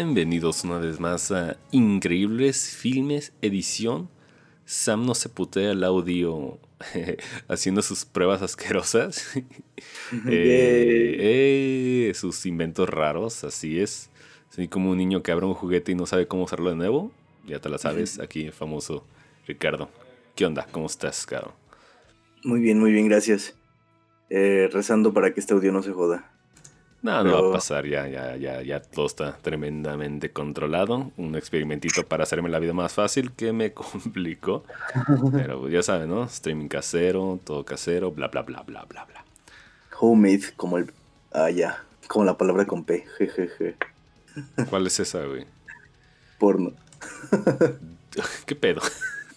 [0.00, 4.08] Bienvenidos una vez más a Increíbles Filmes Edición.
[4.64, 6.60] Sam no se putea el audio
[7.48, 9.28] haciendo sus pruebas asquerosas.
[10.28, 11.16] Eh,
[12.10, 14.08] eh, sus inventos raros, así es.
[14.48, 17.10] Así como un niño que abre un juguete y no sabe cómo usarlo de nuevo.
[17.44, 19.04] Ya te la sabes, aquí el famoso
[19.48, 19.90] Ricardo.
[20.36, 20.68] ¿Qué onda?
[20.70, 21.54] ¿Cómo estás, caro?
[22.44, 23.56] Muy bien, muy bien, gracias.
[24.30, 26.37] Eh, rezando para que este audio no se joda.
[27.00, 31.12] No, no va a pasar, ya, ya, ya, ya todo está tremendamente controlado.
[31.16, 34.64] Un experimentito para hacerme la vida más fácil que me complicó.
[35.32, 36.24] Pero pues, ya saben, ¿no?
[36.24, 39.24] Streaming casero, todo casero, bla, bla, bla, bla, bla, bla.
[40.00, 40.92] Homemade, como el.
[41.32, 41.84] Ah, ya.
[42.08, 43.04] Como la palabra con P.
[43.18, 43.76] Jejeje.
[44.68, 45.46] ¿Cuál es esa, güey?
[46.38, 46.72] Porno.
[48.46, 48.80] ¿Qué pedo?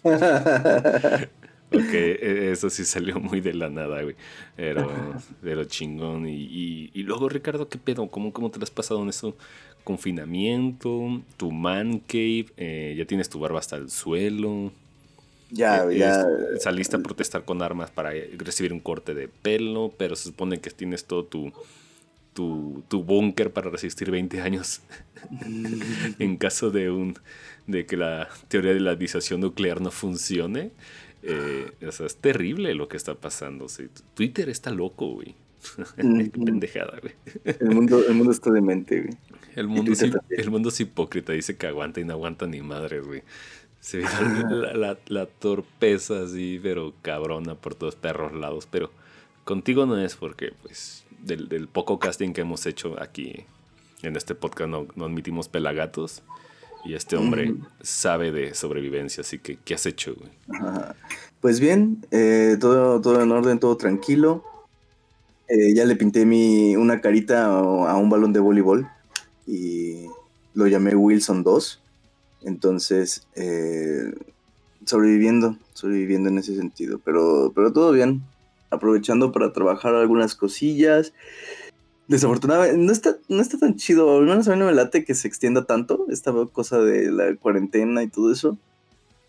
[1.73, 4.15] Ok, e, eso sí salió muy de la nada, güey.
[4.55, 4.89] Pero,
[5.41, 6.27] pero chingón.
[6.27, 8.09] Y, y, luego, Ricardo, ¿qué pedo?
[8.09, 9.35] ¿Cómo, ¿Cómo te lo has pasado en eso?
[9.83, 14.71] Confinamiento, tu man cave, eh, ya tienes tu barba hasta el suelo.
[15.49, 16.25] Ya, eh, ya.
[16.59, 20.69] Saliste a protestar con armas para recibir un corte de pelo, pero se supone que
[20.69, 21.51] tienes todo tu,
[22.33, 24.81] tu, tu búnker para resistir 20 años
[26.19, 27.15] en caso de un
[27.67, 30.71] de que la teoría de la disuasión nuclear no funcione.
[31.23, 33.67] Eh, o sea, es terrible lo que está pasando.
[34.13, 35.35] Twitter está loco, güey.
[35.95, 37.13] Qué pendejada, güey.
[37.59, 39.17] El mundo, el mundo está demente, güey.
[39.55, 43.05] El mundo, es, el mundo es hipócrita, dice que aguanta y no aguanta ni madres,
[43.05, 43.23] güey.
[43.79, 44.05] Se ve
[44.75, 48.67] la, la, torpeza así, pero cabrona por todos perros lados.
[48.71, 48.91] Pero
[49.43, 53.45] contigo no es porque, pues, del, del poco casting que hemos hecho aquí
[54.03, 56.23] en este podcast no, no admitimos pelagatos.
[56.83, 60.31] Y este hombre sabe de sobrevivencia, así que, ¿qué has hecho, güey?
[61.39, 64.43] Pues bien, eh, todo, todo en orden, todo tranquilo.
[65.47, 68.87] Eh, ya le pinté mi, una carita a, un balón de voleibol
[69.45, 70.05] y
[70.53, 71.81] lo llamé Wilson 2.
[72.43, 74.13] Entonces, eh,
[74.85, 78.23] sobreviviendo, sobreviviendo en ese sentido, pero, pero todo bien.
[78.69, 81.13] Aprovechando para trabajar algunas cosillas
[82.07, 84.17] Desafortunadamente, no está, no está tan chido.
[84.17, 87.35] Al menos a mí no me late que se extienda tanto esta cosa de la
[87.35, 88.57] cuarentena y todo eso.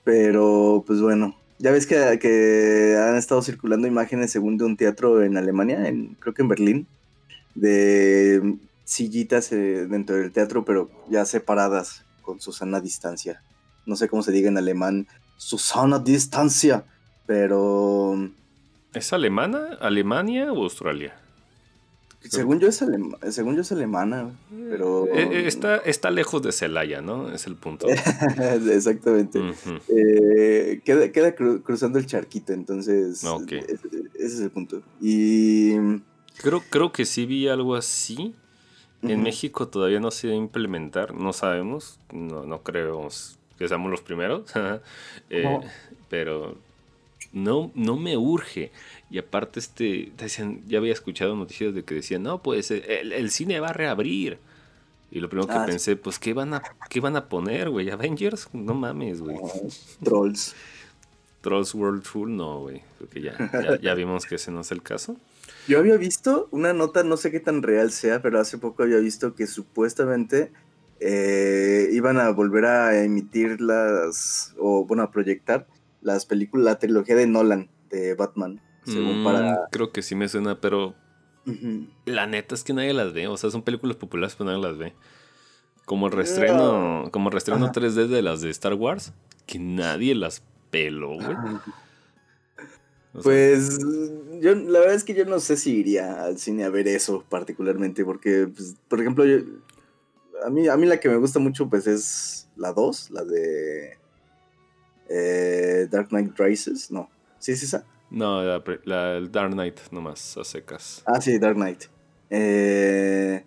[0.04, 5.22] Pero, pues bueno, ya ves que, que han estado circulando imágenes según de un teatro
[5.22, 5.78] en Alemania,
[6.18, 6.86] creo que en Berlín,
[7.54, 13.42] de sillitas eh, dentro del teatro, pero ya separadas con Susana distancia.
[13.86, 15.06] No sé cómo se diga en alemán,
[15.36, 16.84] Susana distancia,
[17.26, 18.30] pero...
[18.92, 21.16] ¿Es alemana, Alemania o Australia?
[22.28, 22.84] Según yo, es
[23.30, 24.30] según yo es alemana,
[24.70, 25.06] pero...
[25.06, 27.32] Eh, eh, está, está lejos de Celaya, ¿no?
[27.32, 27.88] Es el punto.
[28.70, 29.40] Exactamente.
[29.88, 33.24] Eh, queda, cruzando el charquito, entonces...
[33.24, 34.82] Ese, es el punto.
[35.00, 35.74] Y...
[36.38, 38.34] Creo, creo que sí vi algo así.
[39.02, 43.08] En México todavía no se va a implementar, no sabemos, no, no creo
[43.58, 44.44] que seamos los primeros,
[46.08, 46.56] pero
[47.32, 48.70] no, no me urge.
[49.10, 53.60] Y aparte, este, decían, ya había escuchado noticias de que decían, no, pues el, cine
[53.60, 54.38] va a reabrir.
[55.10, 57.90] Y lo primero que ah, pensé, pues, ¿qué van a, qué van a poner, güey?
[57.90, 58.48] ¿Avengers?
[58.52, 59.36] No mames, güey.
[60.02, 60.54] trolls.
[61.42, 62.82] Trolls World Tour, no, güey.
[62.98, 65.16] Porque ya, ya, vimos que ese no es el caso.
[65.68, 68.98] Yo había visto una nota, no sé qué tan real sea, pero hace poco había
[68.98, 70.50] visto que supuestamente
[71.00, 75.66] eh, iban a volver a emitir las, o bueno, a proyectar
[76.02, 78.60] las películas, la trilogía de Nolan, de Batman.
[78.84, 79.52] Según para...
[79.52, 80.94] Mm, creo que sí me suena, pero
[82.04, 83.28] la neta es que nadie las ve.
[83.28, 84.94] O sea, son películas populares, pero nadie las ve.
[85.84, 89.12] Como el restreno, como el restreno 3D de las de Star Wars,
[89.46, 91.36] que nadie las peló, güey.
[93.22, 93.78] pues
[94.40, 97.24] yo la verdad es que yo no sé si iría al cine a ver eso
[97.28, 99.24] particularmente, porque, pues, por ejemplo,
[100.44, 103.98] a, mí, a mí la que me gusta mucho pues es la 2, la de
[105.14, 107.84] eh, Dark Knight Rises, no, ¿sí es esa?
[108.10, 108.42] No,
[108.84, 111.02] la, el Dark Knight nomás, a secas.
[111.06, 111.84] Ah, sí, Dark Knight.
[112.28, 113.44] Eh,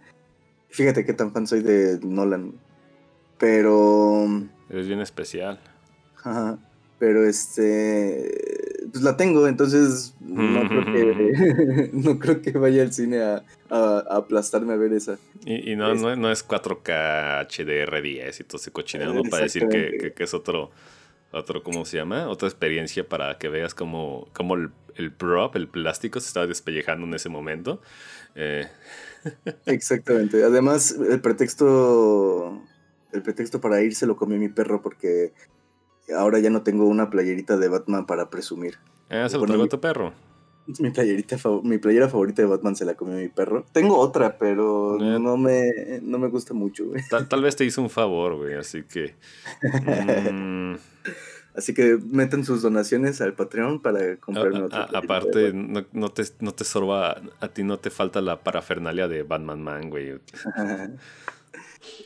[0.69, 2.53] fíjate qué tan fan soy de Nolan.
[3.37, 4.25] Pero.
[4.69, 5.59] Es bien especial.
[6.17, 6.57] Ajá.
[6.99, 8.31] Pero este.
[8.91, 14.73] Pues la tengo, entonces no, creo, que, no creo que vaya al cine a, aplastarme
[14.73, 15.17] a ver esa.
[15.45, 20.23] Y, no, no, no, es 4K HDR10 y todo ese cochinero, Para decir que, que
[20.23, 20.71] es otro
[21.35, 22.27] otro, ¿cómo se llama?
[22.27, 27.05] Otra experiencia para que veas cómo, cómo el, el, prop, el plástico, se estaba despellejando
[27.05, 27.81] en ese momento.
[28.35, 28.67] Eh,
[29.65, 30.43] Exactamente.
[30.43, 32.61] Además, el pretexto,
[33.11, 35.33] el pretexto para ir se lo comió mi perro porque
[36.15, 38.77] ahora ya no tengo una playerita de Batman para presumir.
[39.09, 40.13] Ah, se lo trajo tu perro.
[40.79, 43.65] Mi, playerita mi playera favorita de Batman se la comió mi perro.
[43.71, 47.03] Tengo otra, pero no me, no me gusta mucho, güey.
[47.29, 49.15] Tal, vez te hizo un favor, güey, así que...
[50.31, 50.75] Mm.
[51.55, 54.89] Así que meten sus donaciones al Patreon para comprarme otra.
[54.93, 59.23] aparte, no, no, te, no te sorba, a ti no te falta la parafernalia de
[59.23, 60.19] Batman Man, güey.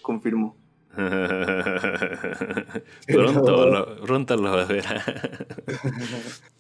[0.04, 0.56] Confirmo.
[3.08, 5.02] pronto, lo, pronto lo verá.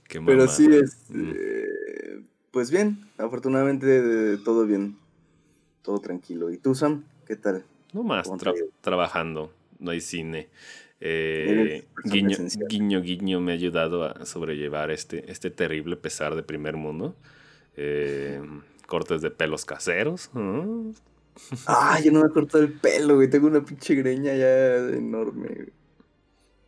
[0.25, 1.31] Pero sí, es, mm.
[1.35, 4.97] eh, pues bien, afortunadamente todo bien,
[5.81, 6.51] todo tranquilo.
[6.51, 7.03] ¿Y tú, Sam?
[7.25, 7.65] ¿Qué tal?
[7.93, 8.29] No más,
[8.81, 10.49] trabajando, no hay cine.
[11.01, 12.37] Eh, guiño,
[12.67, 17.15] guiño, guiño, me ha ayudado a sobrellevar este, este terrible pesar de primer mundo.
[17.77, 18.41] Eh,
[18.87, 20.29] cortes de pelos caseros.
[21.67, 23.29] Ah, yo no me corto el pelo, güey.
[23.29, 25.69] Tengo una pinche greña ya enorme,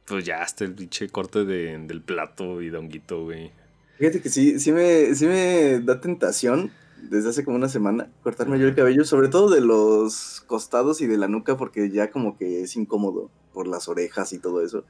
[0.06, 3.52] Pues ya hasta el pinche corte de, del plato y donguito, güey.
[3.98, 6.72] Fíjate que sí, sí me, sí me da tentación
[7.02, 11.08] desde hace como una semana cortarme yo el cabello, sobre todo de los costados y
[11.08, 14.84] de la nuca, porque ya como que es incómodo por las orejas y todo eso.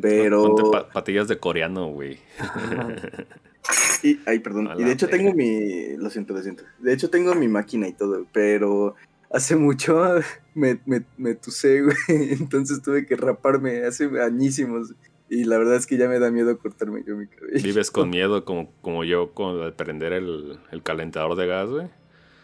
[0.00, 0.54] Pero.
[0.92, 2.18] patillas de coreano, güey.
[4.02, 4.70] y, ay, perdón.
[4.78, 5.96] y de hecho tengo mi.
[5.96, 6.62] Lo siento, lo siento.
[6.78, 8.94] De hecho tengo mi máquina y todo, pero
[9.30, 10.02] hace mucho
[10.54, 11.96] me, me, me tusé, güey.
[12.08, 14.94] Entonces tuve que raparme hace añísimos.
[15.28, 17.62] Y la verdad es que ya me da miedo cortarme yo mi cabello.
[17.62, 21.88] ¿Vives con miedo como, como yo con prender el, el calentador de gas, güey?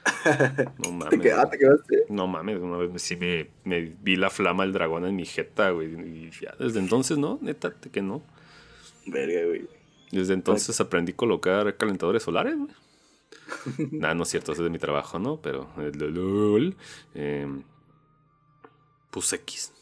[0.84, 1.10] No mames.
[1.10, 2.04] ¿Te, quedaste?
[2.08, 5.70] No mames, una vez sí me, me, vi la flama del dragón en mi jeta,
[5.70, 5.94] güey.
[5.94, 7.40] Y ya desde entonces, ¿no?
[7.42, 8.22] Neta, que no.
[9.06, 9.68] Verga, güey.
[10.12, 12.70] Desde entonces aprendí a colocar calentadores solares, güey.
[13.92, 15.40] Nada, no es cierto, eso es de mi trabajo, ¿no?
[15.40, 16.76] Pero el
[17.14, 17.46] eh,
[19.10, 19.72] pues X.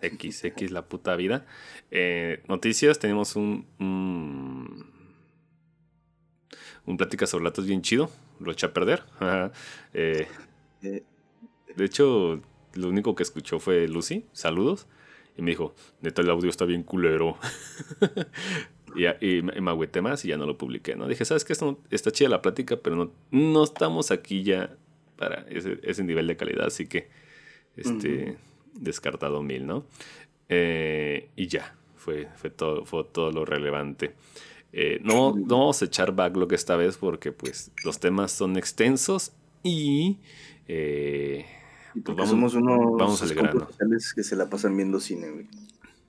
[0.00, 1.46] X, X la puta vida.
[1.90, 4.90] Eh, noticias, tenemos un, un,
[6.86, 8.10] un plática sobre latos bien chido.
[8.40, 9.04] Lo eché a perder.
[9.94, 10.26] Eh,
[11.76, 12.40] de hecho,
[12.74, 14.26] lo único que escuchó fue Lucy.
[14.32, 14.88] Saludos.
[15.36, 17.38] Y me dijo, neta, el audio está bien culero.
[18.94, 20.96] Y, y, me agüité más y ya no lo publiqué.
[20.96, 21.08] ¿no?
[21.08, 21.52] Dije, ¿sabes qué?
[21.52, 24.76] Esto está chida la plática, pero no, no estamos aquí ya
[25.16, 26.66] para ese, ese nivel de calidad.
[26.66, 27.08] Así que,
[27.76, 28.36] este,
[28.74, 29.84] descartado mil, ¿no?
[30.48, 34.14] Eh, y ya, fue, fue, todo, fue todo lo relevante.
[34.72, 39.32] Eh, no, no, vamos a echar backlog esta vez porque pues los temas son extensos
[39.62, 40.18] y
[40.66, 41.44] eh,
[42.04, 45.48] pues vamos, somos unos vamos que se la pasan viendo cine.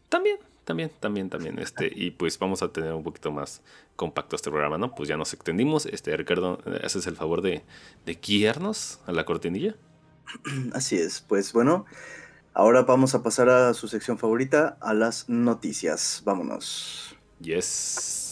[0.09, 1.59] También, también, también, también.
[1.59, 3.61] Este, y pues vamos a tener un poquito más
[3.95, 4.95] compacto este programa, ¿no?
[4.95, 5.85] Pues ya nos extendimos.
[5.85, 7.63] Este, Ricardo, ¿haces el favor de,
[8.05, 9.75] de guiarnos a la cortinilla?
[10.73, 11.85] Así es, pues bueno,
[12.55, 16.21] Ahora vamos a pasar a su sección favorita, a las noticias.
[16.23, 17.15] Vámonos.
[17.39, 18.22] Yes.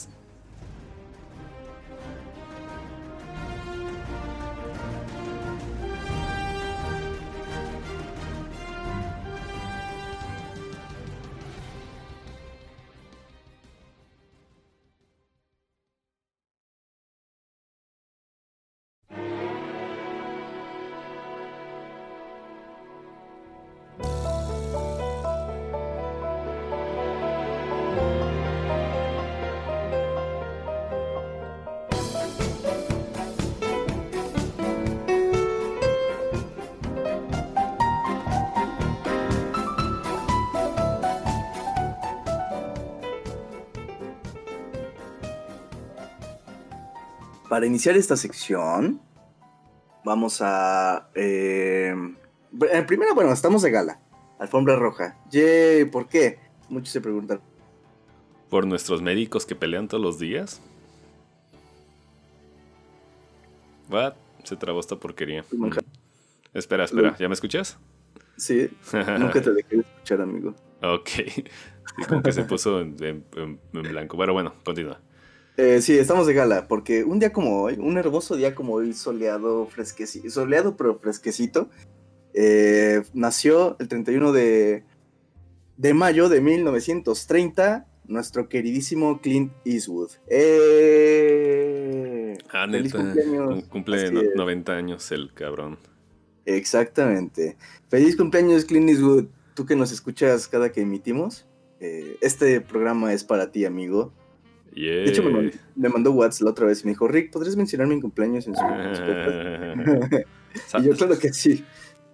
[47.51, 49.01] Para iniciar esta sección,
[50.05, 51.09] vamos a...
[51.15, 51.93] Eh,
[52.87, 53.99] primero, bueno, estamos de gala.
[54.39, 55.17] Alfombra roja.
[55.31, 56.39] Yay, ¿por qué?
[56.69, 57.41] Muchos se preguntan.
[58.49, 60.61] ¿Por nuestros médicos que pelean todos los días?
[63.89, 64.13] What?
[64.45, 65.43] Se trabó esta porquería.
[66.53, 67.77] Espera, espera, ¿ya me escuchas?
[68.37, 68.69] Sí,
[69.19, 70.55] nunca te dejé de escuchar, amigo.
[70.81, 71.09] Ok.
[71.97, 73.25] Y como que se puso en
[73.73, 74.15] blanco.
[74.15, 75.01] Bueno, bueno, continúa.
[75.57, 78.93] Eh, sí, estamos de gala, porque un día como hoy, un hermoso día como hoy,
[78.93, 81.69] soleado, fresquecito, soleado pero fresquecito,
[82.33, 84.83] eh, nació el 31 de,
[85.77, 90.11] de mayo de 1930 nuestro queridísimo Clint Eastwood.
[90.27, 91.57] ¡Eh!
[92.51, 93.63] Ah, Feliz cumpleaños.
[93.65, 95.79] Cumple 90 años el cabrón.
[96.45, 97.57] Exactamente.
[97.89, 99.25] Feliz cumpleaños, Clint Eastwood.
[99.53, 101.47] Tú que nos escuchas cada que emitimos.
[101.79, 104.13] Eh, este programa es para ti, amigo.
[104.73, 105.23] De hecho,
[105.75, 108.55] me mandó, WhatsApp la otra vez y me dijo, Rick, ¿podrías mencionar mi cumpleaños en
[108.55, 108.61] su
[110.79, 111.65] Y yo, claro que sí.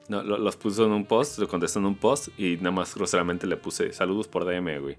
[0.10, 3.46] No, los puso en un post, lo contestó en un post y nada más groseramente
[3.46, 4.98] le puse saludos por DM, güey.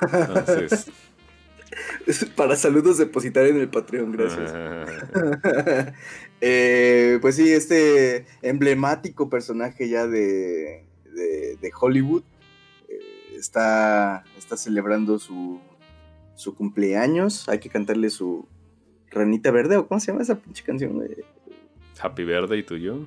[0.00, 0.90] Entonces.
[2.36, 4.54] Para saludos depositar en el Patreon, gracias.
[6.40, 12.22] Eh, pues sí, este emblemático personaje ya de, de, Hollywood
[12.88, 15.60] eh, está, está celebrando su,
[16.38, 17.48] su cumpleaños.
[17.48, 18.46] Hay que cantarle su
[19.10, 21.02] ranita verde, o cómo se llama esa pinche canción.
[22.00, 23.06] Happy Verde y tuyo.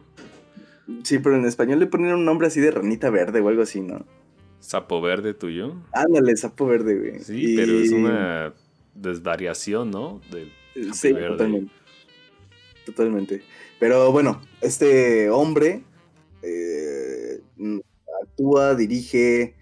[1.04, 3.80] Sí, pero en español le ponen un nombre así de ranita verde o algo así,
[3.82, 4.06] ¿no?
[4.60, 5.76] Sapo verde tuyo.
[5.94, 7.20] Ándale, sapo verde, güey.
[7.20, 8.54] Sí, pero es una
[8.94, 10.20] desvariación, ¿no?
[10.30, 10.52] Del
[10.94, 11.72] sí, totalmente.
[12.86, 13.42] Totalmente.
[13.80, 15.84] Pero bueno, este hombre
[16.42, 17.42] eh,
[18.24, 19.56] actúa, dirige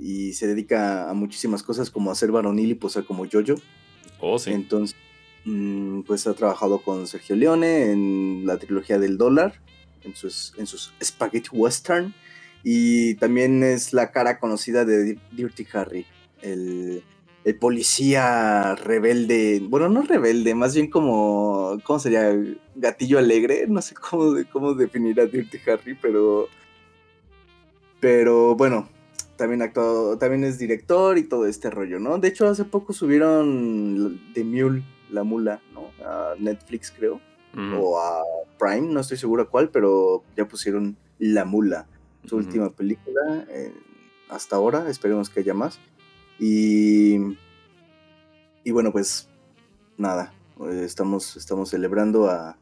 [0.00, 3.54] y se dedica a muchísimas cosas como hacer varonil y posar como yo-yo.
[4.20, 4.52] Oh, sí.
[4.52, 4.96] Entonces,
[5.44, 9.60] mm, pues ha trabajado con Sergio Leone en la trilogía del dólar,
[10.02, 12.14] en sus, en sus spaghetti western.
[12.62, 16.06] Y también es la cara conocida de Dirty Harry,
[16.40, 17.02] el,
[17.44, 22.34] el policía rebelde, bueno, no rebelde, más bien como, ¿cómo sería?
[22.74, 26.48] Gatillo alegre, no sé cómo, cómo definir a Dirty Harry, pero,
[28.00, 28.88] pero bueno,
[29.44, 32.16] también actuado, también es director y todo este rollo, ¿no?
[32.16, 35.90] De hecho, hace poco subieron The Mule, la mula, ¿no?
[36.02, 37.20] A Netflix, creo,
[37.78, 38.22] o a
[38.58, 41.86] Prime, no estoy seguro cuál, pero ya pusieron La Mula,
[42.24, 43.70] su última película, eh,
[44.30, 45.78] hasta ahora, esperemos que haya más.
[46.38, 47.16] Y,
[48.64, 49.28] y bueno, pues
[49.98, 50.32] nada,
[50.70, 52.56] estamos, estamos celebrando a,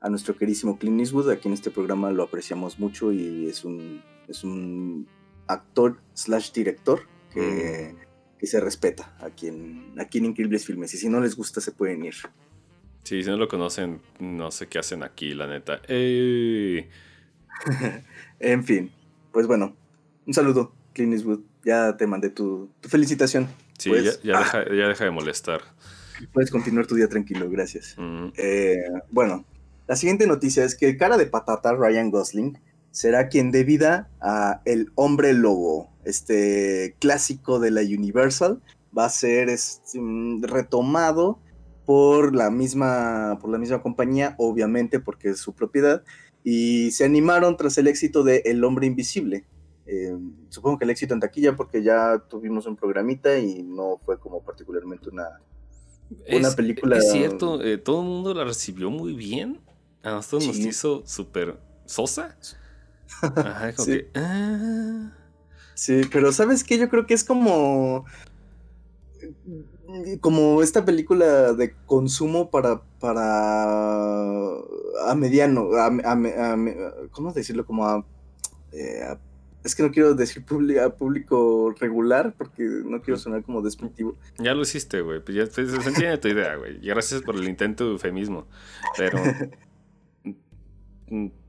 [0.00, 1.28] a, nuestro querísimo Clint Eastwood.
[1.28, 5.06] Aquí en este programa lo apreciamos mucho y es un, es un
[5.46, 7.94] actor slash director que,
[8.38, 10.94] que se respeta aquí en, aquí en Increíbles Filmes.
[10.94, 12.14] Y si no les gusta, se pueden ir.
[13.04, 15.82] Sí, si no lo conocen, no sé qué hacen aquí, la neta.
[15.88, 16.86] en
[18.64, 18.90] fin,
[19.30, 19.76] pues bueno,
[20.26, 23.48] un saludo, Clint Eastwood ya te mandé tu, felicitación.
[23.78, 23.90] Sí,
[24.22, 24.64] ya, ah.
[24.68, 25.62] deja, de molestar.
[26.32, 27.96] Puedes continuar tu día tranquilo, gracias.
[28.36, 29.44] Eh, bueno,
[29.86, 32.58] la siguiente noticia es que el cara de patata, Ryan Gosling,
[32.94, 38.62] será quien dé vida a El Hombre Lobo, este clásico de la Universal.
[38.96, 39.98] Va a ser este,
[40.42, 41.40] retomado
[41.84, 46.04] por la misma por la misma compañía, obviamente porque es su propiedad,
[46.44, 49.44] y se animaron tras el éxito de El Hombre Invisible,
[49.86, 50.16] eh,
[50.48, 54.40] supongo que el éxito en taquilla porque ya tuvimos un programita y no fue como
[54.40, 55.40] particularmente una,
[56.32, 56.98] una película.
[56.98, 59.60] Es cierto, eh, todo el mundo la recibió muy bien.
[60.02, 62.38] A nosotros nos hizo súper sosa.
[63.22, 64.06] Ajá, como sí.
[64.14, 65.12] Ah.
[65.74, 66.78] sí, pero ¿sabes qué?
[66.78, 68.04] Yo creo que es como
[70.20, 74.42] como esta película de consumo para para
[75.06, 76.56] a mediano a,
[77.10, 78.04] cómo decirlo como a,
[78.72, 79.18] eh, a
[79.64, 80.44] es que no quiero decir
[80.78, 84.14] a público regular porque no quiero sonar como despectivo.
[84.38, 85.20] Ya lo hiciste, güey.
[85.20, 86.76] Pues ya se entiende tu idea, güey.
[86.82, 88.46] Y gracias por el intento de eufemismo.
[88.96, 89.18] Pero.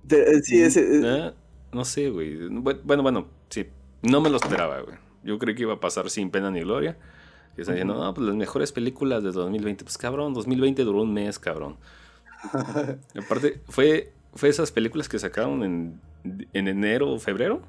[0.08, 0.82] Eh, sí, ese.
[0.82, 1.34] Eh,
[1.76, 2.48] no sé, güey.
[2.48, 3.68] Bueno, bueno, sí.
[4.02, 4.98] No me lo esperaba, güey.
[5.24, 6.98] Yo creí que iba a pasar sin pena ni gloria.
[7.58, 9.84] Y están diciendo, no, pues las mejores películas de 2020.
[9.84, 11.78] Pues cabrón, 2020 duró un mes, cabrón.
[13.16, 16.02] Aparte, fue, fue esas películas que sacaron en,
[16.54, 17.62] en enero o febrero.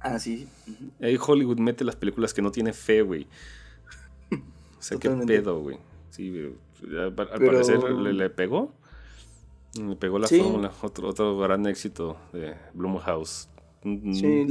[0.00, 0.48] Ah, sí.
[1.00, 3.26] Ahí Hollywood mete las películas que no tiene fe, güey.
[4.30, 5.78] O sea, qué pedo, güey.
[6.10, 6.52] Sí,
[6.98, 8.72] al, parecer le, pegó.
[9.80, 10.72] Le pegó la fórmula.
[10.82, 13.48] Otro, otro gran éxito de Blumhouse.
[13.82, 14.46] Sí,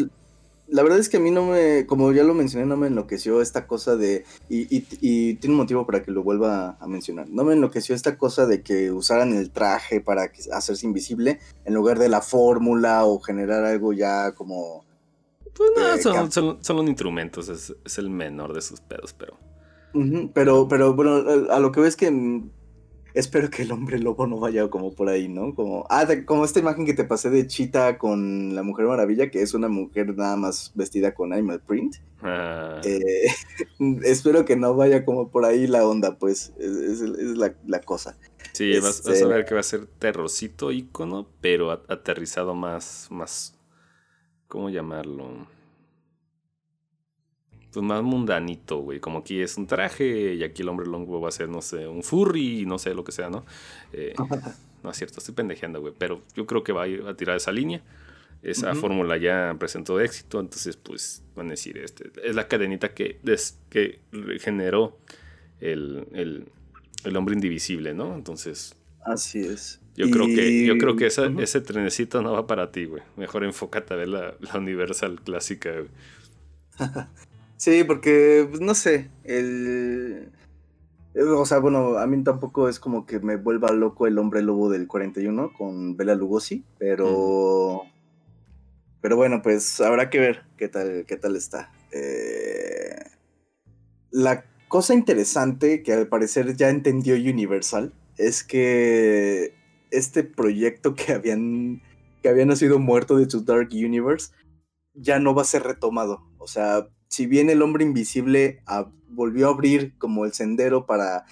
[0.68, 3.42] la verdad es que a mí no me, como ya lo mencioné, no me enloqueció
[3.42, 7.44] esta cosa de, y, y, tiene un motivo para que lo vuelva a mencionar, no
[7.44, 12.10] me enloqueció esta cosa de que usaran el traje para hacerse invisible en lugar de
[12.10, 14.86] la fórmula o generar algo ya como
[15.54, 19.38] pues no, son, son, instrumentos, es, el menor de sus pedos, pero.
[20.34, 22.50] pero, pero bueno, a lo que ves que mm,
[23.14, 25.56] espero que el hombre lobo no vaya como por ahí, ¿no?
[25.56, 29.42] Como, ah, como esta imagen que te pasé de Chita con la Mujer Maravilla, que
[29.42, 31.98] es una mujer nada más vestida con animal print.
[32.22, 32.82] Ah.
[32.84, 33.28] Eh,
[34.04, 38.18] espero que no vaya como por ahí la onda, pues, es, la, cosa.
[38.54, 43.58] Sí, vas, a este ver que va a ser terrorcito ícono, pero aterrizado más, más
[44.54, 45.48] ¿Cómo llamarlo?
[47.74, 49.00] Pues más mundanito, güey.
[49.00, 51.88] Como aquí es un traje y aquí el hombre longo va a ser, no sé,
[51.88, 53.46] un furry, no sé lo que sea, ¿no?
[53.92, 54.14] Eh,
[54.84, 55.94] no es cierto, estoy pendejeando, güey.
[55.98, 57.82] Pero yo creo que va a tirar esa línea.
[58.44, 63.18] Esa fórmula ya presentó éxito, entonces, pues van a decir, este, es la cadenita que,
[63.70, 64.02] que
[64.42, 64.98] generó
[65.62, 66.50] el, el,
[67.06, 68.16] el hombre indivisible, ¿no?
[68.16, 68.76] Entonces.
[69.06, 69.80] Así es.
[69.96, 73.04] Yo creo que, yo creo que ese trenecito no va para ti, güey.
[73.16, 75.90] Mejor enfócate a ver la, Universal clásica, güey.
[77.64, 80.34] Sí, porque, pues, no sé, el...
[81.16, 84.70] O sea, bueno, a mí tampoco es como que me vuelva loco el hombre lobo
[84.70, 87.84] del 41 con Bela Lugosi, pero...
[89.00, 91.72] Pero bueno, pues habrá que ver qué tal, qué tal está.
[91.94, 93.02] Eh,
[94.12, 99.56] la cosa interesante que al parecer ya entendió Universal es que
[99.90, 101.82] este proyecto que habían,
[102.22, 104.34] que había nacido muerto de su Dark Universe
[104.94, 106.28] ya no va a ser retomado.
[106.40, 108.64] O sea, si bien el hombre invisible
[109.08, 111.26] volvió a abrir como el sendero para,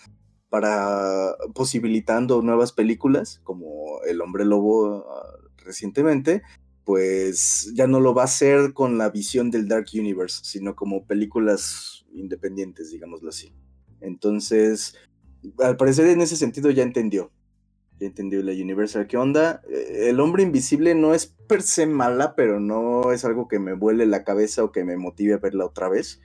[1.56, 6.44] posibilitando nuevas películas, como El hombre lobo ah, recientemente,
[6.86, 11.08] pues ya no lo va a hacer con la visión del Dark Universe, sino como
[11.08, 13.52] películas independientes, digámoslo así.
[14.02, 14.94] Entonces,
[15.58, 17.32] al parecer en ese sentido ya entendió.
[18.02, 19.06] La Universal.
[19.06, 19.62] ¿Qué onda?
[19.70, 23.74] Eh, el hombre invisible no es per se mala, pero no es algo que me
[23.74, 26.20] vuele la cabeza o que me motive a verla otra vez.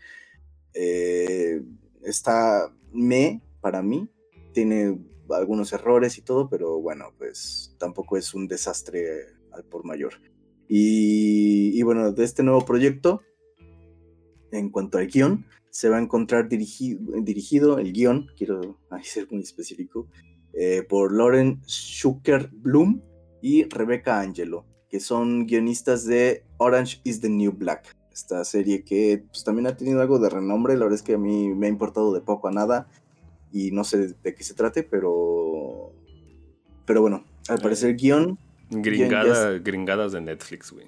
[0.72, 1.62] Eh,
[2.02, 4.08] está me, para mí,
[4.52, 4.98] tiene
[5.30, 10.14] algunos errores y todo, pero bueno, pues tampoco es un desastre al por mayor.
[10.68, 13.22] Y, bueno, de este nuevo proyecto,
[14.50, 20.08] en cuanto al guion, se va a encontrar dirigido, el guion, quiero ser muy específico,
[20.58, 23.02] eh, por Lauren Schuker Bloom
[23.42, 27.94] y Rebecca Angelo, que son guionistas de Orange is the New Black.
[28.10, 31.18] Esta serie que pues, también ha tenido algo de renombre, la verdad es que a
[31.18, 32.88] mí me ha importado de poco a nada
[33.52, 35.92] y no sé de qué se trate, pero,
[36.86, 38.38] pero bueno, al parecer el guion
[38.70, 40.86] gringadas de Netflix, güey.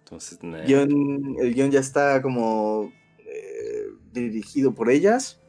[0.00, 5.40] Entonces, el guion ya está como eh, dirigido por ellas.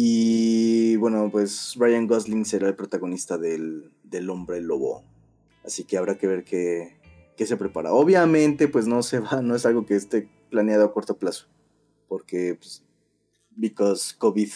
[0.00, 5.02] Y bueno, pues Ryan Gosling será el protagonista del, del hombre lobo.
[5.64, 7.00] Así que habrá que ver qué,
[7.36, 7.92] qué, se prepara.
[7.92, 11.48] Obviamente, pues no se va, no es algo que esté planeado a corto plazo.
[12.06, 12.84] Porque, pues,
[13.56, 14.50] because COVID.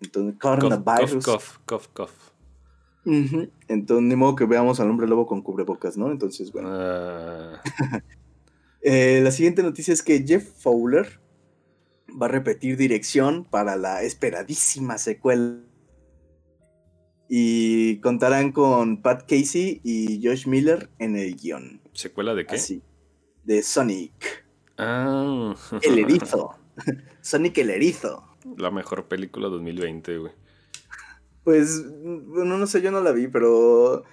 [0.00, 1.26] Entonces, coronavirus.
[1.26, 2.10] Cough, cough, cough,
[3.04, 6.10] entonces, ni modo que veamos al hombre lobo con cubrebocas, ¿no?
[6.10, 6.70] Entonces, bueno.
[6.72, 7.60] Ah.
[8.88, 11.18] Eh, la siguiente noticia es que Jeff Fowler
[12.20, 15.60] va a repetir dirección para la esperadísima secuela.
[17.28, 21.80] Y contarán con Pat Casey y Josh Miller en el guion.
[21.92, 22.54] ¿Secuela de qué?
[22.54, 22.82] Así.
[23.44, 24.46] De Sonic.
[24.78, 25.54] Ah.
[25.82, 26.54] El erizo.
[27.20, 28.24] Sonic el erizo.
[28.56, 30.32] La mejor película 2020, güey.
[31.42, 34.04] Pues, bueno, no sé, yo no la vi, pero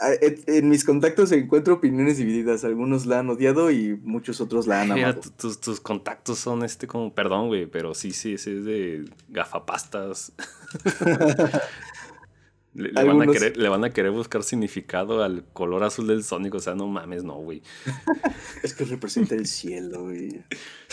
[0.00, 2.64] en mis contactos encuentro opiniones divididas.
[2.64, 5.20] Algunos la han odiado y muchos otros la han amado.
[5.36, 10.32] tus, contactos son este como, perdón, güey, pero sí, sí, ese es de gafapastas.
[12.74, 16.54] le, van a querer, le, van a querer, buscar significado al color azul del Sonic.
[16.54, 17.62] O sea, no mames, no, güey.
[18.62, 20.42] es que representa el cielo, güey.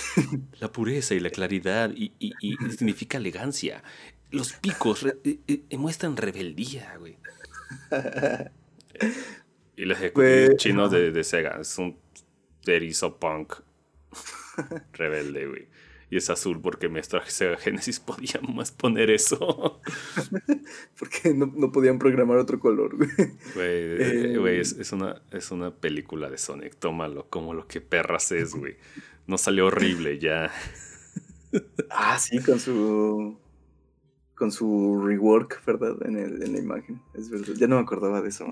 [0.59, 3.83] La pureza y la claridad y, y, y significa elegancia
[4.31, 7.17] los picos eh, eh, muestran rebeldía, güey.
[9.75, 11.57] Y los ejecutivos chinos de, de, Sega.
[11.61, 11.97] Es un
[12.65, 13.53] erizo punk
[14.93, 15.67] rebelde, güey.
[16.09, 19.81] Y es azul porque mi Sega Genesis podía más poner eso.
[20.99, 23.09] porque no, no, podían programar otro color, güey.
[23.55, 26.75] Güey, eh, es, es, una, es una película de Sonic.
[26.75, 28.77] Tómalo como lo que perras es, güey.
[29.27, 30.51] No salió horrible ya.
[31.89, 33.37] ah, sí, con su
[34.37, 35.97] con su rework, ¿verdad?
[36.05, 37.01] En, el, en la imagen.
[37.13, 37.53] Es verdad.
[37.57, 38.45] Ya no me acordaba de eso.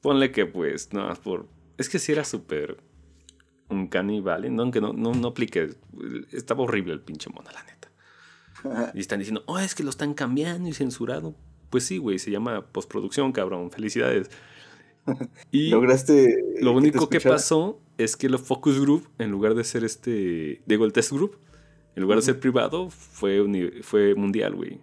[0.00, 1.46] Ponle que pues, no, por...
[1.76, 2.78] Es que sí era súper
[3.68, 4.62] un caníbal, ¿no?
[4.62, 5.70] Aunque no, no, no aplique.
[6.32, 8.92] Estaba horrible el pinche mono, la neta.
[8.94, 11.34] y están diciendo, oh, es que lo están cambiando y censurado.
[11.70, 13.70] Pues sí, güey, se llama postproducción, cabrón.
[13.70, 14.30] Felicidades.
[15.50, 16.44] Y Lograste.
[16.60, 20.62] Lo único que, pasó es que el Focus Group, en lugar de ser este.
[20.66, 21.38] Digo, el Test Group,
[21.96, 23.42] en lugar de ser privado, fue,
[23.82, 24.80] fue mundial, güey.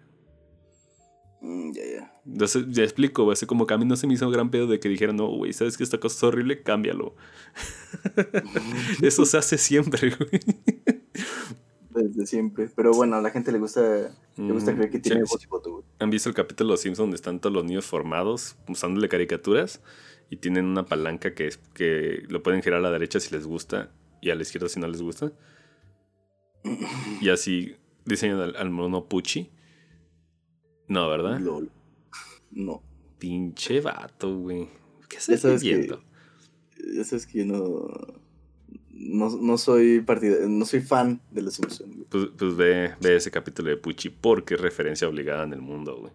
[1.46, 2.22] Mm, ya, ya.
[2.26, 4.66] Entonces, ya explico, así como que a mí no se me hizo un gran pedo
[4.66, 6.64] de que dijeran, no, güey, ¿sabes que esta cosa es horrible?
[6.64, 7.16] Cámbialo.
[9.04, 10.42] Eso se hace siempre, güey.
[11.92, 12.68] Desde siempre.
[12.76, 15.72] Pero bueno, a la gente le gusta, le gusta creer que tiene voz y voto,
[15.72, 15.86] güey.
[16.00, 19.84] ¿Han visto el capítulo de Los Simpsons donde están todos los niños formados usándole caricaturas?
[20.32, 23.92] Y tienen una palanca que, que lo pueden girar a la derecha si les gusta
[24.20, 25.32] y a la izquierda si no les gusta.
[27.22, 29.52] y así diseñan al, al mono Pucci
[30.88, 31.40] no, ¿verdad?
[31.40, 31.70] LOL.
[32.52, 32.82] No.
[33.18, 34.70] Pinche vato, güey.
[35.10, 36.04] ¿Qué estás viendo?
[36.96, 37.88] Ya sabes que yo no,
[38.92, 42.06] no, soy partida, no soy fan de los Simpsons.
[42.10, 45.98] Pues, pues ve, ve, ese capítulo de Pucci porque es referencia obligada en el mundo,
[45.98, 46.14] güey.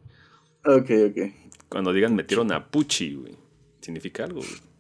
[0.66, 1.33] Ok, ok.
[1.68, 3.37] Cuando digan metieron a Pucci, güey,
[3.80, 4.70] significa algo, güey.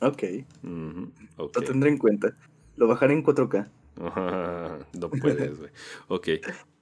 [0.00, 0.22] Ok.
[1.38, 2.34] Lo tendré en cuenta.
[2.76, 3.68] Lo bajaré en 4K.
[4.98, 5.70] no puedes, güey.
[6.08, 6.28] Ok.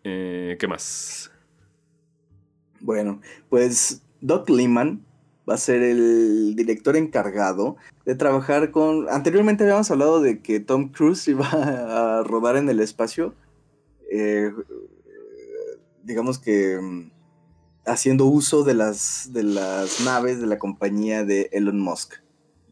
[0.04, 1.31] Eh, ¿Qué más?
[2.82, 5.04] Bueno, pues Doc Liman
[5.48, 9.08] va a ser el director encargado de trabajar con...
[9.08, 13.34] Anteriormente habíamos hablado de que Tom Cruise iba a rodar en el espacio.
[14.10, 14.52] Eh,
[16.02, 17.10] digamos que mm,
[17.86, 22.14] haciendo uso de las, de las naves de la compañía de Elon Musk,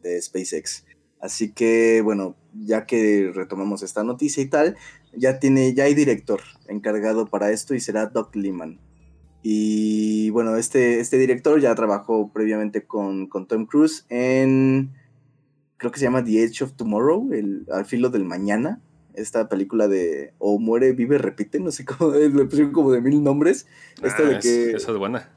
[0.03, 0.85] de SpaceX.
[1.21, 4.75] Así que, bueno, ya que retomamos esta noticia y tal,
[5.15, 8.79] ya tiene, ya hay director encargado para esto y será Doc Liman.
[9.43, 14.91] Y bueno, este, este director ya trabajó previamente con, con Tom Cruise en,
[15.77, 18.81] creo que se llama The Edge of Tomorrow, el, al filo del mañana,
[19.13, 23.23] esta película de O muere, vive, repite, no sé cómo, le pusieron como de mil
[23.23, 23.65] nombres.
[24.03, 24.71] esta de Ah, que...
[24.73, 25.29] Esa es buena.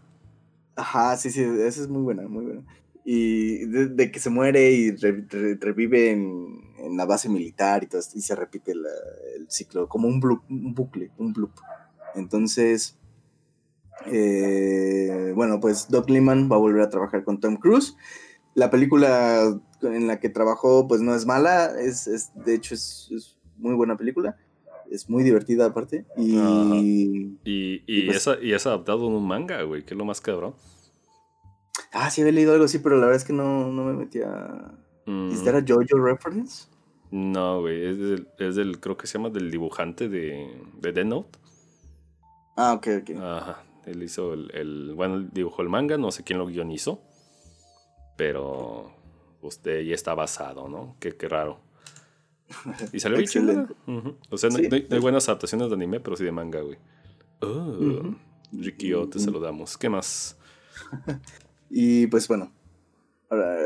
[0.76, 2.62] Ajá, sí, sí, esa es muy buena, muy buena.
[3.06, 7.84] Y de, de que se muere y re- re- revive en, en la base militar
[7.84, 8.88] y todo y se repite la-
[9.36, 11.52] el ciclo, como un, blu- un bucle, un loop.
[12.14, 12.96] Entonces,
[14.06, 17.96] eh, bueno, pues Doc Liman va a volver a trabajar con Tom Cruise.
[18.54, 23.08] La película en la que trabajó, pues no es mala, es, es de hecho es,
[23.14, 24.36] es muy buena película,
[24.90, 26.04] es muy divertida aparte.
[26.16, 29.98] Y, Y, y, Y pues- es, y es adaptado en un manga, güey, que es
[29.98, 30.54] lo más cabrón.
[31.92, 34.28] Ah, sí había leído algo así, pero la verdad es que no, no me metía.
[35.06, 36.66] Mm, ¿Is that a JoJo reference?
[37.10, 40.48] No, güey, es del, es del, creo que se llama del dibujante de,
[40.80, 41.38] de Death Note.
[42.56, 43.10] Ah, ok, ok.
[43.20, 47.00] Ajá, él hizo el, el- bueno, él dibujó el manga, no sé quién lo guionizó,
[48.16, 48.90] pero
[49.42, 50.96] usted ya está basado, ¿no?
[51.00, 51.60] Qué, qué raro.
[52.92, 53.66] Y salió bien.
[53.86, 54.16] Ujú.
[54.30, 54.68] O sea, no, Sí.
[54.68, 56.78] no hay, no hay buenas adaptaciones de anime, pero sí de manga, güey.
[57.40, 58.16] Oh, Ujú.
[58.52, 59.76] Rikio, te saludamos.
[59.76, 60.36] ¿Qué más?
[61.76, 62.52] Y pues bueno,
[63.28, 63.56] ahora,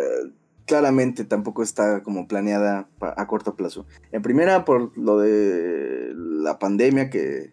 [0.64, 3.84] claramente tampoco está como planeada a corto plazo.
[4.12, 7.52] En primera, por lo de la pandemia que,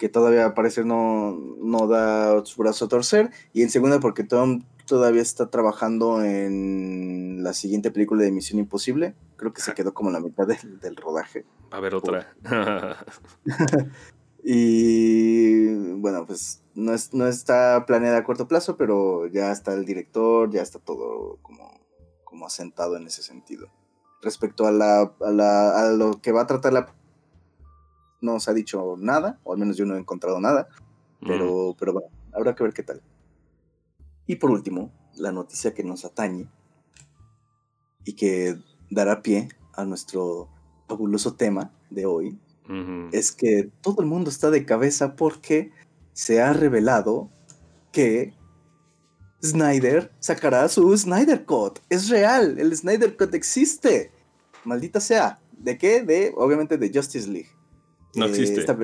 [0.00, 3.30] que todavía al parecer no, no da su brazo a torcer.
[3.52, 9.14] Y en segunda, porque Tom todavía está trabajando en la siguiente película de Misión Imposible.
[9.36, 11.44] Creo que se quedó como la mitad del, del rodaje.
[11.70, 12.34] A ver, otra.
[14.42, 19.84] Y bueno, pues no, es, no está planeada a corto plazo, pero ya está el
[19.84, 21.78] director, ya está todo como,
[22.24, 23.68] como asentado en ese sentido.
[24.22, 26.94] Respecto a, la, a, la- a lo que va a tratar la...
[28.20, 30.68] No se ha dicho nada, o al menos yo no he encontrado nada,
[31.20, 31.26] Mm.
[31.28, 33.02] pero, pero bueno, habrá que ver qué tal.
[34.26, 36.48] Y por último, la noticia que nos atañe
[38.04, 38.56] y que
[38.90, 40.48] dará pie a nuestro
[40.88, 42.38] fabuloso tema de hoy,
[43.10, 45.72] es que todo el mundo está de cabeza porque
[46.12, 47.28] se ha revelado
[47.90, 48.32] que
[49.42, 51.80] Snyder sacará su Snyder Cut.
[51.88, 54.12] Es real, el Snyder Cut existe.
[54.64, 55.40] Maldita sea.
[55.58, 56.02] ¿De qué?
[56.04, 57.48] De, obviamente, de Justice League.
[58.14, 58.60] No Eh, existe.
[58.60, 58.76] esta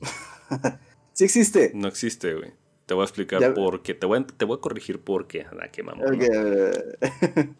[1.12, 1.72] sí existe.
[1.74, 2.52] No existe, güey.
[2.86, 3.94] Te voy a explicar Ya- por qué.
[3.94, 5.46] Te voy a, te voy a corregir por qué.
[5.46, 6.18] Ah, qué mamón.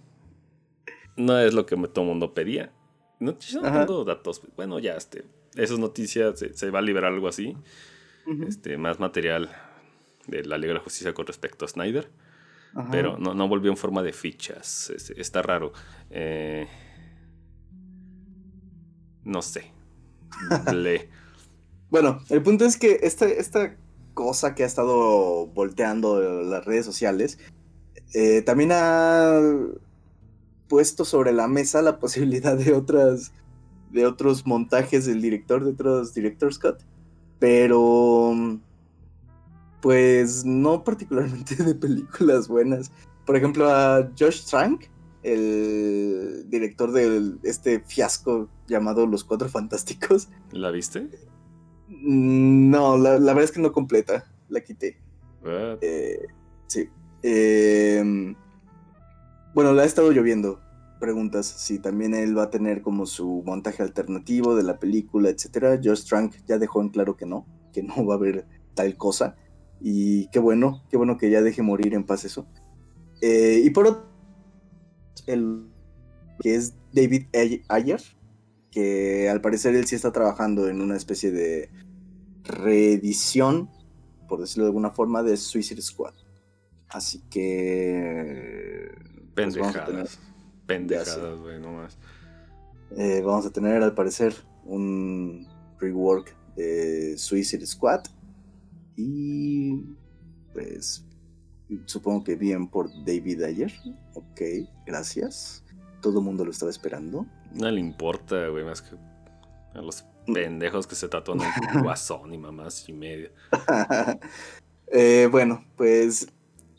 [1.16, 2.72] No es lo que todo el mundo pedía.
[3.20, 4.42] No, yo no tengo datos.
[4.56, 5.24] Bueno, ya, este.
[5.54, 7.56] Esas noticias, se, se va a liberar algo así.
[8.48, 9.48] Este, más material
[10.26, 12.10] de la Liga de la Justicia con respecto a Snyder.
[12.74, 12.88] ajá.
[12.90, 14.90] Pero no, no volvió en forma de fichas.
[14.90, 15.72] Es- está raro.
[16.10, 16.66] Eh,
[19.22, 19.70] no sé.
[21.90, 23.76] Bueno, el punto es que esta, esta
[24.14, 27.38] cosa que ha estado volteando las redes sociales
[28.14, 29.40] eh, también ha
[30.68, 33.32] puesto sobre la mesa la posibilidad de otras
[33.90, 36.78] de otros montajes del director, de otros director's cut,
[37.38, 38.58] pero
[39.80, 42.90] pues no particularmente de películas buenas.
[43.24, 44.86] Por ejemplo, a Josh Trank,
[45.24, 51.08] el director de este fiasco llamado Los Cuatro Fantásticos, ¿La viste?
[51.88, 54.24] No, la, la verdad es que no completa.
[54.48, 54.98] La quité.
[55.80, 56.26] Eh,
[56.66, 56.88] sí.
[57.22, 58.34] Eh,
[59.54, 60.60] bueno, la ha estado lloviendo.
[61.00, 65.80] Preguntas si también él va a tener como su montaje alternativo de la película, etcétera.
[65.82, 69.36] Josh Trank ya dejó en claro que no, que no va a haber tal cosa.
[69.80, 72.46] Y qué bueno, qué bueno que ya deje morir en paz eso.
[73.20, 74.13] Eh, y por otro,
[75.26, 75.66] el
[76.40, 78.02] que es David Ay- Ayer,
[78.70, 81.70] que al parecer él sí está trabajando en una especie de
[82.42, 83.70] reedición,
[84.28, 86.14] por decirlo de alguna forma, de Suicide Squad.
[86.88, 88.90] Así que
[89.34, 90.06] pues vamos a tener-
[90.66, 91.06] Pendejadas.
[91.16, 91.98] Pendejadas, güey, no más.
[92.96, 94.34] eh, vamos a tener al parecer
[94.64, 95.46] un
[95.80, 98.02] rework de Suicide Squad.
[98.96, 99.82] Y
[100.52, 101.04] pues
[101.86, 103.72] supongo que bien por David Ayer.
[104.14, 104.40] Ok,
[104.86, 105.64] gracias.
[106.00, 107.26] Todo el mundo lo estaba esperando.
[107.52, 108.96] No le importa, güey, más que.
[109.74, 113.30] A los pendejos que se tatúan el guasón y mamás y media.
[114.96, 116.28] Eh, bueno, pues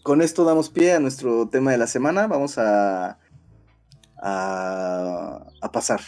[0.04, 2.28] con esto damos pie a nuestro tema de la semana.
[2.28, 3.18] Vamos a,
[4.18, 6.02] a, pasar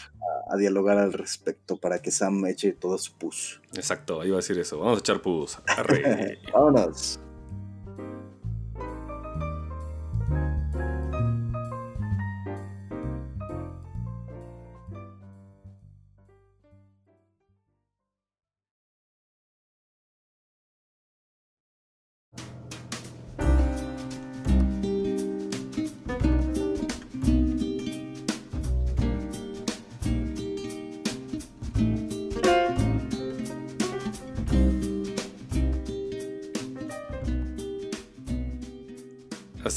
[0.48, 3.60] a, dialogar al respecto para que Sam eche todo su pus.
[3.74, 4.78] Exacto, iba a decir eso.
[4.78, 5.58] Vamos a echar pus.
[6.52, 7.20] Vámonos.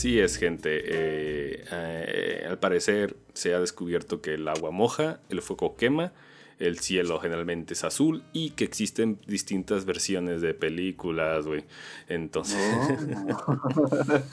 [0.01, 0.81] Así es, gente.
[0.83, 6.11] Eh, eh, al parecer se ha descubierto que el agua moja, el fuego quema,
[6.57, 11.65] el cielo generalmente es azul y que existen distintas versiones de películas, güey.
[12.07, 12.57] Entonces.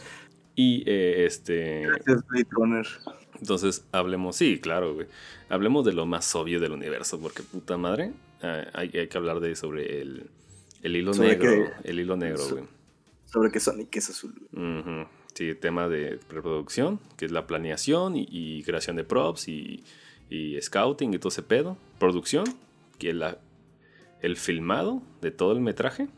[0.54, 1.83] y eh, este.
[1.83, 2.88] Gracias, Blade
[3.38, 5.07] Entonces, hablemos, sí, claro, güey.
[5.50, 8.12] Hablemos de lo más obvio del universo, porque puta madre,
[8.72, 10.31] hay, que hablar de sobre el,
[10.83, 11.70] hilo negro.
[11.85, 12.64] el hilo negro, güey.
[13.26, 14.33] Sobre que Sonic es azul.
[15.34, 19.84] Sí, tema de preproducción, que es la planeación y, creación de props y,
[20.60, 21.76] scouting y todo ese pedo.
[21.98, 22.44] Producción,
[22.98, 23.38] que es la,
[24.20, 26.08] el filmado de todo el metraje.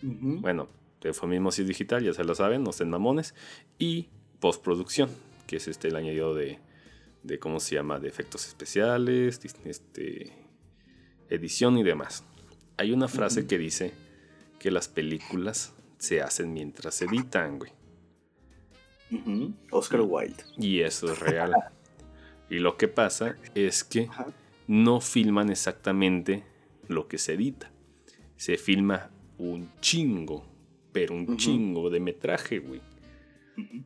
[0.00, 0.68] Bueno,
[1.00, 3.34] de mismo si es digital, ya se lo saben, no estén mamones.
[3.78, 4.08] Y
[4.40, 5.10] postproducción,
[5.46, 6.58] que es este el añadido de,
[7.22, 10.32] de cómo se llama, de efectos especiales, este,
[11.28, 12.24] edición y demás.
[12.76, 13.92] Hay una frase que dice
[14.58, 17.70] que las películas se hacen mientras se editan, güey.
[19.70, 20.42] Oscar Wilde.
[20.58, 21.52] Y eso es real.
[22.50, 24.08] y lo que pasa es que
[24.66, 26.44] no filman exactamente
[26.88, 27.70] lo que se edita.
[28.36, 30.44] Se filma un chingo,
[30.90, 32.80] pero un chingo de metraje, güey.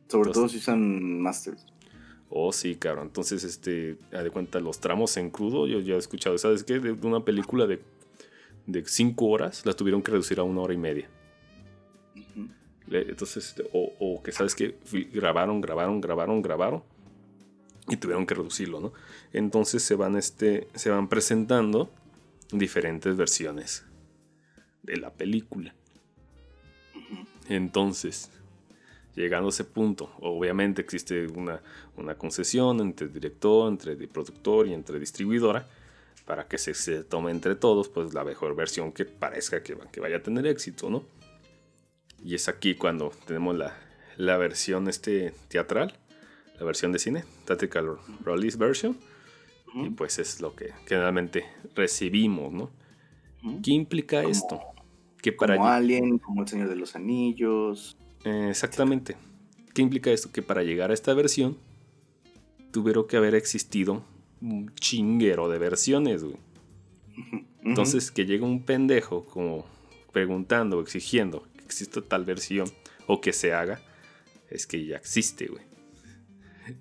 [0.07, 1.67] Sobre todo si usan masters.
[2.29, 3.07] Oh, sí, cabrón.
[3.07, 6.79] Entonces, este, a de cuenta, los tramos en crudo, yo ya he escuchado, ¿sabes qué?
[6.79, 7.79] De una película de,
[8.65, 11.11] de cinco horas, la tuvieron que reducir a una hora y media.
[12.89, 14.77] Entonces, este, o, que sabes que
[15.13, 16.83] grabaron, grabaron, grabaron, grabaron
[17.87, 18.93] y tuvieron que reducirlo, ¿no?
[19.33, 21.89] Entonces se van, este, se van presentando
[22.51, 23.85] diferentes versiones
[24.83, 25.73] de la película.
[27.49, 28.29] Entonces,
[29.15, 31.61] llegando a ese punto, obviamente existe una,
[31.95, 35.67] una concesión entre director, entre productor y entre distribuidora
[36.25, 40.01] para que se, se, tome entre todos pues la mejor versión que parezca que, que
[40.01, 41.05] vaya a tener éxito, ¿no?
[42.23, 43.55] Y es aquí cuando tenemos
[44.17, 45.93] la, versión este teatral,
[46.59, 48.97] la versión de cine, Theatrical Release Version.
[49.75, 52.71] Y pues es lo que generalmente recibimos, ¿no?
[53.61, 54.59] ¿Qué implica esto?
[55.21, 57.97] Que para como Alien, como El Señor de los Anillos.
[58.23, 59.17] exactamente.
[59.73, 60.31] ¿Qué implica esto?
[60.31, 61.57] Que para llegar a esta versión
[62.71, 64.03] tuvieron que haber existido
[64.41, 66.37] un chinguero de versiones, güey.
[67.63, 69.65] Entonces, que llega un pendejo como
[70.11, 72.71] preguntando, exigiendo existe tal versión
[73.05, 73.79] o que se haga,
[74.49, 75.63] es que ya existe, güey.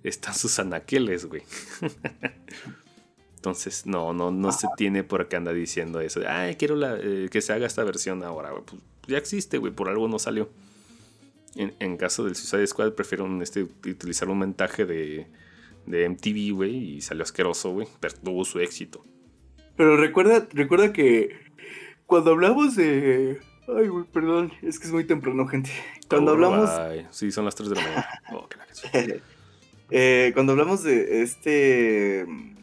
[0.02, 1.42] Están sus anaqueles, güey.
[3.36, 6.20] Entonces, no, no, no se tiene por qué anda diciendo eso.
[6.26, 8.64] Ay, quiero eh, que se haga esta versión ahora, güey.
[8.64, 10.50] Pues ya existe, güey, por algo no salió.
[11.54, 15.26] En, caso del Suicide Squad, prefiero este, utilizar un montaje de,
[15.86, 19.04] de MTV, güey, y salió asqueroso, güey, pero tuvo su éxito.
[19.76, 21.30] Pero recuerda, recuerda que
[22.04, 25.70] cuando hablamos de Ay, güey, perdón, es que es muy temprano, gente.
[26.08, 26.70] Cuando hablamos.
[27.10, 28.06] Sí, son las 3 de la mañana.
[28.32, 28.48] Oh,
[29.90, 32.56] eh, cuando hablamos de este mm,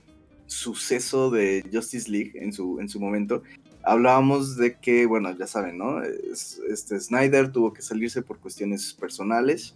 [0.46, 3.44] suceso de Justice League en su, en su momento,
[3.84, 6.02] hablábamos de que, bueno, ya saben, ¿no?
[6.04, 9.76] Este Snyder tuvo que salirse por cuestiones personales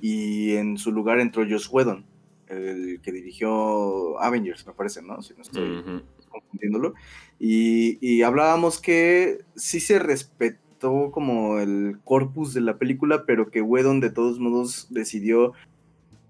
[0.00, 2.04] y en su lugar entró Josh Whedon,
[2.48, 5.20] el que dirigió Avengers, me parece, ¿no?
[5.22, 6.94] Si no estoy confundiéndolo.
[7.38, 14.00] Y, hablábamos que sí se respetó como el corpus de la película, pero que Whedon
[14.00, 15.52] de todos modos decidió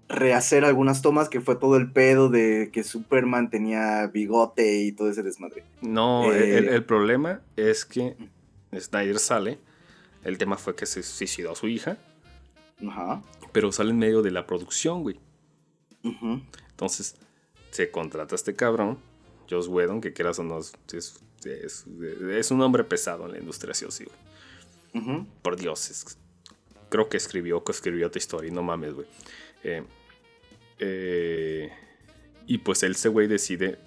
[0.07, 5.09] rehacer algunas tomas, que fue todo el pedo de que Superman tenía bigote y todo
[5.09, 5.63] ese desmadre.
[5.81, 8.15] No, el, eh, problema es que
[8.77, 9.59] Snyder sale,
[10.23, 11.97] el tema fue que se suicidó a su hija,
[12.85, 13.21] Ajá.
[13.51, 15.19] pero sale en medio de la producción, güey.
[16.03, 17.15] Entonces,
[17.69, 18.97] se contrata a este cabrón
[19.51, 23.91] Joss Whedon, que quieras o no, es, un hombre pesado en la industria, sí o
[23.91, 24.05] sí,
[25.41, 26.17] Por Dios,
[26.89, 29.07] creo que escribió o escribió otra historia, y no mames, güey.
[29.63, 29.83] Eh,
[30.79, 31.69] eh,
[32.47, 33.77] y pues él, ese güey, decide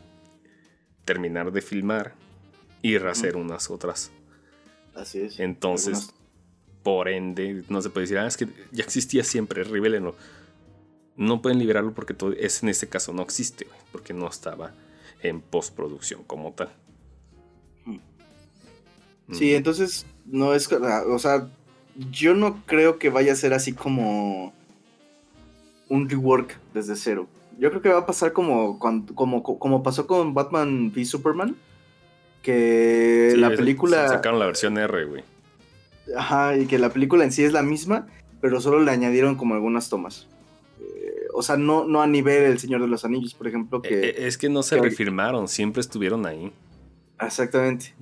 [1.04, 2.14] terminar de filmar
[2.82, 4.10] y rehacer unas otras.
[4.94, 5.40] Así es.
[5.40, 6.12] Entonces,
[6.82, 10.14] por ende, no se puede decir, ah, es que ya existía siempre, revelenlo.
[11.16, 14.74] No pueden liberarlo porque todo es, en este caso no existe, porque no estaba
[15.24, 16.70] en postproducción como tal.
[19.32, 21.48] Sí, entonces no es, o sea,
[22.10, 24.52] yo no creo que vaya a ser así como
[25.88, 27.26] un rework desde cero.
[27.58, 31.56] Yo creo que va a pasar como, como, como pasó con Batman v Superman.
[32.42, 34.08] Que la película.
[34.08, 35.24] Sacaron la versión R, güey.
[36.14, 38.06] Ajá, y que la película en sí es la misma,
[38.42, 40.28] pero solo le añadieron como algunas tomas.
[41.36, 43.82] O sea, no, no a nivel El Señor de los Anillos, por ejemplo.
[43.82, 46.52] que eh, eh, Es que no se refirmaron, siempre estuvieron ahí.
[47.20, 47.94] Exactamente.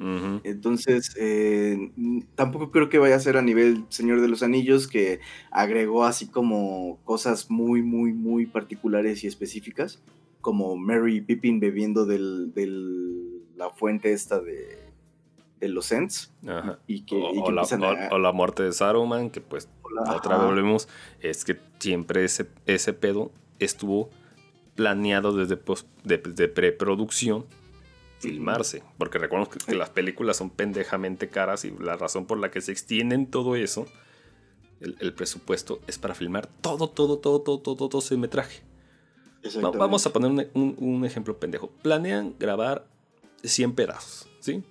[0.44, 1.90] Entonces, eh,
[2.34, 6.26] tampoco creo que vaya a ser a nivel Señor de los Anillos, que agregó así
[6.26, 10.02] como cosas muy, muy, muy particulares y específicas,
[10.40, 12.52] como Mary Pippin bebiendo del,
[13.56, 14.81] la fuente esta de,
[15.62, 16.32] de los Ents.
[16.86, 17.50] Y que, o,
[18.18, 19.68] la, muerte de Saruman, que pues
[20.14, 20.88] otra vez volvemos,
[21.20, 24.10] es que siempre ese, ese pedo estuvo
[24.74, 25.58] planeado desde,
[26.04, 27.46] de preproducción
[28.18, 28.82] filmarse.
[28.98, 32.72] Porque recuerdo que, las películas son pendejamente caras y la razón por la que se
[32.72, 33.86] extienden todo eso,
[34.80, 38.62] el, presupuesto es para filmar todo, todo, todo, todo, todo, todo ese metraje.
[39.60, 41.70] vamos a poner un, ejemplo pendejo.
[41.82, 42.84] Planean grabar
[43.44, 44.64] 100 pedazos, ¿sí?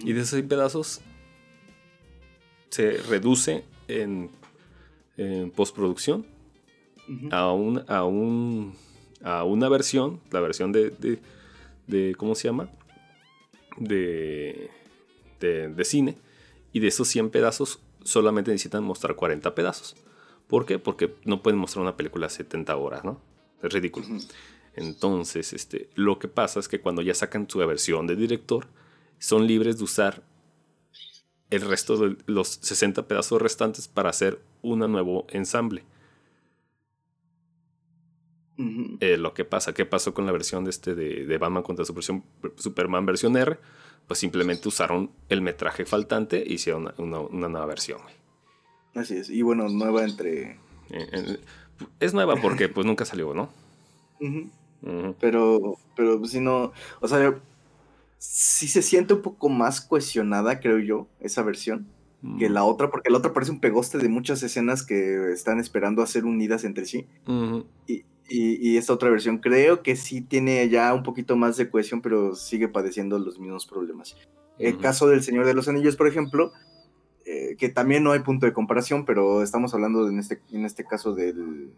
[0.00, 1.00] Y de esos 100 pedazos
[2.70, 4.30] se reduce en,
[5.54, 6.26] postproducción
[7.30, 8.74] a, un, a, un,
[9.22, 11.20] a una versión, la versión de
[11.86, 12.70] de ¿cómo se llama?
[13.76, 14.70] De,
[15.40, 16.16] de, cine.
[16.72, 19.96] Y de esos 100 pedazos solamente necesitan mostrar 40 pedazos.
[20.46, 20.78] ¿Por qué?
[20.78, 23.20] Porque no pueden mostrar una película 70 horas, ¿no?
[23.62, 24.06] Es ridículo.
[24.74, 28.66] Entonces, este, lo que pasa es que cuando ya sacan su versión de director,
[29.22, 30.20] son libres de usar
[31.50, 35.84] el resto de los 60 pedazos restantes para hacer un nuevo ensamble.
[39.00, 43.06] Eh, lo que pasa, ¿qué pasó con la versión de, este de, Batman contra Superman
[43.06, 43.58] versión R?
[44.08, 48.00] Pues simplemente usaron el metraje faltante e hicieron una, nueva versión.
[48.94, 50.58] Así es, y bueno, nueva entre...
[50.90, 51.38] Eh,
[52.00, 53.50] es nueva porque pues nunca salió, ¿no?
[55.20, 57.40] Pero, pero si no, o sea,
[58.22, 61.88] sí se siente un poco más cohesionada, creo yo, esa versión
[62.38, 66.02] que la otra, porque la otra parece un pegoste de muchas escenas que están esperando
[66.02, 67.04] a ser unidas entre sí.
[67.88, 72.00] y, y, esta otra versión creo que sí tiene ya un poquito más de cohesión,
[72.00, 74.16] pero sigue padeciendo los mismos problemas.
[74.60, 76.52] El caso del Señor de los Anillos, por ejemplo,
[77.26, 80.84] eh, que también no hay punto de comparación, pero estamos hablando en, este, en este
[80.84, 81.72] caso del,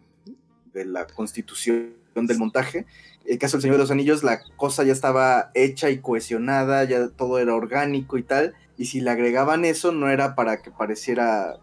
[0.75, 2.85] de la constitución del montaje.
[3.25, 7.09] El caso del Señor de los Anillos, la cosa ya estaba hecha y cohesionada, ya
[7.09, 11.59] todo era orgánico y tal, y si le agregaban eso no era para que pareciera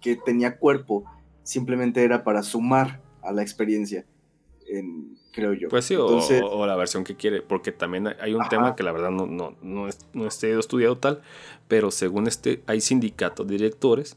[0.00, 1.04] que tenía cuerpo,
[1.42, 4.06] simplemente era para sumar a la experiencia
[5.32, 5.68] creo yo.
[5.68, 9.10] Pues sí, o, la versión que quiere, porque también hay un tema que la verdad
[9.10, 11.22] no, no, no, no esté estudiado tal,
[11.68, 14.16] pero según este, hay sindicatos de directores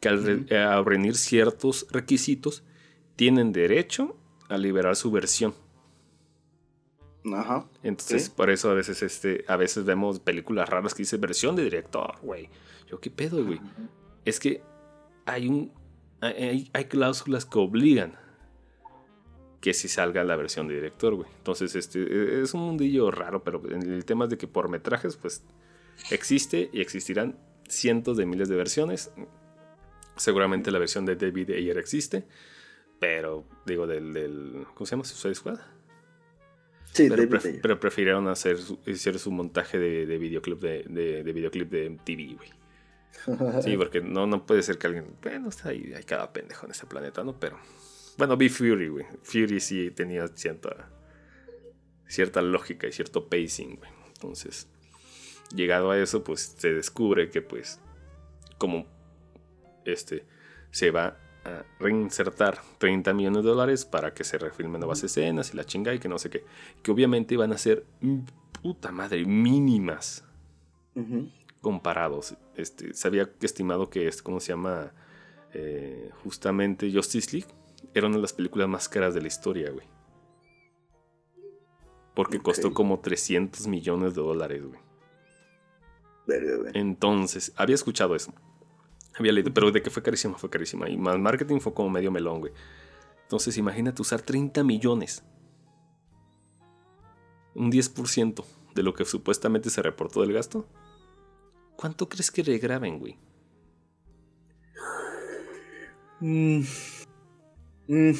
[0.00, 2.62] que al, reunir ciertos requisitos
[3.16, 4.16] tienen derecho
[4.48, 5.54] a liberar su versión.
[7.34, 7.66] Ajá.
[7.82, 11.64] Entonces, por eso a veces, este, a veces vemos películas raras que dice versión de
[11.64, 12.48] director, güey.
[12.88, 13.60] Yo, ¿qué pedo, güey?
[14.24, 14.62] Es que
[15.24, 15.72] hay un.
[16.20, 18.16] Hay, hay cláusulas que obligan
[19.60, 21.28] que si salga la versión de director, güey.
[21.38, 25.16] Entonces, este e, es un mundillo raro, pero el tema es de que por metrajes,
[25.16, 25.42] pues
[26.10, 27.36] existe y existirán
[27.68, 29.10] cientos de miles de versiones.
[30.16, 32.26] Seguramente la versión de David Ayer existe,
[32.98, 35.04] pero digo, del, del ¿cómo se llama?
[35.04, 35.58] Suicide Squad.
[36.92, 40.82] Sí, pero, David pero prefirieron hacer su, hicieron su montaje de, de videoclip de,
[41.22, 42.50] de, videoclip de MTV, güey.
[43.62, 45.06] Sí, porque no, no puede ser que alguien.
[45.22, 47.38] Bueno, está ahí, hay cada pendejo en este planeta, ¿no?
[47.38, 47.58] Pero
[48.16, 49.06] bueno, vi Fury, güey.
[49.22, 50.88] Fury sí tenía cierta,
[52.06, 53.90] cierta lógica y cierto pacing, güey.
[54.08, 54.68] Entonces,
[55.54, 57.78] llegado a eso, pues se descubre que, pues,
[58.56, 58.86] como
[59.84, 60.24] este,
[60.70, 65.56] se va a reinsertar 30 millones de dólares para que se refilmen nuevas escenas y
[65.56, 66.44] la chinga y que no sé qué.
[66.82, 67.84] Que obviamente van a ser,
[68.62, 70.24] puta madre, mínimas.
[71.60, 72.34] Comparados.
[72.56, 74.92] Este, se había estimado que es, ¿cómo se llama?
[75.52, 77.48] Eh, justamente Justice League
[77.94, 79.86] era una de las películas más caras de la historia, güey.
[82.14, 84.80] Porque costó como 300 millones de dólares, güey.
[86.74, 88.32] Entonces, había escuchado eso.
[89.18, 90.88] Había leído, pero de que fue carísima, fue carísima.
[90.88, 92.52] Y más marketing fue como medio melón, güey.
[93.22, 95.24] Entonces, imagínate usar 30 millones.
[97.54, 98.44] Un 10%
[98.74, 100.66] de lo que supuestamente se reportó del gasto,
[101.76, 103.18] ¿cuánto crees que regraben, güey?
[106.20, 106.62] Mm.
[107.88, 108.12] Mm.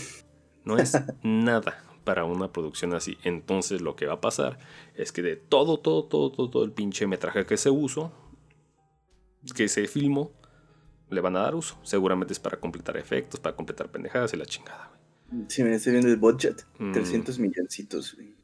[0.65, 3.19] No es nada para una producción así.
[3.23, 4.59] Entonces lo que va a pasar
[4.95, 8.13] es que de todo, todo, todo, todo, todo el pinche metraje que se usó,
[9.55, 10.33] que se filmó,
[11.09, 11.79] le van a dar uso.
[11.83, 14.89] Seguramente es para completar efectos, para completar pendejadas y la chingada,
[15.31, 15.45] güey.
[15.49, 16.67] Sí, me estoy viendo el budget.
[16.79, 16.93] Mm.
[16.93, 18.35] 300 milloncitos, güey.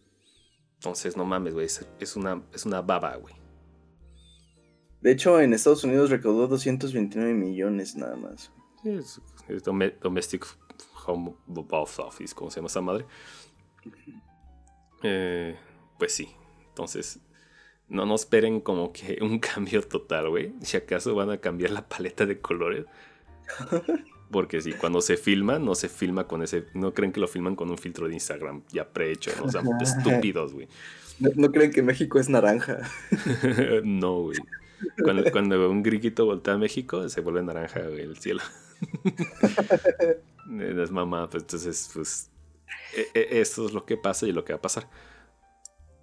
[0.74, 1.66] Entonces, no mames, güey.
[1.66, 3.34] Es, una, es una baba, güey.
[5.00, 8.52] De hecho, en Estados Unidos recaudó 229 millones nada más.
[8.82, 10.44] Sí, Es, es dome- Domestic
[11.06, 13.06] Home Box Office, ¿cómo se llama esa madre?
[15.02, 15.56] Eh,
[15.98, 16.28] pues sí.
[16.68, 17.20] Entonces,
[17.92, 20.52] no nos esperen como que un cambio total, güey.
[20.62, 22.86] Si acaso van a cambiar la paleta de colores.
[24.30, 26.64] Porque si cuando se filma, no se filma con ese.
[26.74, 29.44] No creen que lo filman con un filtro de Instagram ya prehecho, ¿no?
[29.44, 30.68] O sea, estúpidos, güey.
[31.20, 32.78] No, no creen que México es naranja.
[33.84, 34.38] no, güey.
[35.04, 38.40] Cuando, cuando un griguito voltea a México, se vuelve naranja, güey, el cielo.
[40.60, 42.30] es mamá, pues entonces, pues.
[42.96, 44.88] e- e- Esto es lo que pasa y lo que va a pasar.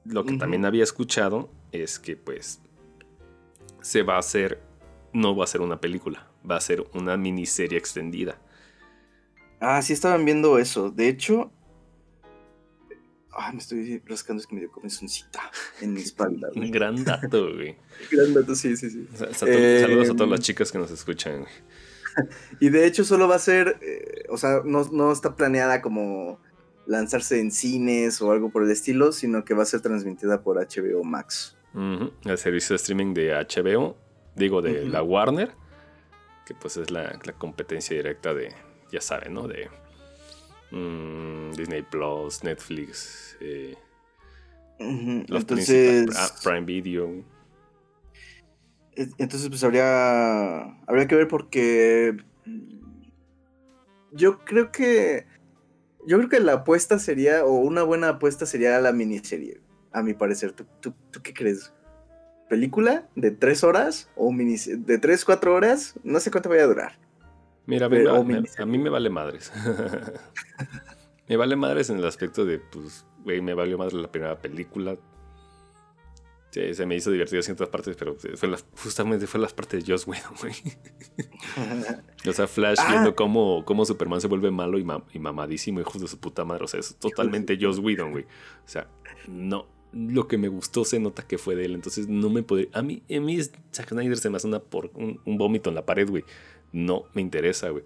[0.06, 0.40] Lo que Ujú.
[0.40, 2.62] también había escuchado es que, pues.
[3.82, 4.62] Se va a hacer.
[5.14, 8.40] No va a ser una película, va a ser una miniserie extendida.
[9.60, 10.92] Ah, sí estaban viendo eso.
[10.92, 11.52] De hecho.
[13.32, 15.40] Ah, me estoy rascando, es que me dio comezoncita
[15.82, 16.50] en mi espalda.
[16.56, 17.76] Un gran dato, güey.
[18.12, 19.08] Gran dato, sí, sí, sí.
[19.16, 21.46] Sa- sa- Eh, Saludos a todas las chicas que nos escuchan.
[22.60, 26.42] Y de hecho solo va a ser, eh, o sea, no, no está planeada como
[26.86, 30.58] lanzarse en cines o algo por el estilo, sino que va a ser transmitida por
[30.58, 31.56] HBO Max.
[31.74, 33.96] El servicio de streaming de HBO,
[34.36, 35.52] digo, de la Warner,
[36.46, 38.54] que pues es la, la competencia directa de,
[38.92, 39.48] ya saben, ¿no?
[39.48, 39.70] De
[40.72, 43.76] mm, Disney Plus, Netflix, eh,
[44.80, 47.24] los Entonces, ah, Prime Video.
[48.96, 52.18] entonces pues habría, habría que ver porque
[54.12, 55.26] yo creo que,
[56.08, 59.62] yo creo que la apuesta sería, o una buena apuesta sería la miniserie,
[59.92, 60.52] a mi parecer.
[60.54, 61.74] ¿Tú, tú, tú qué crees?
[62.50, 65.94] ¿Película de tres horas o de tres, cuatro horas?
[66.04, 67.00] No sé cuánto vaya a durar.
[67.66, 69.52] Mira, a mí, Pero- me- a mí vale madres.
[71.30, 74.98] me vale madres en el aspecto de, pues, güey, me valió madre la primera película.
[76.52, 79.86] Sí, se me hizo divertido en ciertas partes, pero fue la- justamente fue las partes
[79.86, 80.54] de Joss Whedon, güey.
[82.28, 82.88] O sea, Flash Ah.
[82.90, 86.44] viendo cómo, cómo Superman se vuelve malo y, ma- y mamadísimo, hijo de su puta
[86.46, 86.66] madre.
[86.66, 88.24] O sea, es totalmente Joss Whedon, güey.
[88.24, 88.88] O sea,
[89.28, 89.68] no.
[89.92, 91.74] Lo que me gustó se nota que fue de él.
[91.76, 92.68] Entonces no me podría.
[92.74, 95.70] A mí, a mí es- Zack Snyder se me hace una por, un, un vómito
[95.70, 96.24] en la pared, güey.
[96.72, 97.84] No me interesa, güey.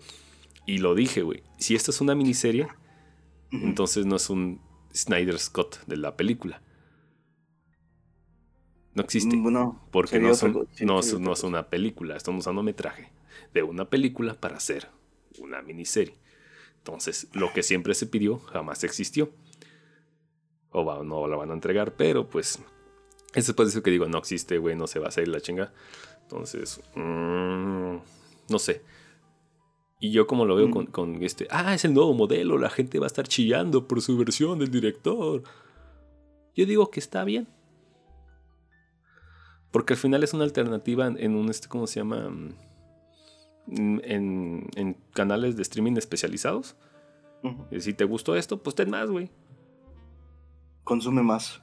[0.66, 1.44] Y lo dije, güey.
[1.58, 2.68] Si esto es una miniserie,
[3.52, 4.60] entonces no es un
[4.94, 6.62] Snyder Scott de la película.
[8.96, 9.36] No existe.
[9.92, 13.12] Porque sería no, son- sí, no, no es una película, estamos usando metraje
[13.54, 14.90] de una película para hacer
[15.40, 16.16] una miniserie.
[16.78, 19.32] Entonces, lo que siempre se pidió jamás existió.
[20.74, 22.60] O va- no la van a entregar, pero pues.
[23.34, 25.40] Eso es por eso que digo, no existe, güey, no se va a hacer la
[25.42, 25.72] chinga.
[26.24, 27.96] Entonces, mm,
[28.50, 28.82] no sé.
[30.00, 30.72] Y yo como lo veo Mm.
[30.72, 34.02] con, con este, ah, es el nuevo modelo, la gente va a estar chillando por
[34.02, 35.44] su versión del director.
[36.56, 37.48] Yo digo que está bien.
[39.72, 42.30] Porque al final es una alternativa en, un, este, ¿cómo se llama?
[42.30, 46.76] Mm, En, en canales de streaming especializados.
[47.72, 49.30] Y si te gustó esto, pues ten más, güey.
[50.84, 51.62] Consume más.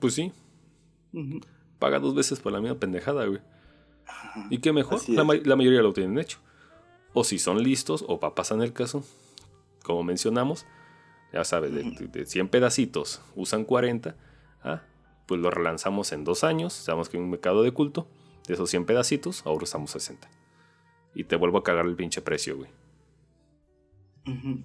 [0.00, 0.32] Pues sí,
[1.78, 3.40] paga dos veces por la misma pendejada, güey.
[4.50, 5.26] Y qué mejor, la, es.
[5.26, 6.38] ma- la mayoría lo tienen hecho.
[7.14, 9.04] O si son listos, o papas en el caso,
[9.82, 10.66] como mencionamos,
[11.32, 14.14] ya sabes, de, de- de 100 pedacitos usan 40,
[14.62, 14.82] ah,
[15.26, 18.06] pues lo relanzamos en dos años, sabemos que hay un mercado de culto,
[18.46, 20.28] de esos 100 pedacitos, ahora usamos 60.
[21.14, 22.70] Y te vuelvo a cagar el pinche precio, güey.
[24.26, 24.62] Ujú.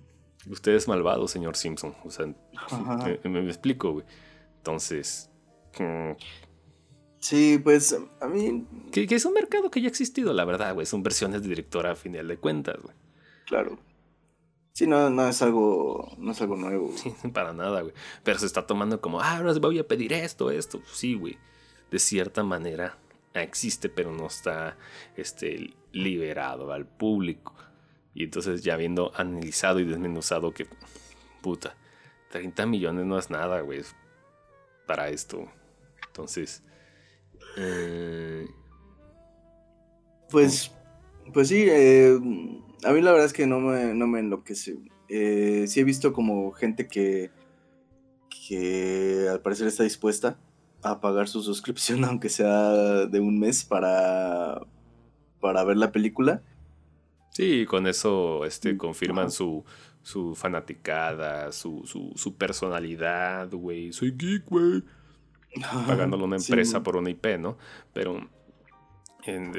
[0.50, 1.96] Usted es malvado, señor Simpson.
[2.04, 4.06] O sea, me, me- me explico, güey.
[4.58, 5.30] Entonces,
[5.80, 6.12] mm,
[7.20, 10.74] Sí, pues a mí, que, que es un mercado que ya ha existido, la verdad,
[10.74, 10.88] güey.
[10.88, 12.96] Son versiones de directora a final de cuentas, güey.
[13.46, 13.78] claro.
[14.74, 16.88] Sí, no, no es algo, no es algo nuevo.
[16.88, 16.98] güey.
[16.98, 17.94] Sí, para nada, güey.
[18.24, 20.82] Pero se está tomando como, ah, ahora voy a pedir esto, esto.
[20.92, 21.38] Sí, güey.
[21.92, 22.98] De cierta manera
[23.34, 24.78] existe, pero no está
[25.18, 27.54] este, liberado al público.
[28.14, 30.68] Y entonces ya habiendo analizado y desmenuzado que,
[31.42, 31.76] puta,
[32.32, 33.82] 30 millones no es nada, güey,
[34.86, 35.48] para esto.
[36.08, 36.64] Entonces,
[37.58, 38.48] eh,
[40.30, 40.72] Pues,
[41.34, 42.18] pues sí, eh,
[42.84, 44.78] a mí la verdad es que no me, no me enloquece.
[45.10, 47.32] Eh, sí he visto como gente que,
[48.30, 50.40] que al parecer está dispuesta
[50.84, 54.62] a pagar su suscripción, aunque sea de un mes, para,
[55.40, 56.44] para ver la película.
[57.32, 59.64] Sí, con eso este, confirman su,
[60.04, 63.94] su fanaticada, su, su, su personalidad, güey.
[63.94, 64.84] Soy geek, güey.
[65.88, 67.58] Pagándole una empresa por una IP, ¿no?
[67.94, 68.30] Pero.
[69.24, 69.54] En,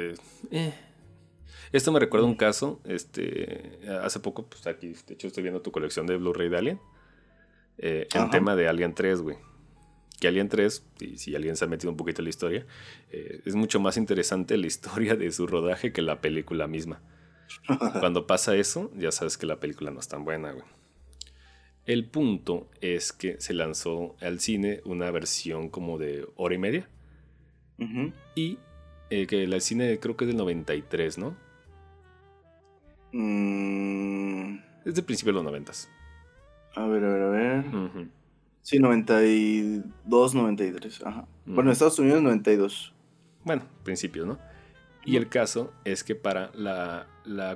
[0.51, 0.75] eh.
[1.73, 2.81] Esto me recuerda un caso.
[2.85, 3.81] Este.
[4.03, 6.81] Hace poco, pues aquí, de hecho, estoy viendo tu colección de Blu-ray de Alien.
[7.79, 9.37] Eh, en tema de Alien 3, güey.
[10.21, 12.67] Que Alien 3, y si alguien se ha metido un poquito en la historia,
[13.11, 17.01] eh, es mucho más interesante la historia de su rodaje que la película misma.
[18.01, 20.65] Cuando pasa eso, ya sabes que la película no es tan buena, güey.
[21.85, 26.89] El punto es que se lanzó al cine una versión como de hora y media.
[28.37, 28.59] Y
[29.11, 31.37] eh, que el cine creo que es del 93, ¿no?
[33.13, 34.59] Mm.
[34.85, 35.73] Es de principio de los 90.
[36.77, 37.65] A ver, a ver, a ver.
[38.63, 41.03] Sí, 92, 93.
[41.05, 41.27] Ajá.
[41.45, 42.95] Bueno, en Estados Unidos 92.
[43.45, 44.39] Bueno, principios, ¿no?
[45.05, 47.07] Y el caso es que para la,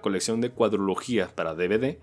[0.03, 1.99] colección de cuadrología para DVD,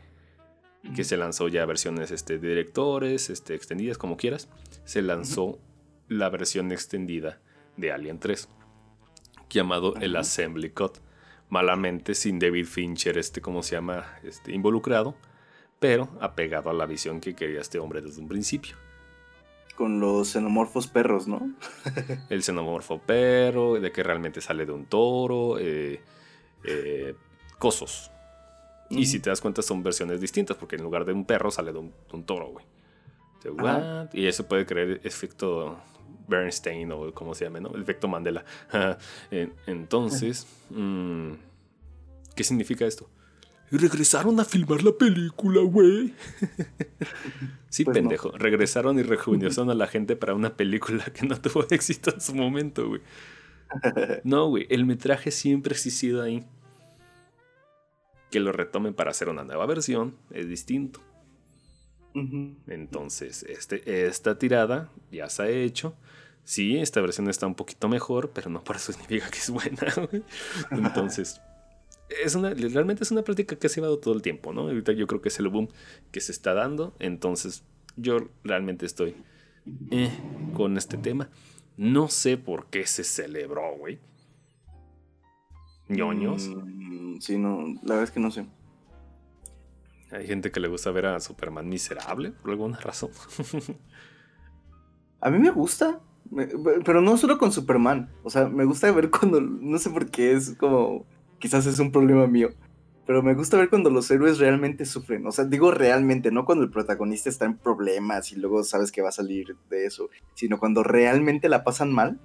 [0.95, 4.49] que se lanzó ya versiones este, de directores, este, extendidas, como quieras,
[4.85, 5.59] se lanzó
[6.07, 7.39] la versión extendida
[7.77, 8.49] de Alien 3,
[9.49, 10.97] llamado el Assembly Cut.
[11.49, 15.15] Malamente sin David Fincher, este, como se llama, este, involucrado,
[15.79, 18.75] pero apegado a la visión que quería este hombre desde un principio
[19.75, 21.51] con los xenomorfos perros, ¿no?
[22.29, 26.01] el xenomorfo perro, de que realmente sale de un toro, eh,
[26.63, 27.15] eh,
[27.57, 28.11] cosos.
[28.89, 31.73] Y si te das cuenta son versiones distintas, porque en lugar de un perro sale
[31.73, 32.65] de un, toro, güey.
[34.13, 35.77] Y eso puede creer efecto
[36.27, 37.73] Bernstein o como se llame, ¿no?
[37.73, 38.45] El efecto Mandela.
[39.65, 41.31] Entonces, mm,
[42.35, 43.09] ¿qué significa esto?
[43.73, 46.13] Y regresaron a filmar la película, güey.
[47.69, 48.29] sí, pues pendejo.
[48.29, 52.35] Regresaron y rejuvenecieron a la gente para una película que no tuvo éxito en su
[52.35, 53.01] momento, güey.
[54.23, 54.67] No, güey.
[54.69, 56.45] El metraje siempre ha existido ahí.
[58.29, 60.99] Que lo retomen para hacer una nueva versión es distinto.
[62.67, 65.95] Entonces, este, esta tirada ya se ha hecho.
[66.43, 69.91] Sí, esta versión está un poquito mejor, pero no por eso significa que es buena.
[69.95, 70.21] Güey.
[70.69, 71.41] Entonces,
[72.09, 74.61] es una, realmente es una práctica que se ha llevado todo el tiempo, ¿no?
[74.61, 75.69] Ahorita yo creo que es el boom
[76.11, 77.63] que se está dando, entonces
[77.95, 79.15] yo realmente estoy
[79.91, 80.11] eh,
[80.53, 81.29] con este tema.
[81.77, 83.99] No sé por qué se celebró, güey.
[85.87, 86.49] ñoños.
[86.49, 88.45] Mm, sí, no, la verdad es que no sé.
[90.11, 93.09] Hay gente que le gusta ver a Superman miserable por alguna razón.
[95.21, 96.01] a mí me gusta,
[96.85, 98.11] pero no solo con Superman.
[98.23, 101.07] O sea, me gusta ver cuando, no sé por qué, es como
[101.43, 102.51] quizás es un problema mío.
[103.05, 105.27] Pero me gusta ver cuando los héroes realmente sufren.
[105.27, 109.01] O sea, digo realmente, no cuando el protagonista está en problemas y luego sabes que
[109.01, 112.17] va a salir de eso, sino cuando realmente la pasan mal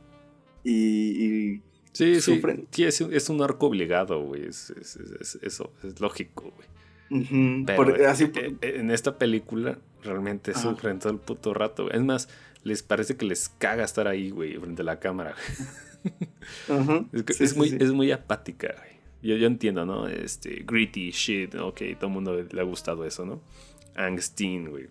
[0.63, 2.69] y, sí, sufren.
[2.71, 4.47] Sí, es, un arco obligado, güey.
[4.47, 4.71] Es,
[5.43, 7.67] eso, es lógico, güey.
[7.67, 11.91] Pero así, eh, eh, en esta película realmente sufren todo el puto rato.
[11.91, 12.29] Es más,
[12.63, 15.35] les parece que les caga estar ahí, güey, frente a la cámara.
[17.41, 18.98] es, muy, es muy apática, güey.
[19.23, 20.07] Yo, yo entiendo, ¿no?
[20.07, 23.41] Este, gritty shit, ok, todo el mundo le ha gustado eso, ¿no?
[23.97, 24.89] Angstin, güey.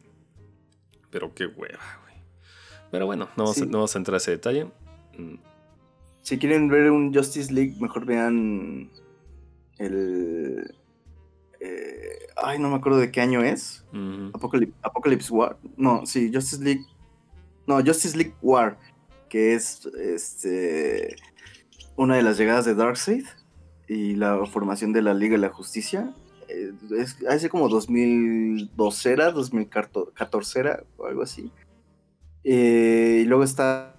[1.09, 2.15] Pero qué hueva, güey.
[2.91, 4.65] Pero bueno, no vamos, a, no vamos a entrar a ese detalle.
[5.17, 5.35] Mm.
[6.21, 8.89] Si quieren ver un Justice League, mejor vean
[9.77, 10.75] el...
[11.61, 13.85] Eh, ay, no me acuerdo de qué año es.
[14.33, 15.57] Apocalypse, War.
[15.77, 16.85] No, sí, Justice League.
[17.65, 18.77] No, Justice League War.
[19.29, 21.15] Que es este,
[21.95, 23.25] una de las llegadas de Darkseid
[23.87, 26.13] y la formación de la Liga de la Justicia.
[26.49, 31.51] Eh, es, hace como 2012 era, 2014 era, o algo así.
[32.43, 33.95] Eh, y luego está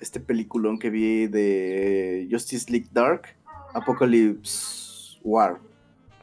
[0.00, 3.22] este peliculón que vi de Justice League Dark,
[3.72, 5.58] Apocalypse War.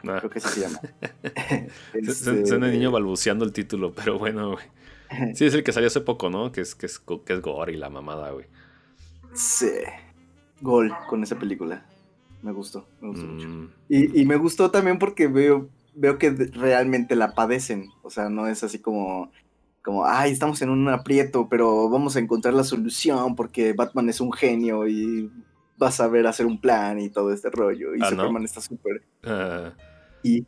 [0.08, 0.18] Ah.
[0.20, 0.80] Creo que así se llama.
[1.94, 2.46] este...
[2.46, 4.66] Suena niño balbuceando el título, pero bueno, güey.
[5.36, 6.54] Sí, es el que salió hace poco, ¿no?
[6.54, 8.46] Que es, que es, que es gore y la mamada, güey.
[9.34, 9.72] Sí.
[10.62, 11.86] Gol con esa película.
[12.42, 13.48] Me gustó, me gustó mucho.
[13.48, 13.70] Mm.
[13.90, 17.90] Y, me gustó también porque veo, veo que realmente la padecen.
[18.02, 19.32] O sea, no es así como,
[19.84, 24.22] como, ay, estamos en un aprieto, pero vamos a encontrar la solución porque Batman es
[24.22, 25.30] un genio y
[25.82, 27.96] va a saber hacer un plan y todo este rollo.
[27.96, 29.04] Y ah, Superman está súper.
[29.24, 29.74] Ah.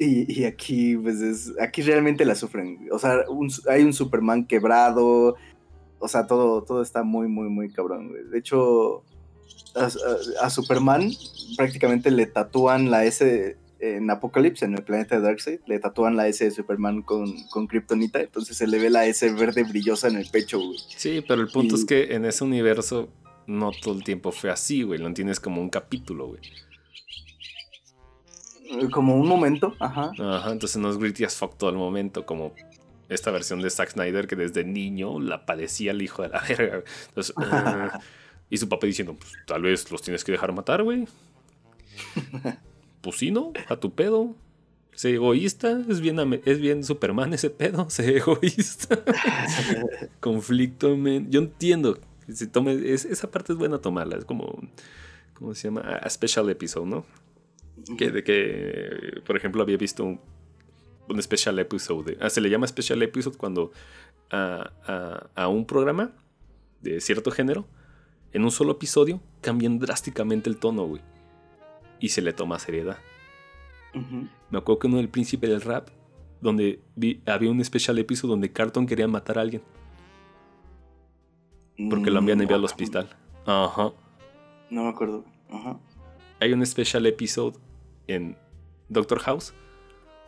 [0.00, 2.88] Y, y, aquí, pues es, aquí realmente la sufren.
[2.92, 3.24] O sea,
[3.68, 5.34] hay un Superman quebrado.
[5.98, 9.02] O sea, todo, todo está muy, muy, muy cabrón, De hecho,
[9.74, 11.10] a, Superman
[11.56, 16.26] prácticamente le tatúan la S en Apocalypse, en el planeta de Darkseid, le tatúan la
[16.26, 20.16] S de Superman con, con Kryptonita, entonces se le ve la S verde brillosa en
[20.16, 20.78] el pecho, güey.
[20.96, 23.08] Sí, pero el punto es que en ese universo
[23.48, 25.00] no todo el tiempo fue así, güey.
[25.00, 26.40] Lo entiendes como un capítulo, güey.
[28.90, 30.12] Como un momento, ajá.
[30.18, 32.54] Ajá, entonces no es gritty as fuck todo el momento, como
[33.08, 36.82] esta versión de Zack Snyder que desde niño la padecía el hijo de la verga.
[37.08, 37.42] Entonces, uh,
[38.50, 41.06] y su papá diciendo, pues tal vez los tienes que dejar matar, güey.
[43.00, 43.52] pues sí, ¿no?
[43.68, 44.34] A tu pedo.
[44.94, 48.98] Sé egoísta, es bien, es bien Superman ese pedo, sé egoísta.
[50.20, 51.30] Conflicto, men.
[51.30, 51.98] Yo entiendo.
[52.32, 54.60] Si tome, esa parte es buena tomarla, es como,
[55.34, 55.80] ¿cómo se llama?
[55.80, 57.06] A special episode, ¿no?
[57.96, 60.20] Que, de que, por ejemplo, había visto un,
[61.08, 62.18] un special episode.
[62.20, 63.72] ah, se le llama special episode cuando
[64.30, 66.10] a, a, a, un programa
[66.82, 67.66] de cierto género,
[68.32, 71.02] en un solo episodio, cambian drásticamente el tono, güey.
[72.00, 72.98] Y se le toma seriedad.
[74.50, 75.88] Me acuerdo que uno del príncipe del rap,
[76.40, 79.62] donde vi, había un special episode donde Carton quería matar a alguien.
[81.90, 83.08] Porque lo habían enviado al hospital.
[83.46, 83.92] Ajá.
[84.70, 85.24] No me acuerdo.
[85.50, 85.78] Ajá.
[86.40, 87.56] Hay un special episode
[88.06, 88.36] en
[88.88, 89.54] Doctor House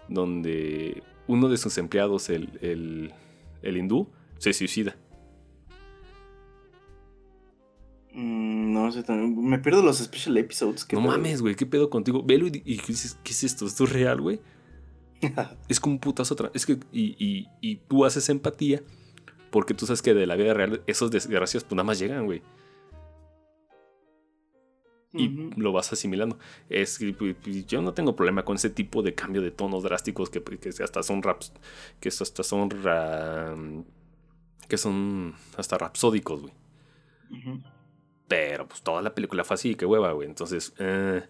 [0.08, 3.14] donde uno de sus empleados, el, el,
[3.62, 4.96] el hindú, se suicida.
[8.20, 10.86] Mm, no sé, me pierdo los special episodes.
[10.92, 12.22] No mames, güey, ¿qué pedo contigo?
[12.22, 13.66] Velo y, y dices, ¿qué es esto?
[13.66, 14.40] ¿Esto es real, güey?
[15.68, 16.36] es como un putazo.
[16.52, 18.82] Es que, y, y, y, tú haces empatía
[19.50, 22.42] porque tú sabes que de la vida real esos desgracias pues nada más llegan, güey.
[25.12, 25.56] Y uh -huh.
[25.56, 26.38] lo vas asimilando.
[26.68, 27.00] Es,
[27.66, 31.02] yo no tengo problema con ese tipo de cambio de tonos drásticos que, que hasta
[31.02, 31.52] son raps.
[32.00, 32.70] Que hasta son.
[32.70, 33.54] Ra,
[34.68, 36.54] que son hasta rapsódicos, güey.
[37.30, 37.79] Uh -huh.
[38.30, 40.28] Pero pues toda la película fue así, qué hueva, güey.
[40.28, 40.72] Entonces.
[40.78, 41.20] Eh,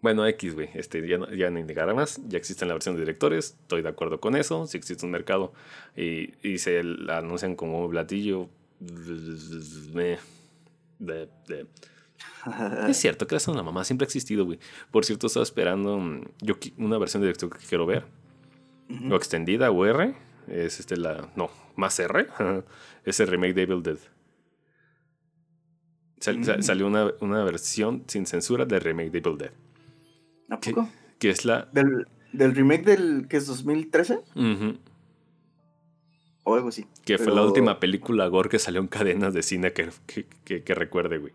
[0.00, 0.70] bueno, X, güey.
[0.72, 2.22] Este, ya, no, ya no indicará más.
[2.26, 3.58] Ya existen la versión de directores.
[3.60, 4.66] Estoy de acuerdo con eso.
[4.66, 5.52] Si existe un mercado
[5.94, 8.48] y, y se la anuncian como un platillo.
[8.80, 10.18] De,
[10.98, 11.66] de, de,
[12.88, 14.58] es cierto que la mamá siempre ha existido, güey.
[14.90, 16.00] Por cierto, estaba esperando
[16.40, 18.06] yo una versión de director que quiero ver.
[18.88, 19.12] Uh -huh.
[19.12, 20.14] O extendida o R.
[20.48, 21.30] Es este la.
[21.36, 22.26] No, más R.
[23.04, 23.98] es el remake de Evil Dead.
[26.22, 26.62] Sal, -huh.
[26.62, 29.50] Salió una, una, versión sin censura del remake de Evil Dead.
[30.50, 30.88] ¿A poco?
[31.18, 31.68] Que, que es la.
[31.72, 34.20] ¿Del, del remake del que es 2013?
[34.36, 34.78] Uh -huh.
[36.44, 36.86] O algo así.
[37.04, 37.24] Que pero...
[37.24, 40.74] fue la última película gore que salió en cadenas de cine que, que, que, que
[40.74, 41.32] recuerde, güey.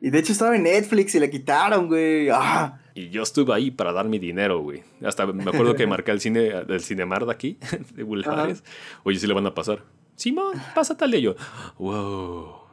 [0.00, 2.28] Y de hecho estaba en Netflix y la quitaron, güey.
[2.30, 2.80] ¡Ah!
[2.94, 4.82] Y yo estuve ahí para dar mi dinero, güey.
[5.04, 7.58] Hasta me acuerdo que marqué el cine del Cinemar de aquí,
[7.94, 8.64] de Bulevares.
[9.04, 9.84] Oye, sí le van a pasar.
[10.16, 11.18] Simón, pásatale.
[11.18, 11.36] Y yo,
[11.78, 12.67] wow.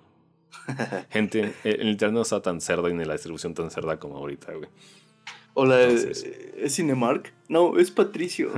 [1.09, 4.53] Gente, el internet no está tan cerdo y ni la distribución tan cerda como ahorita,
[4.53, 4.69] güey.
[5.53, 6.25] Hola, entonces,
[6.57, 7.31] ¿es Cinemark?
[7.47, 8.51] No, es Patricio.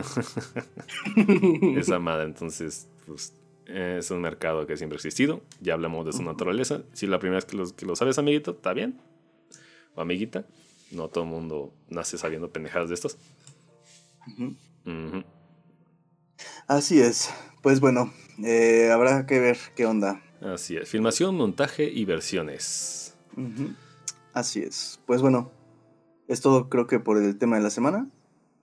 [1.78, 3.34] Esa madre, entonces, pues
[3.68, 5.41] es un mercado que siempre ha existido.
[5.62, 6.82] Ya hablamos de su naturaleza.
[6.93, 9.00] Si la primera vez que lo, que lo sabes, amiguito, está bien.
[9.95, 10.45] O amiguita.
[10.91, 13.18] No todo el mundo nace sabiendo pendejadas de estas.
[14.26, 14.56] Uh -huh.
[14.86, 15.26] Uh -huh.
[16.68, 17.30] Así es.
[17.62, 20.22] Pues bueno, eh, habrá que ver qué onda.
[20.54, 20.89] Así es.
[20.89, 23.16] Filmación, montaje y versiones.
[23.36, 23.76] Uh -huh.
[24.34, 25.00] Así es.
[25.06, 25.52] Pues bueno,
[26.28, 28.10] es todo creo que por el tema de la semana.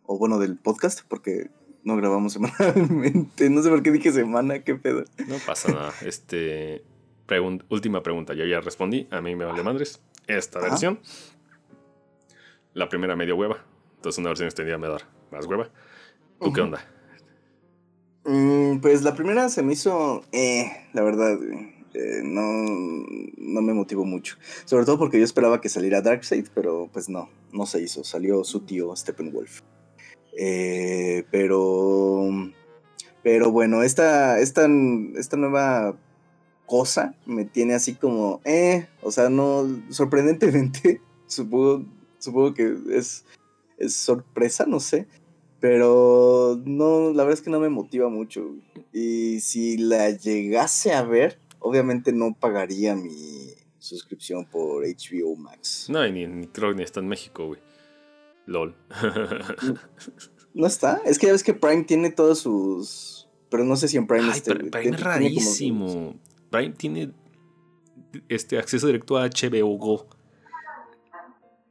[0.06, 1.50] O bueno, del podcast, porque
[1.82, 3.50] no grabamos semanalmente.
[3.50, 5.04] No sé por qué dije semana, qué pedo.
[5.28, 5.92] No pasa nada.
[6.02, 6.84] Este.
[7.26, 8.34] Pregun última pregunta.
[8.34, 9.08] Yo ya respondí.
[9.10, 10.00] A mí me vale madres.
[10.26, 10.68] Esta Ajá.
[10.68, 11.00] versión.
[12.74, 13.64] La primera medio hueva.
[13.96, 14.98] Entonces una versión extendida me da
[15.30, 15.70] más hueva.
[16.38, 16.54] ¿Tú uh -huh.
[16.54, 16.84] qué onda?
[18.24, 20.24] Mm, pues la primera se me hizo.
[20.32, 21.38] Eh, la verdad.
[22.24, 22.42] No,
[23.36, 24.36] no me motivó mucho.
[24.64, 28.02] Sobre todo porque yo esperaba que saliera Darkseid, pero pues no, no se hizo.
[28.04, 29.60] Salió su tío Steppenwolf.
[30.36, 32.28] Eh, pero.
[33.22, 34.68] Pero bueno, esta, esta,
[35.16, 35.96] esta nueva
[36.66, 38.40] cosa me tiene así como.
[38.44, 39.64] Eh, o sea, no.
[39.90, 41.84] Sorprendentemente, supongo,
[42.18, 43.24] supongo que es,
[43.78, 45.06] es sorpresa, no sé.
[45.60, 48.54] Pero no, la verdad es que no me motiva mucho.
[48.92, 55.86] Y si la llegase a ver, obviamente no pagaría mi suscripción por HBO Max.
[55.88, 57.60] No, ni, ni creo ni está en México, güey.
[58.46, 58.76] LOL.
[60.54, 61.00] ¿No está?
[61.06, 63.28] Es que ya ves que Prime tiene todos sus.
[63.48, 65.86] Pero no sé si en Prime Ay, este, Prime tiene, es rarísimo.
[65.86, 66.20] Tiene como...
[66.50, 67.12] Prime tiene
[68.28, 70.06] este acceso directo a HBO Go.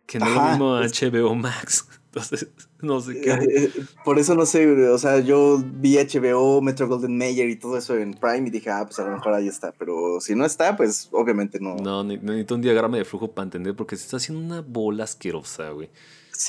[0.08, 1.88] Que no es lo mismo a HBO Max.
[2.06, 2.50] Entonces,
[2.88, 3.32] no sé qué.
[3.32, 3.72] Eh, eh,
[4.04, 7.98] por eso no sé, o sea, yo vi HBO, Metro Golden Mayer y todo eso
[7.98, 9.72] en Prime y dije, ah, pues a lo mejor ahí está.
[9.72, 11.76] Pero si no está, pues obviamente no.
[11.76, 15.70] No, necesito un diagrama de flujo para entender porque se está haciendo una bola asquerosa,
[15.70, 15.90] güey.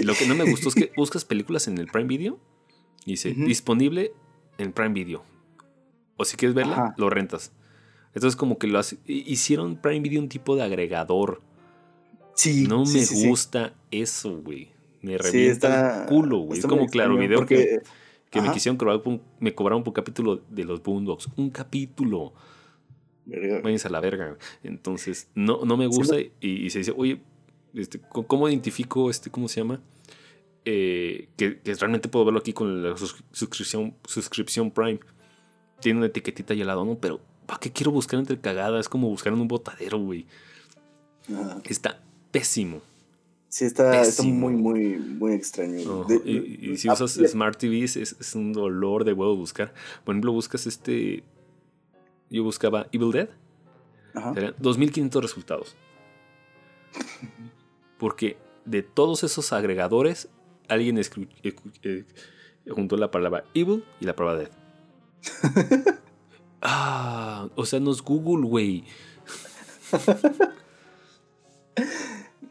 [0.00, 2.38] Lo que no me gustó es que buscas películas en el Prime Video
[3.04, 4.12] y dice disponible
[4.58, 5.22] en Prime Video.
[6.16, 7.52] O si quieres verla, lo rentas.
[8.14, 11.42] Entonces, como que lo hicieron Prime Video un tipo de agregador.
[12.34, 12.66] Sí.
[12.66, 14.73] No me gusta eso, güey.
[15.04, 16.58] Me revienta el culo, güey.
[16.58, 17.82] Es como claro video que,
[18.30, 19.00] que me quisieron cobrar,
[19.38, 21.28] me cobraron por capítulo de los Boondocks.
[21.36, 22.32] Un capítulo.
[23.26, 24.36] Váyanse a la verga.
[24.62, 27.20] Entonces, no, no me gusta y, se dice, oye,
[27.74, 29.80] este, ¿cómo identifico este, cómo se llama?
[30.64, 32.96] Eh, que, realmente puedo verlo aquí con la
[33.32, 35.00] suscripción, suscripción Prime.
[35.80, 36.96] Tiene una etiquetita ahí al lado, ¿no?
[36.96, 38.80] Pero, ¿para qué quiero buscar entre cagadas?
[38.80, 40.26] Es como buscar en un botadero, güey.
[41.64, 42.00] Está
[42.30, 42.80] pésimo.
[43.54, 46.08] Sí, está, muy, muy, muy extraño.
[46.24, 49.72] y, si usas Smart TV es, es, un dolor de huevo buscar.
[50.02, 51.22] Por ejemplo, buscas este
[52.30, 53.28] yo buscaba Evil Dead,
[54.12, 54.34] Ajá.
[54.58, 55.76] 2500 resultados.
[57.96, 60.28] Porque de todos esos agregadores,
[60.66, 62.04] alguien eh,
[62.68, 64.50] juntó la palabra Evil y la palabra Dead.
[66.60, 68.82] ah, o sea, no es Google, güey.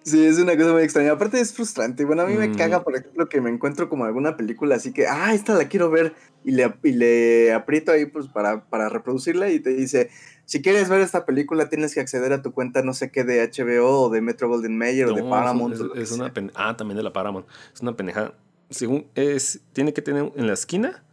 [0.04, 1.14] Sí, es una cosa muy extraña.
[1.14, 2.04] Aparte es frustrante.
[2.04, 2.56] Bueno, a mí me mm.
[2.56, 5.90] caga, por ejemplo, que me encuentro como alguna película así que, ah, esta la quiero
[5.90, 6.14] ver.
[6.44, 10.10] Y le, y le aprieto ahí pues para, para reproducirla y te dice,
[10.46, 13.50] si quieres ver esta película tienes que acceder a tu cuenta no sé qué de
[13.50, 15.76] HBO o de Metro Golden Mayer o de Paramount.
[15.96, 17.48] Es, una ah, también de la Paramount.
[17.74, 18.34] Es una pendeja.
[18.70, 21.04] Según es, tiene que tener en la esquina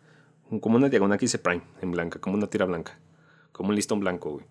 [0.60, 2.98] como una diagonal que dice Prime en blanca, como una tira blanca.
[3.52, 4.46] Como un listón blanco, güey.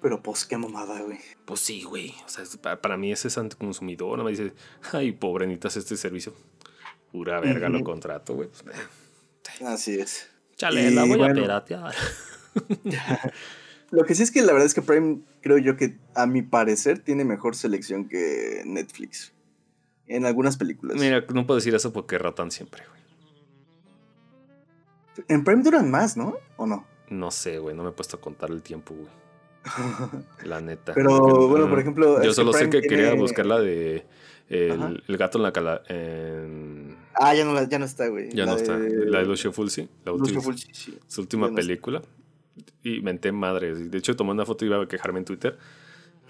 [0.00, 1.18] Pero pues qué mamada, güey.
[1.44, 2.14] Pues sí, güey.
[2.24, 2.44] O sea,
[2.80, 4.18] para, mí ese es anticonsumidor.
[4.18, 4.52] No me dice,
[4.92, 6.34] ay, pobre, necesitas este servicio.
[7.10, 8.48] Pura verga lo contrato, güey.
[8.48, 8.64] Pues,
[9.66, 10.28] Así es.
[10.56, 11.94] Chale, la voy a piratear.
[13.90, 16.42] lo que sí es que la verdad es que Prime, creo yo que a mi
[16.42, 19.32] parecer, tiene mejor selección que Netflix.
[20.06, 20.98] En algunas películas.
[20.98, 22.98] Mira, no puedo decir eso porque ratan siempre, güey.
[25.28, 26.36] En Prime duran más, ¿no?
[26.56, 26.86] ¿O no?
[27.08, 27.74] No sé, güey.
[27.74, 29.08] No me he puesto a contar el tiempo, güey.
[30.44, 30.94] La neta.
[30.94, 32.22] Pero bueno, por ejemplo.
[32.22, 34.06] Yo solo sé que quería buscar la de.
[34.48, 35.82] El, gato en la cala.
[37.14, 38.30] Ah, ya no, ya no está, güey.
[38.32, 38.78] Ya no está.
[38.78, 39.88] La de Lucio Fulci.
[40.04, 40.40] La última,
[40.72, 40.98] sí.
[41.06, 42.02] Su última película.
[42.82, 43.74] Y menté madre.
[43.74, 45.58] De hecho, tomé una foto y iba a quejarme en Twitter.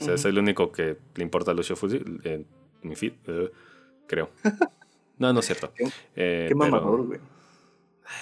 [0.00, 2.46] O sea, soy el único que le importa a Lucio Fulci en
[2.82, 3.12] mi feed.
[3.26, 3.50] Eh,
[4.06, 4.30] creo.
[5.18, 5.72] No, no es cierto.
[5.74, 7.18] Qué, eh, mamador, güey.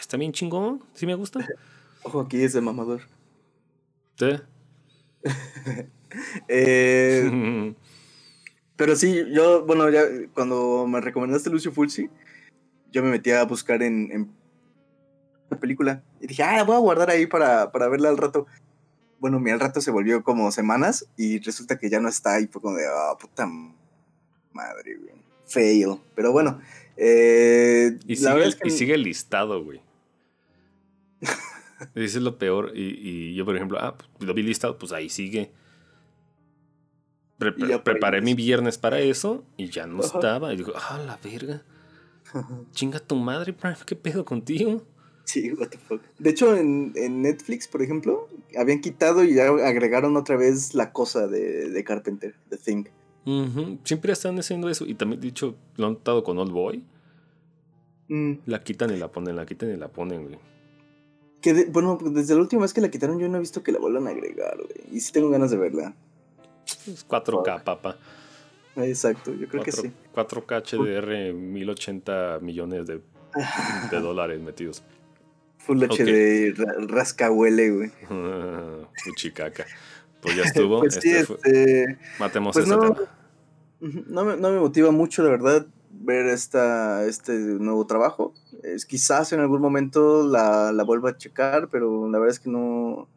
[0.01, 0.83] Está bien chingón.
[0.95, 1.47] Sí me gusta.
[2.05, 3.03] Ojo, aquí es de mamador.
[4.19, 4.31] ¿Sí?
[6.49, 7.75] Eh,
[8.77, 10.03] pero sí, yo, bueno, ya
[10.33, 12.09] cuando me recomendaste Lucio Fulci,
[12.93, 14.31] yo me metí a buscar en, en
[15.51, 18.47] la película y dije, ah, voy a guardar ahí para, para verla al rato.
[19.19, 22.47] Bueno, mi al rato se volvió como semanas y resulta que ya no está y
[22.47, 23.47] fue como de, ah, puta
[24.53, 25.15] madre, güey.
[25.47, 25.99] Fail.
[26.15, 26.61] Pero bueno.
[26.97, 29.81] Eh, y, sigue, y sigue listado, güey.
[31.95, 32.73] Eso es lo peor.
[32.75, 35.53] Y, yo, por ejemplo, ah, pues, lo vi listado, pues ahí sigue.
[37.39, 40.53] preparé mi viernes para eso y ya no estaba.
[40.53, 41.63] Y digo, ah, la verga.
[42.73, 44.83] Chinga tu madre, Prime, ¿qué pedo contigo?
[45.25, 46.01] Sí, what the fuck.
[46.19, 51.27] De hecho, en, Netflix, por ejemplo, habían quitado y ya agregaron otra vez la cosa
[51.27, 52.85] de, Carpenter, The Thing.
[53.83, 54.87] Siempre están haciendo eso.
[54.87, 56.85] Y también, dicho, lo han notado con Old Boy.
[58.09, 58.35] Mm.
[58.47, 60.56] La quitan y la ponen, la quitan y la ponen, güey
[61.69, 64.07] bueno, desde la última vez que la quitaron yo no he visto que la vuelvan
[64.07, 64.97] a agregar, güey.
[64.97, 65.95] Y sí tengo ganas de verla.
[66.87, 67.97] Es 4K, papá.
[68.77, 69.91] Exacto, yo creo que sí.
[70.15, 73.01] 4K HDR, 1080 millones de,
[73.91, 74.83] de dólares metidos.
[75.59, 76.55] Full HD
[76.89, 77.91] rascahuele, güey.
[79.05, 79.67] Fuchicaca.
[80.21, 80.81] Pues ya estuvo.
[80.81, 83.11] pues este, este Matemos pues ese no, tema.
[83.81, 88.35] No me, no me motiva mucho, la verdad, ver esta, este nuevo trabajo.
[88.75, 92.51] Es, quizás en algún momento la, la vuelva a checar, pero la verdad es que
[92.51, 93.09] no...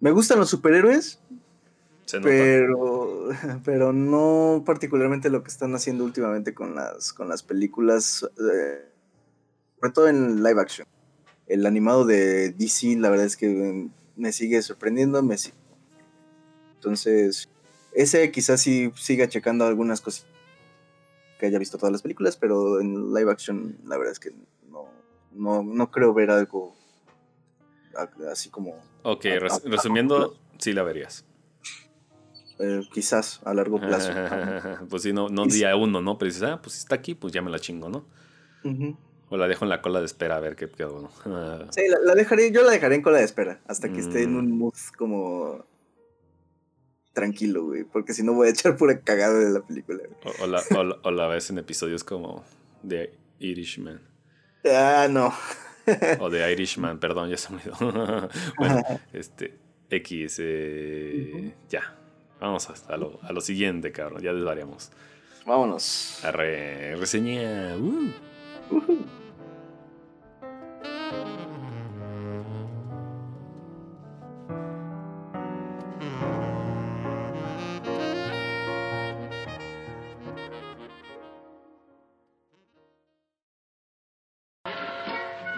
[0.00, 1.20] Me gustan los superhéroes,
[2.22, 3.28] pero,
[3.64, 8.88] pero no particularmente lo que están haciendo últimamente con las, con las películas, eh,
[9.80, 10.86] sobre todo en live action.
[11.46, 15.36] El animado de DC, la verdad es que me sigue sorprendiendo, me
[16.76, 17.48] Entonces,
[17.92, 20.26] ese quizás sí siga checando algunas cosas
[21.38, 24.32] que haya visto todas las películas, pero en live action la verdad es que
[25.34, 26.74] no, no, creo ver algo
[28.30, 28.76] así como...
[29.02, 29.24] Ok,
[29.64, 31.24] resumiendo, sí la verías.
[32.58, 34.12] Eh, quizás a largo plazo.
[34.88, 36.18] pues sí, no, no día uno, ¿no?
[36.18, 38.06] Pero dices, ah, pues está aquí, pues ya me la chingo, ¿no?
[39.28, 41.10] O la dejo en la cola de espera a ver qué quedó, ¿no?
[41.72, 44.52] sí, la, dejaré, yo la dejaré en cola de espera hasta que esté en un
[44.52, 44.58] mm.
[44.58, 45.66] mood como
[47.12, 50.00] tranquilo, güey, porque si no voy a echar pura cagada de la película.
[50.42, 50.62] O, la,
[51.02, 52.44] o, la, ves en episodios como
[52.82, 54.00] de Irishman.
[54.64, 55.32] Ah, no.
[56.20, 58.28] o de Irishman, perdón, ya se me olvidó.
[58.58, 59.58] bueno, este,
[59.90, 61.96] X, eh, ya.
[62.40, 64.90] Vamos hasta lo, a lo siguiente, cabrón, ya desvariamos.
[65.46, 66.24] Vámonos.
[66.24, 67.76] A re, reseña.
[67.76, 68.10] Uh.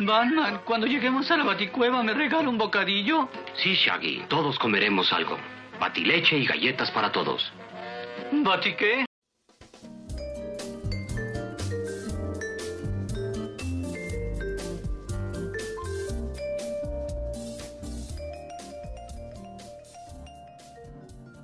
[0.06, 3.28] Batman, cuando lleguemos a la baticueva, ¿me regala un bocadillo?
[3.56, 5.36] Sí, Shaggy, todos comeremos algo.
[5.80, 7.52] Batileche y galletas para todos.
[8.30, 9.04] ¿Bati qué?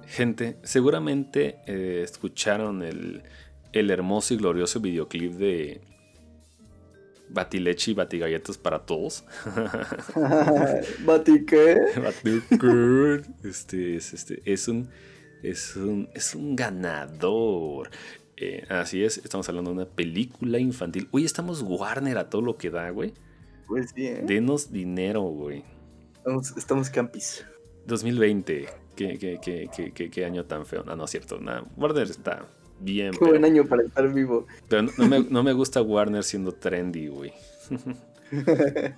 [0.07, 3.25] Gente, seguramente eh, escucharon el,
[3.73, 5.81] el hermoso y glorioso videoclip de
[7.33, 9.25] Batileche y Batigalletas para todos.
[11.05, 11.79] ¿Bati qué?
[13.45, 14.89] Este es, este, es un.
[15.43, 17.91] Es un, es un ganador.
[18.37, 21.09] Eh, así es, estamos hablando de una película infantil.
[21.11, 23.13] Hoy estamos Warner a todo lo que da, güey.
[23.67, 24.23] Pues sí, ¿eh?
[24.25, 25.65] Denos dinero, güey.
[26.15, 27.45] Estamos, estamos campis.
[27.87, 28.69] 2020.
[28.95, 30.85] ¿Qué, qué, qué, qué, qué año tan feo.
[30.85, 31.41] No, no es cierto.
[31.41, 31.65] Nada.
[31.77, 32.47] Warner está
[32.83, 33.13] bien.
[33.13, 34.47] Qué buen año para estar vivo.
[34.69, 37.33] Pero no, me, no me gusta Warner siendo trendy, güey.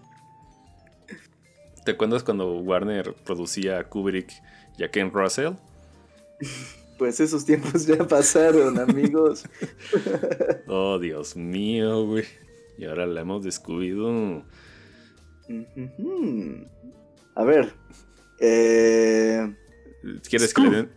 [1.85, 4.33] ¿Te acuerdas cuando Warner producía a Kubrick
[4.79, 5.53] y a Ken Russell?
[6.99, 9.45] Pues esos tiempos ya pasaron, amigos.
[10.69, 12.25] oh, Dios mío, güey.
[12.79, 14.45] Y ahora la hemos descubierto.
[17.35, 17.73] A ver.
[18.41, 19.55] Eh...
[20.29, 20.91] ¿Quieres que le den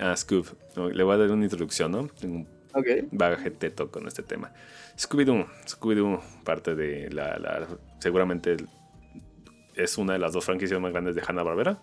[0.00, 0.46] a ah, Scoob?
[0.92, 2.06] le voy a dar una introducción, ¿no?
[2.08, 3.06] Tengo un okay.
[3.10, 4.52] bagaje teto con este tema.
[4.96, 5.46] Scooby-Doo.
[5.66, 7.66] Scooby-Doo, parte de la, la,
[8.00, 8.56] Seguramente
[9.74, 11.80] es una de las dos franquicias más grandes de Hanna-Barbera.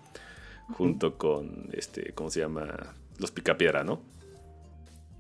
[0.70, 2.96] Junto con, este, ¿cómo se llama?
[3.20, 4.02] Los Picapiedra, ¿no?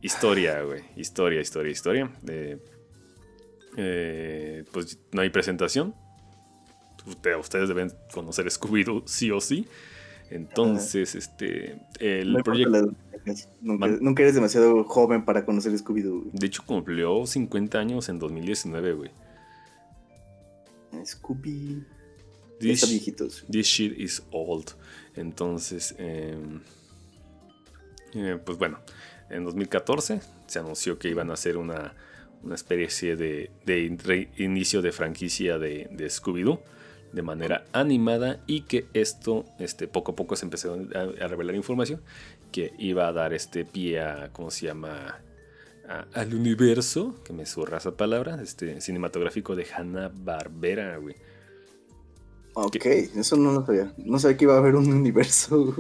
[0.01, 0.83] Historia, güey.
[0.95, 2.11] Historia, historia, historia.
[3.77, 5.93] Eh, pues no hay presentación.
[7.39, 9.67] Ustedes deben conocer Scooby-Doo sí o sí.
[10.33, 11.79] Entonces, este.
[11.99, 12.91] El proyecto.
[13.61, 16.31] Nunca, eres demasiado joven para conocer Scooby-Doo.
[16.33, 19.11] De hecho, cumplió 50 años en 2019, güey.
[21.05, 21.85] Scooby.
[22.59, 23.45] This, viejitos.
[23.49, 24.71] This shit is old.
[25.15, 26.61] Entonces, em,
[28.15, 28.79] eh, pues bueno,
[29.29, 31.93] en 2014 se anunció que iban a hacer una,
[32.41, 36.59] una especie de, de inicio de franquicia de, de Scooby-Doo
[37.13, 42.01] de manera animada y que esto este, poco a poco se empezó a, revelar información
[42.51, 45.19] que iba a dar este pie a, ¿cómo se llama?
[46.13, 51.15] al universo, que me zurra esa palabra, este cinematográfico de Hanna Barbera, güey.
[52.53, 53.93] Ok, eso no lo sabía.
[53.97, 55.75] No sabía que iba a haber un universo.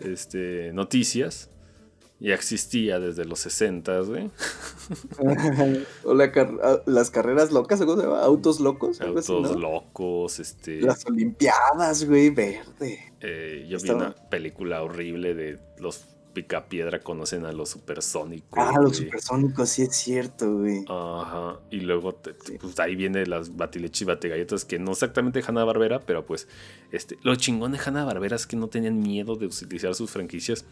[0.00, 1.50] Este, noticias
[2.20, 4.30] ya existía desde los 60, güey.
[6.04, 8.22] o ah, las carreras locas, ¿cómo se llama?
[8.22, 9.00] Autos locos.
[9.00, 10.80] Autos locos, este.
[10.80, 13.12] Las Olimpiadas, güey, verde.
[13.20, 18.58] Eh, yo vi una película horrible de los Picapiedra conocen a los supersónicos.
[18.58, 20.84] Ah, los supersónicos, sí es cierto, güey.
[20.88, 21.58] Ajá.
[21.70, 22.20] Y luego,
[22.60, 26.46] pues ahí viene las batileche y batigalletas, que no exactamente Hanna Barbera, pero pues,
[26.92, 30.64] este, lo chingón de Hanna Barbera es que no tenían miedo de utilizar sus franquicias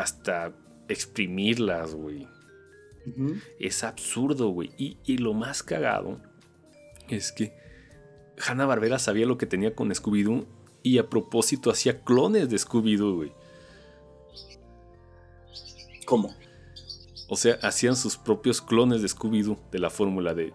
[0.00, 0.52] hasta
[0.88, 2.26] exprimirlas, güey.
[3.58, 4.70] Es absurdo, güey.
[4.76, 6.20] Y, lo más cagado
[7.08, 7.54] es que
[8.46, 10.46] Hanna Barbera sabía lo que tenía con Scooby-Doo
[10.82, 13.32] y a propósito hacía clones de Scooby-Doo, güey.
[16.04, 16.34] ¿Cómo?
[17.28, 20.52] O sea, hacían sus propios clones de Scooby-Doo de la fórmula de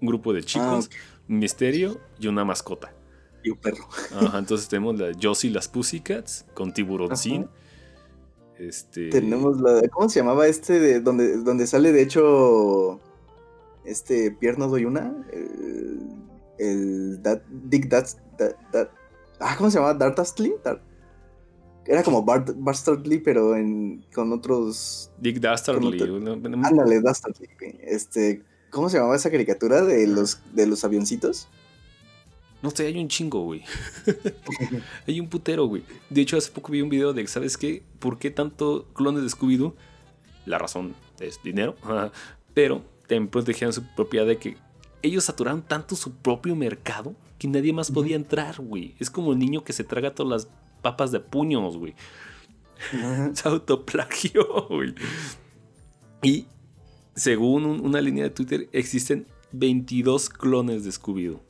[0.00, 2.94] un grupo de chicos, ah, un misterio y una mascota.
[3.42, 3.88] Y un perro.
[4.12, 7.48] Ajá, entonces tenemos la Josie las Pussycats con Tiburoncín.
[8.58, 9.10] Este...
[9.10, 9.82] Tenemos la.
[9.88, 10.80] ¿Cómo se llamaba este?
[10.80, 13.00] De donde, donde sale, de hecho.
[13.84, 15.14] Este Pierno doy una.
[15.32, 16.00] El.
[16.58, 17.20] el
[17.64, 18.18] Dick That's.
[19.40, 19.94] ah, ¿cómo se llamaba?
[19.94, 20.54] Dartastly.
[21.86, 25.10] era como Bart, Bastardly, pero en, con otros.
[25.18, 26.02] Dick Dastardly.
[26.64, 27.48] Ándale, Dastardly.
[27.80, 28.42] Este.
[28.70, 31.48] ¿Cómo se llamaba esa caricatura de los, de los avioncitos?
[32.62, 33.62] No sé, hay un chingo, güey.
[35.06, 35.82] hay un putero, güey.
[36.10, 37.82] De hecho, hace poco vi un video de, ¿sabes qué?
[38.00, 39.74] ¿Por qué tanto clones de Scooby-Doo?
[40.46, 41.76] La razón es dinero.
[42.54, 44.56] Pero también protegían su propiedad de que
[45.02, 48.96] ellos saturaron tanto su propio mercado que nadie más podía entrar, güey.
[48.98, 50.52] Es como el niño que se traga todas las
[50.82, 51.94] papas de puños, güey.
[53.34, 54.94] Se autoplagio, güey.
[56.22, 56.46] Y
[57.14, 61.40] según un- una línea de Twitter, existen 22 clones de Scooby-Doo.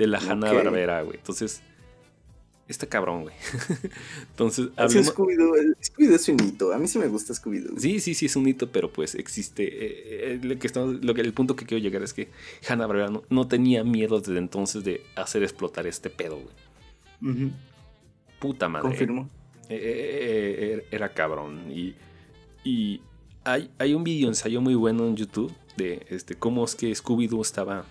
[0.00, 1.16] De la Hanna Barbera, güey.
[1.18, 1.62] Entonces,
[2.68, 3.34] está cabrón, güey.
[4.30, 6.72] Entonces, Es había Scooby-Doo Scooby-Doo es un hito.
[6.72, 7.78] A mí sí me gusta Scooby-Doo.
[7.78, 9.64] Sí, sí, sí, es un hito, pero pues existe.
[9.64, 12.28] eh, eh, lo que estamos- lo que, el punto que quiero llegar es que
[12.68, 17.50] Hanna Barbera no, no tenía miedo desde entonces de hacer explotar este pedo, güey.
[18.38, 18.88] Puta madre.
[18.88, 19.28] Confirmo.
[19.68, 21.70] Eh, eh, eh, era cabrón.
[21.70, 21.94] Y,
[22.64, 23.00] y
[23.44, 27.42] hay, hay un video ensayo muy bueno en YouTube de este, cómo es que Scooby-Doo
[27.42, 27.84] estaba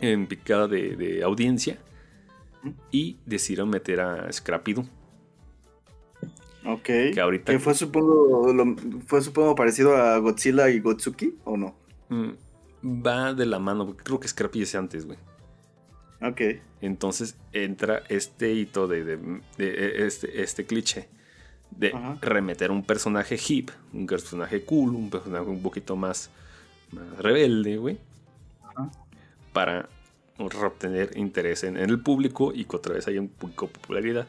[0.00, 1.78] en picada de, de audiencia
[2.90, 4.84] y decidieron meter a Scrappy-Doo.
[6.66, 6.82] Ok.
[6.84, 8.76] Que ahorita- Que fue supongo, lo-
[9.06, 11.74] fue supongo parecido a Godzilla y Gotsuki, ¿o no?
[12.08, 12.30] Mm,
[13.06, 15.18] Va de la mano, porque creo que Scrappy es antes, güey.
[16.22, 16.40] Ok.
[16.80, 21.08] Entonces entra este hito de, de- de este, este cliché
[21.70, 22.18] de Ajá.
[22.20, 26.30] remeter un personaje hip, un personaje cool, un personaje un poquito más,
[26.92, 27.98] más rebelde, güey.
[29.52, 29.88] Para
[30.38, 34.26] obtener interés en, en el público y que otra vez haya un poco de popularidad.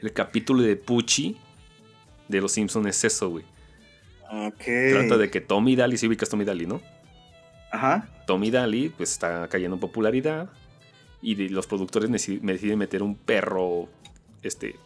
[0.00, 1.36] El capítulo de Pucci
[2.28, 3.44] de Los Simpsons es eso, güey.
[4.30, 4.64] Ok.
[4.90, 6.82] Trata de que Tommy Daly, si ubicas Tommy Daly, ¿no?
[7.72, 8.08] Ajá.
[8.26, 10.50] Tommy Daly pues está cayendo en popularidad
[11.22, 13.88] y de- los productores deciden meter un perro
[14.42, 14.76] este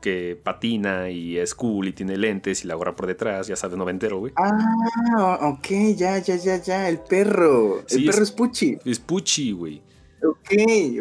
[0.00, 3.76] que patina y es cool y tiene lentes y la gorra por detrás, ya sabes,
[3.76, 4.32] noventero, güey.
[4.36, 5.66] Ah, ok,
[5.96, 6.88] ya, ya, ya, ya.
[6.88, 7.82] El perro.
[7.86, 8.78] Sí, el perro es- es Puchi.
[8.84, 9.82] Es Pucci, güey.
[10.22, 10.52] Ok,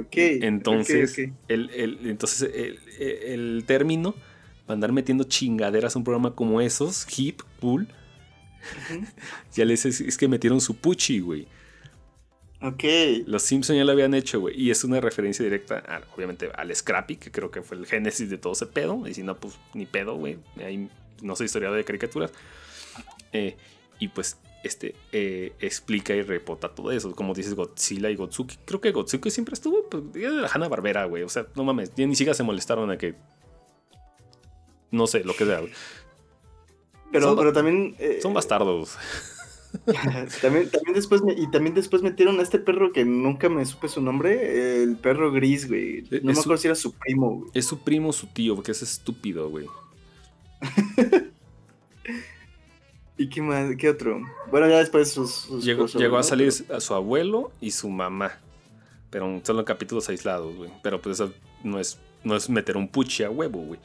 [0.02, 0.16] ok.
[0.42, 1.38] Entonces, ok, ok.
[1.48, 4.14] El, el- entonces el, el- término
[4.66, 7.88] para andar metiendo chingaderas a un programa como esos, hip, cool,
[9.54, 11.48] ya les es, es que metieron su Pucci, güey.
[12.68, 12.84] Ok.
[13.28, 14.60] Los Simpsons ya lo habían hecho, güey.
[14.60, 18.30] Y es una referencia directa, a- obviamente, al Scrappy, que creo que fue el génesis
[18.30, 19.08] de todo ese pedo.
[19.08, 20.38] Y si no, pues ni pedo, güey.
[20.58, 20.90] Ahí
[21.22, 22.32] no soy historiador de caricaturas.
[23.34, 23.56] Eh,
[24.00, 27.14] y pues, este, eh, explica y repota todo eso.
[27.16, 28.58] Como dices, Godzilla y Gotsuki.
[28.66, 31.24] Creo que Gotsuki siempre estuvo, pues, de la Hanna Barbera, güey.
[31.24, 33.16] O sea, no mames, ya ni siquiera se molestaron a que.
[34.92, 35.72] No sé, lo que sea, güey.
[37.12, 37.96] Pero, Son- pero también.
[38.00, 38.98] eh, Son bastardos.
[40.42, 43.88] también, también después me- y también después metieron a este perro que nunca me supe
[43.88, 46.00] su nombre, el perro gris, güey.
[46.00, 47.52] Eh, No es me su- acuerdo si era su primo, güey.
[47.54, 49.68] Es su primo, su tío, porque es estúpido, güey.
[53.18, 53.76] ¿Y qué más?
[53.78, 54.22] ¿Qué otro?
[54.52, 55.32] Bueno, ya después sus.
[55.32, 58.40] sus Llegó, llegó a salir a su abuelo y su mamá.
[59.10, 60.70] Pero solo en capítulos aislados, güey.
[60.84, 61.32] Pero pues eso
[61.64, 63.80] no es, no es meter un puchi a huevo, güey.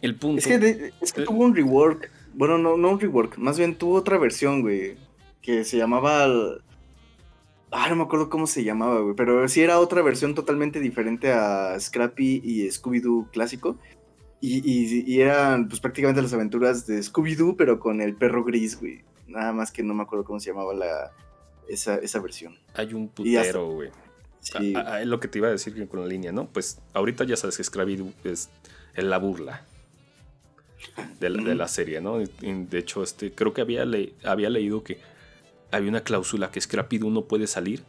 [0.00, 0.38] El punto.
[0.38, 1.24] Es que, de- es que Eh.
[1.26, 2.10] tuvo un rework.
[2.40, 3.36] Bueno, no, no un rework.
[3.36, 4.96] Más bien tuvo otra versión, güey.
[5.42, 6.24] Que se llamaba.
[7.70, 9.14] Ah, no me acuerdo cómo se llamaba, güey.
[9.14, 13.76] Pero sí era otra versión totalmente diferente a Scrappy y Scooby-Doo clásico.
[14.40, 18.80] Y, y- y eran, pues, prácticamente las aventuras de Scooby-Doo, pero con el perro gris,
[18.80, 19.02] güey.
[19.28, 21.12] Nada más que no me acuerdo cómo se llamaba la,
[21.68, 22.56] esa, esa versión.
[22.72, 23.90] Hay un putero, güey.
[24.40, 24.72] Sí.
[24.74, 26.46] Ah, ah, Es lo que te iba a decir con la línea, ¿no?
[26.48, 28.48] Pues ahorita ya sabes que Scrappy es,
[28.94, 29.66] es la burla
[31.20, 32.18] de la, de la serie, ¿no?
[32.18, 34.98] De hecho, este, creo que había, le- había leído que
[35.70, 37.82] había una cláusula que Scrappy-Doo no puede salir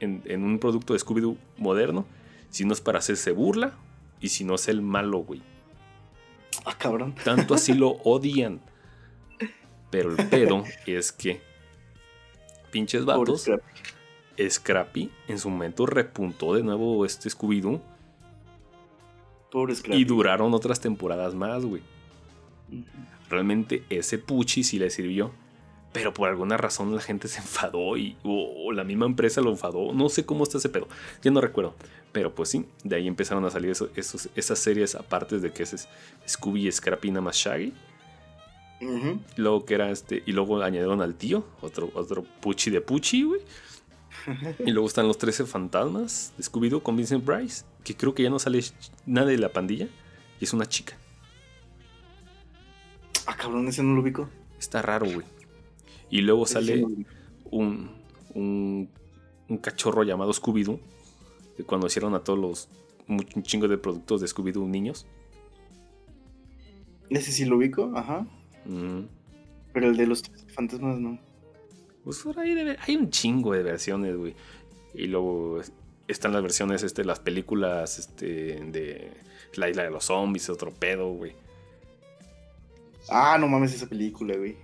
[0.00, 2.06] en, en un producto de Scooby-Doo moderno
[2.50, 3.72] si no es para hacerse burla
[4.20, 5.42] y si no es el malo, güey.
[6.64, 7.14] Ah, cabrón.
[7.24, 8.60] Tanto así lo odian.
[9.90, 11.40] Pero el pedo es que
[12.70, 14.50] pinches vatos, Scrappy.
[14.50, 17.80] Scrappy en su momento repuntó de nuevo este Scooby-Doo
[19.96, 21.82] Y duraron otras temporadas más, güey.
[23.28, 25.32] Realmente ese Puchi sí le sirvió.
[25.92, 29.92] Pero por alguna razón la gente se enfadó y o, la misma empresa lo enfadó.
[29.92, 30.88] No sé cómo está ese pedo.
[31.22, 31.74] Ya no recuerdo.
[32.12, 35.88] Pero pues sí, de ahí empezaron a salir esos- esas series aparte de que es
[36.28, 37.72] Scooby y Scrappy nada más Shaggy.
[39.36, 40.22] Luego que era este.
[40.26, 41.44] Y luego añadieron al tío.
[41.60, 43.40] Otro, otro Puchi de Puchi, güey.
[44.64, 47.64] Y luego están los 13 fantasmas de Scooby-Doo con Vincent Price.
[47.82, 48.60] Que creo que ya no sale
[49.06, 49.88] nada de la pandilla.
[50.40, 50.96] Y es una chica.
[53.26, 54.28] Ah, cabrón, ese no lo ubico.
[54.58, 55.26] Está raro, güey.
[56.10, 56.84] Y luego sí sale
[57.50, 57.88] un,
[58.34, 58.88] un,
[59.48, 60.80] un cachorro llamado Scooby-Doo.
[61.66, 62.68] Cuando hicieron a todos los.
[63.06, 65.06] Un un chingo de productos de Scooby-Doo niños.
[67.10, 68.26] Ese sí lo ubico, ajá.
[68.64, 69.02] Mm.
[69.72, 71.18] Pero el de los tres fantasmas no.
[72.04, 74.34] Pues por ahí debe- hay un chingo de versiones, güey.
[74.94, 75.60] Y luego
[76.06, 79.10] están las versiones, este, las películas este, de
[79.54, 81.32] La Isla de los Zombies, otro pedo, güey.
[83.08, 84.56] Ah, no mames esa película, güey.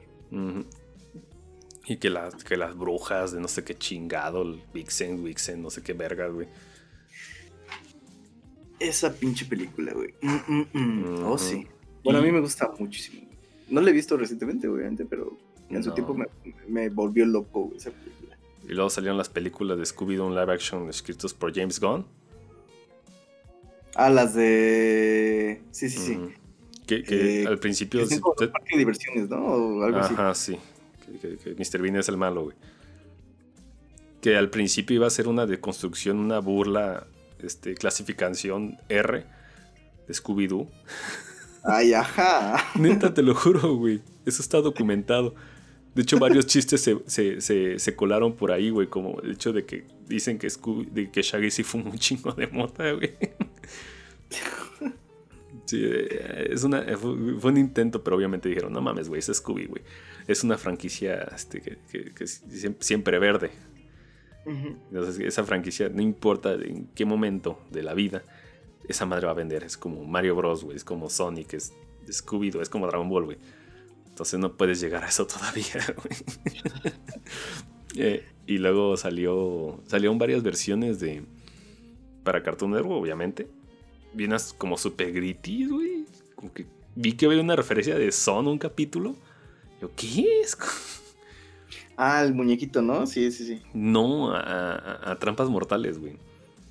[1.86, 5.70] Y que, las que las brujas de no sé qué chingado, el Vixen, Vixen, no
[5.70, 6.46] sé qué vergas, güey.
[8.78, 10.14] Esa pinche película, güey.
[10.22, 11.24] Mm, mm, mm.
[11.24, 11.66] Oh, sí.
[12.02, 13.28] Bueno, a mí me gusta muchísimo.
[13.68, 15.36] No la he visto recientemente, obviamente, pero
[15.70, 16.26] En su tiempo me,
[16.68, 18.36] me volvió loco esa película.
[18.68, 22.04] Y luego salieron las películas de Scooby-Doo en live action escritos por James Gunn.
[23.94, 25.62] Ah, las de.
[25.70, 26.16] Sí, sí, sí.
[26.16, 26.30] Ujú.
[26.86, 28.00] Que, que Eh, al principio...
[28.20, 29.36] Como un parque de diversiones, ¿no?
[29.44, 30.14] O algo así.
[30.14, 30.56] Ajá, sí.
[31.20, 31.82] Que, que- que Mr.
[31.82, 32.56] Bean es el malo, güey.
[34.20, 37.06] Que al principio iba a ser una deconstrucción, una burla,
[37.40, 39.24] este, clasificación R
[40.06, 40.68] de Scooby-Doo.
[41.64, 42.56] Ay, ajá.
[42.78, 44.00] Neta, te lo juro, güey.
[44.26, 45.34] Eso está documentado.
[45.94, 48.86] De hecho, varios chistes se, se- se- se colaron por ahí, güey.
[48.86, 52.32] Como el hecho de que dicen que, Scooby, de que Shaggy sí fue un chingo
[52.32, 53.12] de mota, güey.
[55.66, 59.26] Sí, eh, es una, fue, fue un intento, pero obviamente dijeron, no mames, güey, es
[59.32, 59.82] Scooby, güey.
[60.26, 63.50] Es una franquicia este, que, que- que siempre, verde.
[64.46, 68.22] Entonces, esa franquicia, no importa en qué momento de la vida,
[68.88, 69.62] esa madre va a vender.
[69.64, 70.76] Es como Mario Bros, güey.
[70.76, 71.72] Es como Sonic, es
[72.08, 73.38] Scooby-Doo, es como Dragon Ball, güey.
[74.20, 75.64] Entonces no puedes llegar a eso todavía.
[77.96, 81.24] Eh, y luego salió, salieron varias versiones de...
[82.22, 83.48] Para Cartoon Network, obviamente.
[84.12, 86.04] Vienes como super gritty, güey.
[86.34, 89.16] Como que vi que había una referencia de Son un capítulo.
[89.80, 90.54] Yo, ¿qué es?
[92.02, 93.06] Ah, el muñequito, ¿no?
[93.06, 93.62] Sí, sí, sí.
[93.74, 96.16] No, a, a- a trampas mortales, güey.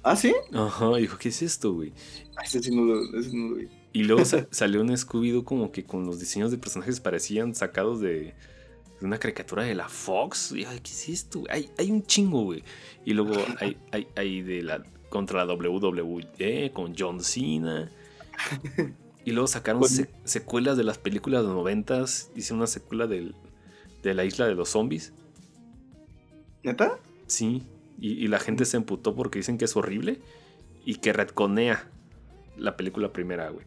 [0.01, 0.33] ¿Ah, sí?
[0.53, 1.93] Ajá, dijo, ¿qué es esto, güey?
[2.35, 3.67] Ah, Ese sí no lo, ese no lo vi.
[3.93, 7.99] Y luego sa- salió un Scooby-Doo como que con los diseños de personajes parecían sacados
[8.01, 8.35] de,
[9.01, 10.51] una caricatura de la Fox.
[10.51, 11.43] Y, ay, ¿qué es esto?
[11.49, 12.63] Hay, hay un chingo, güey.
[13.05, 17.89] Y luego hay, hay, hay de la contra la WWE con John Cena.
[19.25, 22.29] Y luego sacaron se- secuelas de las películas de los noventas.
[22.35, 23.33] Hicieron una secuela del-
[24.03, 25.13] de la isla de los zombies.
[26.63, 26.99] ¿Neta?
[27.27, 27.63] Sí.
[27.99, 30.19] Y, y la gente se emputó porque dicen que es horrible.
[30.85, 31.87] Y que retconea
[32.57, 33.65] la película primera, güey.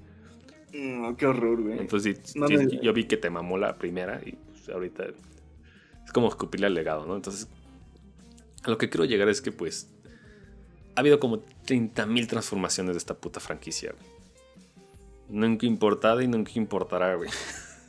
[0.73, 1.79] No, qué horror, güey.
[1.79, 5.05] Entonces sí, No sí, me- yo vi que te mamó la primera y pues, ahorita
[5.05, 7.14] es como escupirle al legado, ¿no?
[7.16, 7.49] Entonces,
[8.64, 9.89] a lo que quiero llegar es que pues
[10.95, 14.12] ha habido como 30.000 transformaciones de esta puta franquicia, güey.
[15.29, 17.31] Nunca importada y nunca importará, güey.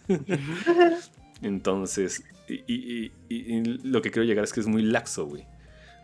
[1.41, 5.45] Entonces, y, y- y- y lo que quiero llegar es que es muy laxo, güey.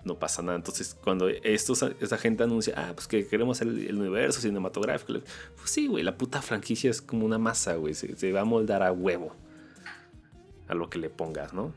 [0.05, 0.57] No pasa nada.
[0.57, 5.19] Entonces, cuando estos, esta gente anuncia, ah, pues que queremos el, el universo cinematográfico,
[5.57, 7.93] pues sí, güey, la puta franquicia es como una masa, güey.
[7.93, 9.35] Se, se va a moldar a huevo.
[10.67, 11.73] A lo que le pongas, ¿no?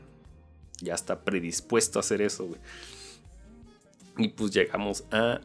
[0.79, 2.59] Ya está predispuesto a hacer eso, güey.
[4.17, 5.41] Y pues llegamos a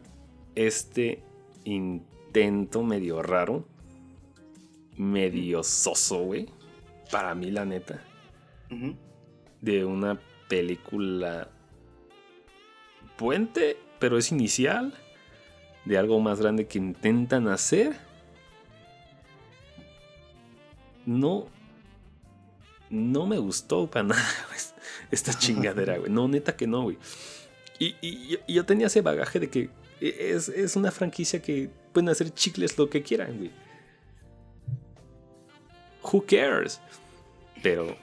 [0.54, 1.22] este
[1.64, 3.66] intento medio raro,
[4.96, 6.48] medio soso, güey.
[7.10, 8.04] Para mí, la neta
[9.60, 11.48] de una película
[13.18, 14.94] puente, pero es inicial
[15.84, 17.96] de algo más grande que intentan hacer.
[21.04, 21.46] No,
[22.90, 24.24] no me gustó para nada
[25.10, 26.10] esta chingadera, güey.
[26.10, 26.98] No, neta que no, güey.
[27.78, 29.70] Y, y yo- y yo tenía ese bagaje de que
[30.00, 33.50] es, es una franquicia que pueden hacer chicles lo que quieran, güey.
[36.02, 36.80] Who cares?
[37.62, 37.96] Pero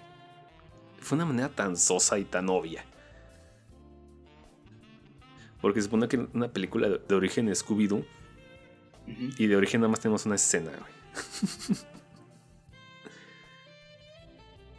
[1.00, 2.84] fue una manera tan sosa y tan obvia.
[5.66, 8.06] Porque se supone que una película de, origen Scooby-Doo
[9.40, 10.92] y de origen nada más tenemos una escena, güey.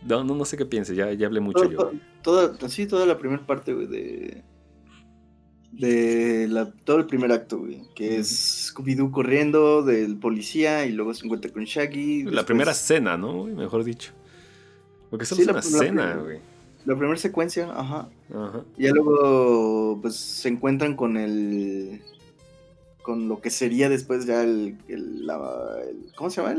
[0.07, 1.79] No, no, no sé qué piense, ya, ya hablé mucho Todo- yo.
[1.79, 1.93] to-
[2.23, 4.43] Toda, sí, toda la primera parte, güey, de.
[5.73, 7.83] De la, todo el primer acto, güey.
[7.97, 12.23] Que es Scooby-Doo corriendo del policía y luego se encuentra con Shaggy.
[12.23, 13.33] La después- primera escena, ¿no?
[13.43, 13.55] güey?
[13.55, 14.13] Mejor dicho.
[15.11, 16.39] Porque solo Sí, es una escena, güey.
[16.87, 18.09] La primera secuencia, ajá.
[18.33, 18.65] Ajá.
[18.79, 22.01] Y ya luego, pues se encuentran con el.
[23.03, 24.79] Con lo que sería después ya el.
[24.89, 26.53] el- la- el- ¿Cómo se llama?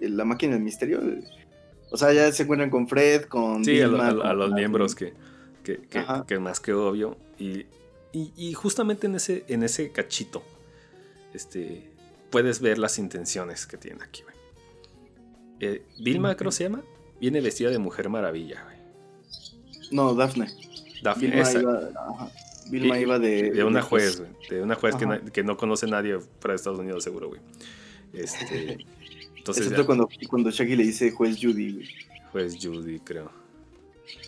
[0.00, 1.00] El- la máquina del misterio.
[1.90, 3.64] O sea, ya se encuentran con Fred, con.
[3.64, 5.12] Sí, a, lo- Vilma, a a los miembros que,
[5.64, 5.80] que,
[6.26, 7.16] que, más que obvio.
[7.38, 7.66] Y,
[8.12, 10.42] y, y justamente en ese, en ese cachito,
[11.34, 11.90] este,
[12.30, 14.36] puedes ver las intenciones que tienen aquí, güey.
[15.60, 16.82] Eh, Vilma, creo que se llama,
[17.20, 18.76] viene vestida de Mujer Maravilla, güey.
[19.90, 20.46] No, Daphne.
[21.02, 21.78] Daphne, Vilma esa, iba,
[22.14, 22.30] ajá.
[22.70, 23.50] Vilma Y- iba de.
[23.50, 24.30] de una juez, güey.
[24.48, 25.18] De una juez que, Ajá.
[25.22, 27.40] na- que no conoce a nadie de Estados Unidos, seguro, güey.
[28.12, 28.78] Este,
[29.36, 31.88] entonces, Excepto ya, cuando, cuando Shaggy le dice juez Judy, güey,
[32.32, 33.30] juez Judy, creo.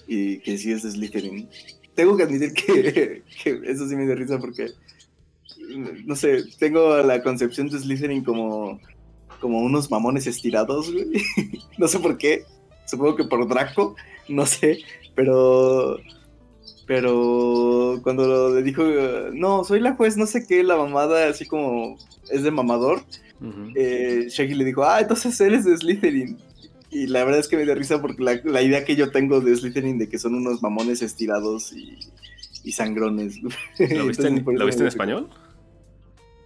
[0.06, 1.48] y que sí es de Slytherin.
[1.94, 4.70] Tengo que admitir que, que eso sí me dio risa porque,
[6.04, 8.80] no sé, tengo la concepción de Slytherin como,
[9.40, 11.06] como unos mamones estirados, güey.
[11.78, 12.44] No sé por qué,
[12.86, 13.94] supongo que por Draco,
[14.28, 14.78] no sé,
[15.14, 15.98] pero...
[16.86, 18.82] Pero cuando le dijo,
[19.32, 21.96] no, soy la juez, no sé qué, la mamada, así como
[22.28, 23.00] es de mamador,
[23.76, 26.36] eh, Shaggy le dijo, ah, entonces eres de Slytherin.
[26.90, 29.40] Y la verdad es que me da risa porque la, la idea que yo tengo
[29.40, 31.98] de Slytherin de que son unos mamones estirados y,
[32.64, 33.36] y sangrones.
[33.42, 35.30] ¿Lo viste, Entonces, en, por eso ¿lo viste en me- español?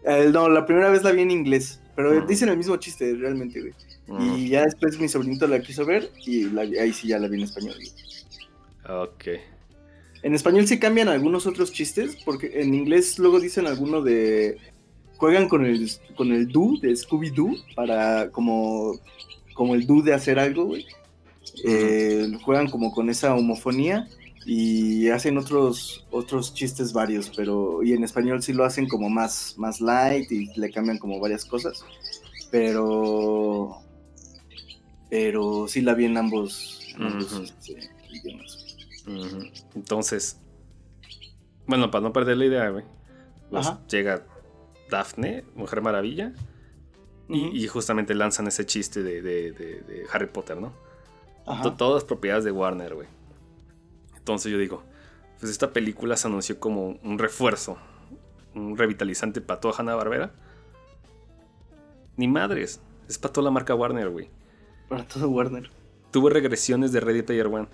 [0.05, 2.25] Eh, no, la primera vez la vi en inglés, pero Ah.
[2.29, 3.73] dicen el mismo chiste realmente, güey.
[4.07, 7.27] Mm, Y ya después mi sobrinito la quiso ver y la- ahí sí ya la
[7.27, 7.75] vi en español.
[7.75, 7.91] güey.
[8.89, 9.25] Ok.
[10.23, 14.59] En español sí cambian algunos otros chistes, porque en inglés luego dicen alguno de...
[15.19, 18.99] Juegan con el, con el do de Scooby-Doo para como,
[19.55, 20.85] como el do de hacer algo, güey.
[21.65, 24.09] Eh, juegan como con esa homofonía
[24.45, 29.55] y hacen otros, otros chistes varios, pero y en español sí lo hacen como más,
[29.57, 31.85] más light y le cambian como varias cosas,
[32.51, 33.79] pero
[35.09, 37.43] pero sí la vi en ambos, en ambos, Ujú.
[37.43, 38.56] este, idiomas.
[39.74, 40.41] Entonces,
[41.66, 42.85] bueno, para no perder la idea, güey.
[43.51, 44.24] pues, llega
[44.91, 46.33] Daphne, Mujer Maravilla,
[47.28, 50.73] y, justamente lanzan ese chiste de, de- de- de Harry Potter, ¿no?
[51.45, 51.77] Ajá.
[51.77, 53.09] Todas propiedades de Warner, güey.
[54.16, 54.83] Entonces yo digo,
[55.41, 57.78] pues esta película se anunció como un refuerzo,
[58.55, 60.33] un revitalizante para toda Hanna Barbera.
[62.16, 64.31] Ni madres, es para toda la marca Warner, güey.
[64.89, 65.70] Para todo Warner.
[66.12, 67.66] Tuvo regresiones de Ready Player One.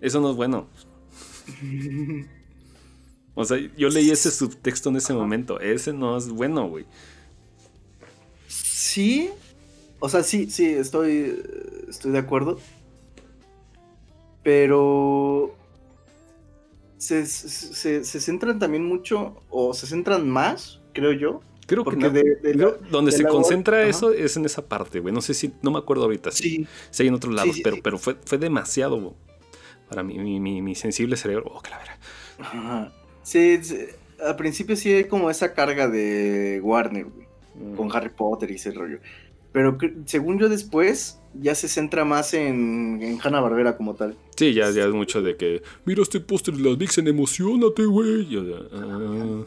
[0.00, 0.66] Eso no es bueno.
[3.34, 5.60] O sea, yo leí ese subtexto en ese momento.
[5.60, 6.86] Ese no es bueno, güey.
[8.48, 9.30] Sí,
[10.00, 11.42] o sea, sí, sí, estoy,
[11.88, 12.58] estoy de acuerdo.
[14.42, 15.54] Pero
[16.98, 21.40] se, se- se centran también mucho, o se centran más, creo yo.
[21.66, 22.10] Creo que no.
[22.10, 25.12] de, de lo- Donde de se la- concentra eso es en esa parte, güey.
[25.12, 26.30] No sé si, no me acuerdo ahorita.
[26.30, 27.82] Si, Sí, si hay en otros lados, sí, pero, sí.
[27.82, 29.14] pero fue, fue demasiado
[29.88, 31.50] para mi, mi, mi- mi sensible cerebro.
[31.54, 31.98] Oh, que la vera.
[32.38, 32.92] ajá.
[33.22, 33.76] sí, sí,
[34.24, 37.26] al principio sí hay como esa carga de Warner, güey.
[37.54, 37.74] Mm.
[37.76, 38.98] con Harry Potter y ese rollo.
[39.52, 44.14] Pero según yo después, ya se centra más en, en Hanna Barbera como tal.
[44.36, 45.62] Sí, ya, ya es mucho de que.
[45.86, 48.28] Mira este póster de las Vixen, emocionate, güey.
[48.74, 49.44] Ah.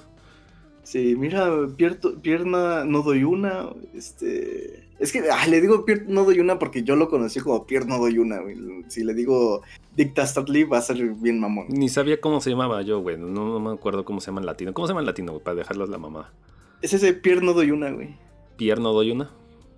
[0.90, 3.70] Sí, mira, pierto- pierna no doy una.
[3.94, 4.88] Este.
[4.98, 7.86] Es que ah, le digo pier no doy una porque yo lo conocí como Pier
[7.86, 8.40] no doy una.
[8.40, 8.58] güey.
[8.88, 9.62] Si le digo
[9.96, 11.68] Dick Dastardly va a ser bien mamón.
[11.70, 13.18] Ni sabía cómo se llamaba yo, güey.
[13.18, 14.74] No, no me acuerdo cómo se llama en latino.
[14.74, 15.44] ¿Cómo se llama en latino, güey?
[15.44, 16.34] Para dejarlas la mamá.
[16.82, 18.16] Es ese Pier no doy una, güey.
[18.58, 19.30] Pierre no doy una.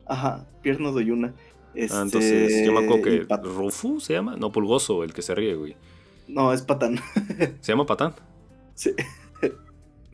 [0.05, 1.33] Ajá, Pier no doy una.
[1.75, 4.37] Este, Ah, entonces yo me acuerdo y que Rufu se llama.
[4.37, 5.75] No, Pulgoso, el que se ríe, güey.
[6.29, 6.99] No, es Patán.
[7.59, 8.13] ¿Se llama Patán?
[8.75, 8.91] Sí.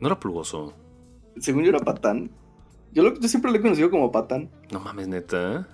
[0.00, 0.74] No era Pulgoso.
[1.40, 2.30] Según yo era Patán.
[2.92, 4.50] Yo, lo- yo siempre lo he conocido como Patán.
[4.72, 5.68] No mames, neta.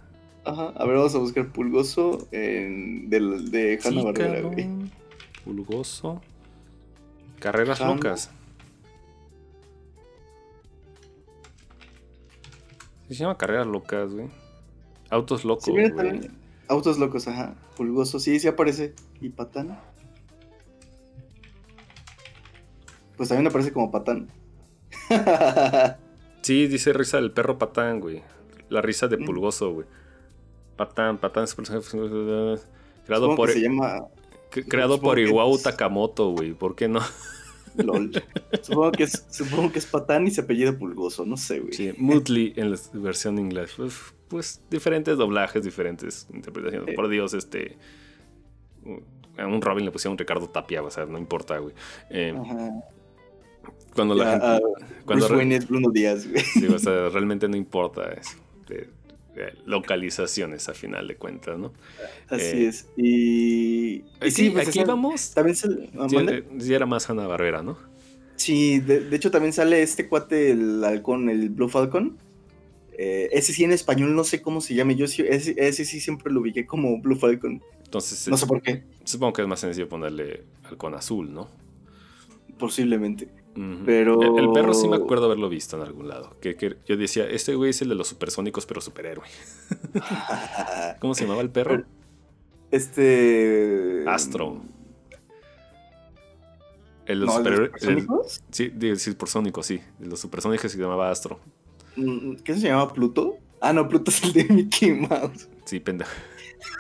[0.44, 4.68] Ajá, a ver, vamos a buscar Pulgoso en, del- de Hanna Sí, Barbera, güey.
[5.44, 6.20] Pulgoso.
[7.40, 8.30] Carreras Hanna- locas.
[13.08, 14.28] Se llama Carreras locas, güey.
[15.10, 16.10] Autos locos, Sí, mira, güey.
[16.10, 16.32] también.
[16.68, 17.54] Autos locos, ajá.
[17.76, 18.94] Pulgoso, sí, sí aparece.
[19.20, 19.78] ¿Y Patán?
[23.16, 24.28] Pues también aparece como Patán.
[26.42, 28.22] Sí, dice risa del perro patán, güey.
[28.68, 29.86] La risa de pulgoso, güey.
[30.76, 31.46] Patán, patán
[33.06, 34.04] creado Supongo por, que se llama
[34.50, 35.18] creado supongo por
[35.56, 36.52] es- Takamoto, güey.
[36.52, 37.00] ¿Por qué no?
[37.76, 38.12] LOL.
[38.62, 41.72] supongo, que es, supongo que es Patán y se apellida Pulgoso, no sé, güey.
[41.72, 43.72] Sí, Moodley en la versión inglés.
[43.76, 43.94] Pues,
[44.28, 46.94] pues, diferentes doblajes, diferentes interpretaciones.
[46.94, 47.78] Por Dios, este.
[49.38, 51.74] A un Robin le pusieron Ricardo Tapia, o sea, no importa, güey.
[52.10, 52.70] Eh, Ajá.
[53.94, 54.46] Cuando la Ya, gente.
[54.46, 54.60] ah,
[55.04, 56.42] cuando Bruce Wayne es Bruno Díaz, güey.
[56.54, 58.36] Sí, o sea, realmente no importa eso.
[58.68, 58.88] de-
[59.34, 61.72] de localizaciones a final de cuentas, ¿no?
[62.28, 62.86] Así Eh, es.
[62.96, 65.32] Y, y Aquí, sí, pues aquí esa- vamos.
[65.34, 65.66] También se,
[65.98, 67.76] ah, eh, sí era más Hanna Barbera, ¿no?
[68.36, 72.16] Sí, de, de hecho también sale este cuate, el halcón, el Blue Falcon.
[72.96, 74.94] Eh, ese sí en español no sé cómo se llame.
[74.94, 77.60] Yo sí, ese, ese sí siempre lo ubiqué como Blue Falcon.
[77.84, 81.48] Entonces, No sé por qué, supongo que es más sencillo ponerle halcón azul, ¿no?
[82.58, 83.28] posiblemente.
[83.86, 86.36] Pero- El, el perro sí me acuerdo haberlo visto en algún lado.
[86.40, 89.26] Que, que yo decía, este güey es el de los supersónicos, pero superhéroe.
[91.00, 91.84] ¿Cómo se llamaba el perro?
[92.70, 94.04] Este.
[94.08, 94.60] Astro.
[97.06, 97.72] El de los No, ¿el de superhéroes.
[97.72, 98.42] los el- supersónicos?
[98.50, 99.80] Sí, de supersónicos, sí.
[99.98, 101.38] De los supersónicos se llamaba Astro.
[101.96, 103.36] Mm, ¿Qué se llama Pluto?
[103.60, 105.48] Ah, no, Pluto es el de Mickey Mouse.
[105.64, 106.10] Sí, pendejo.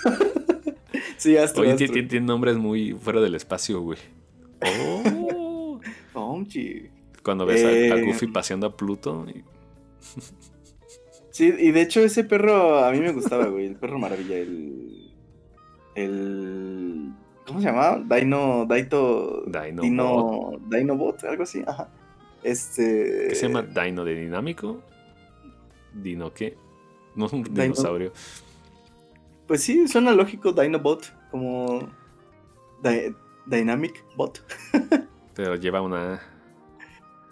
[1.16, 1.62] Sí, Astro.
[1.62, 1.86] Oye, Astro.
[1.92, 3.98] tiene- tiene nombres muy fuera del espacio, güey.
[4.66, 5.23] Oh.
[7.22, 8.04] Cuando ves a- a, Eh.
[8.06, 9.26] Goofy paseando a Pluto.
[9.34, 9.44] y-
[11.30, 13.66] Sí, y de hecho ese perro a mí me gustaba, güey.
[13.66, 15.10] El perro maravilla, el.
[15.94, 17.12] El.
[17.46, 18.02] ¿Cómo se llamaba?
[18.18, 18.66] Dino.
[18.66, 19.42] Daito.
[19.46, 20.52] Dino Dino.
[20.70, 21.88] Dinobot, algo así, ajá.
[22.42, 23.26] Este.
[23.28, 23.62] ¿Qué se llama?
[23.62, 24.82] ¿Dino de dinámico?
[25.92, 26.56] ¿Dino qué?
[27.16, 28.12] no un Dino- dinosaurio.
[29.46, 31.80] Pues sí, suena lógico Dinobot, como
[32.82, 33.14] Dy-
[33.46, 34.42] Dynamic Bot.
[35.34, 36.20] Pero lleva una.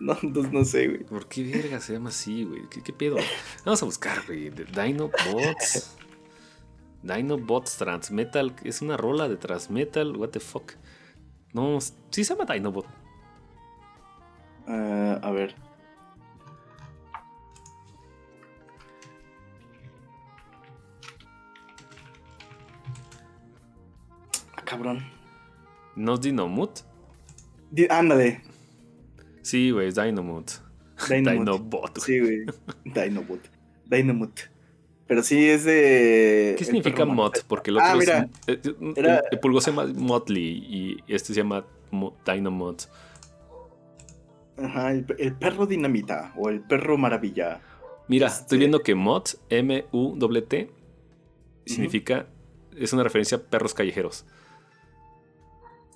[0.07, 1.05] No, entonces no sé, güey.
[1.05, 2.69] ¿Por qué verga se llama así, güey?
[2.69, 3.17] ¿Qué, qué pedo?
[3.65, 4.51] Vamos a buscar, güey.
[4.51, 5.97] Dinobots.
[7.03, 8.57] Dinobots Transmetal.
[8.65, 10.17] Es una rola de Transmetal.
[10.17, 10.73] What the fuck.
[11.53, 12.87] No, sí se llama Dinobot.
[14.67, 15.55] Ah, a ver.
[24.57, 25.03] Ah, cabrón.
[25.97, 26.81] ¿No es Dinomut?
[27.71, 28.43] Di- ándale.
[29.43, 30.51] Sí, güey, es Dinomut.
[31.09, 31.33] Dynamot.
[31.59, 31.99] Dinobot.
[32.01, 32.47] Sí, güey.
[32.85, 33.41] Dynamot.
[33.87, 34.41] Dynamot.
[35.07, 36.55] Pero sí es de.
[36.57, 37.33] ¿Qué el significa mod?
[37.49, 38.29] Porque el Ah, otro mira.
[38.47, 38.55] es.
[38.55, 42.77] eh, el- Era- El, pulgo se llama Motley y este se llama Mo- Dynamod.
[44.57, 47.61] Ajá, el, el perro dinamita o el perro maravilla.
[48.09, 50.71] Mira, Este- estoy viendo que mod, M-U-T,
[51.67, 52.27] significa.
[52.77, 54.25] Es una referencia a perros callejeros.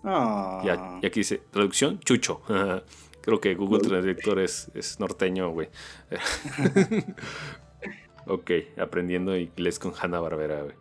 [0.05, 0.99] Ah.
[1.03, 2.43] Y aquí dice, traducción, chucho.
[3.27, 3.81] Creo que Google.
[3.87, 5.69] Traductor es, es norteño, güey.
[8.27, 10.75] ok, aprendiendo inglés con Hanna Barbera, güey.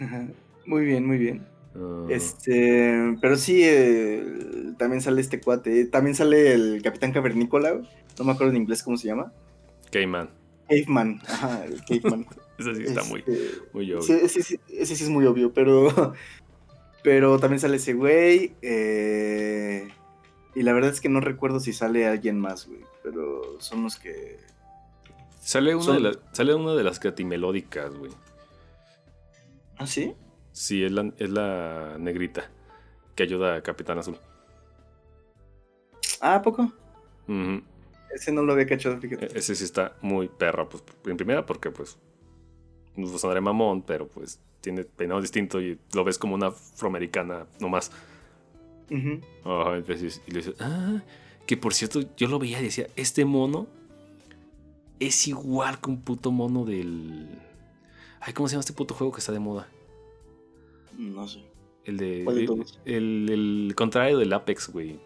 [0.66, 1.46] Muy bien, muy bien.
[1.76, 4.24] Ah, Este, pero sí, eh,
[4.78, 5.84] también sale este cuate.
[5.84, 7.72] También sale el Capitán Cavernícola.
[7.72, 7.88] güey.
[8.18, 9.30] No me acuerdo en inglés cómo se llama.
[9.92, 10.30] Caveman.
[10.68, 11.20] Caveman.
[11.28, 12.26] Ajá, el Caveman.
[12.58, 13.40] Ese sí está muy, Este,
[13.74, 14.00] muy obvio.
[14.02, 16.14] sí, ese, sí- ese sí es muy obvio, pero.
[17.02, 18.54] Pero también sale ese güey.
[18.62, 19.88] eh,
[20.54, 22.80] y la verdad es que no recuerdo si sale alguien más, güey.
[23.02, 24.38] Pero son los que.
[25.40, 28.12] Sale una, Son- de las, sale una de las gratimelódicas, güey.
[29.76, 30.14] ¿Ah, sí?
[30.52, 32.50] Sí, es la, es la negrita
[33.14, 34.16] que ayuda a Capitán Azul.
[36.20, 36.72] Ah, ¿a poco?
[38.14, 39.26] Ese no lo había cachado, fíjate.
[39.26, 41.98] E- Ese sí está muy perra, pues en primera porque pues
[42.96, 47.90] no sonaré mamón, pero pues tiene peinado distinto y lo ves como una afroamericana nomás.
[48.94, 51.02] Entonces, y le dices, ah,
[51.46, 53.66] que por cierto yo lo veía y decía, este mono
[55.00, 57.28] es igual que un puto mono del...
[58.20, 59.68] Ay, ¿cómo se llama este puto juego que está de moda?
[60.96, 61.42] No sé.
[61.84, 62.22] El de...
[62.24, 64.98] ¿Cuál de el, el- el contrario del Apex, güey.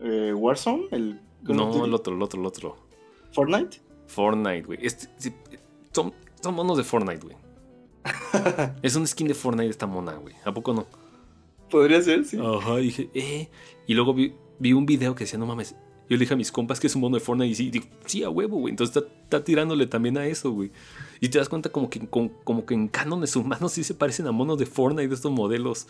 [0.00, 0.86] Eh, ¿Warzone?
[0.90, 2.76] ¿El No, el otro, el otro, el otro.
[3.32, 3.80] ¿Fortnite?
[4.06, 4.78] Fortnite, güey.
[4.82, 5.08] Este-
[5.92, 7.36] son, son monos de Fortnite, güey.
[8.82, 10.34] es un skin de Fortnite esta mona, güey.
[10.44, 10.86] ¿A poco no?
[11.74, 12.38] Podría ser, sí.
[12.40, 13.48] Ajá, dije, eh.
[13.88, 15.72] Y luego vi, vi un video que decía, no mames.
[16.08, 17.86] Yo le dije a mis compas que es un mono de Fortnite y sí, digo,
[18.06, 18.70] sí, a huevo, güey.
[18.70, 20.70] Entonces está, está tirándole también a eso, güey.
[21.20, 24.28] Y te das cuenta como que, con- como que en cánones humanos sí se parecen
[24.28, 25.88] a monos de Fortnite de estos modelos.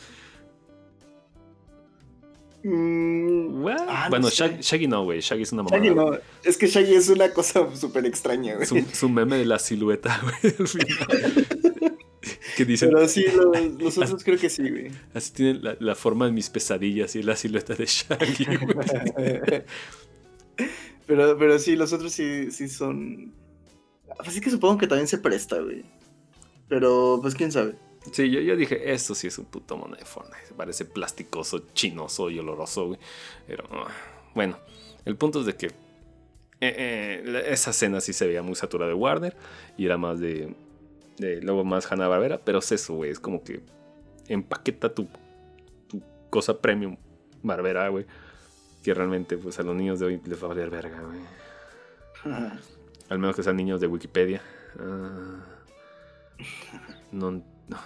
[2.62, 3.66] Mm?
[3.86, 4.56] Ah, no bueno, sé.
[4.62, 5.20] Shaggy, no, güey.
[5.20, 5.82] Shaggy es una mamada.
[5.84, 6.12] Shaggy no.
[6.42, 8.66] Es que Shaggy es una cosa súper extraña, güey.
[8.66, 10.54] Su, su meme de la silueta, güey.
[12.56, 14.90] que dice, Pero sí, los, los otros creo que sí, güey.
[15.14, 19.64] así tiene la, la forma de mis pesadillas y la silueta de Shaggy, güey.
[21.06, 23.32] pero, pero sí, los otros sí, sí son.
[24.18, 25.84] Así que supongo que también se presta, güey.
[26.68, 27.74] Pero, pues quién sabe.
[28.12, 30.54] Sí, yo, yo dije, esto sí es un puto mono de Fortnite.
[30.56, 32.98] Parece plasticoso, chinoso y oloroso, güey.
[33.46, 33.88] Pero, ah,
[34.34, 34.58] bueno,
[35.04, 35.72] el punto es de que eh,
[36.60, 39.36] eh, esa escena sí se veía muy saturada de Warner
[39.76, 40.54] y era más de,
[41.18, 43.62] de luego más Hanna Barbera, pero es eso, güey, es como que
[44.28, 45.06] empaqueta tu,
[45.88, 46.96] tu cosa premium
[47.42, 48.06] Barbera, güey,
[48.82, 51.20] que realmente pues a los niños de hoy les va a valer verga, güey.
[53.08, 54.40] Al menos que sean niños de Wikipedia.
[54.78, 55.44] Ah,
[57.12, 57.42] no, no,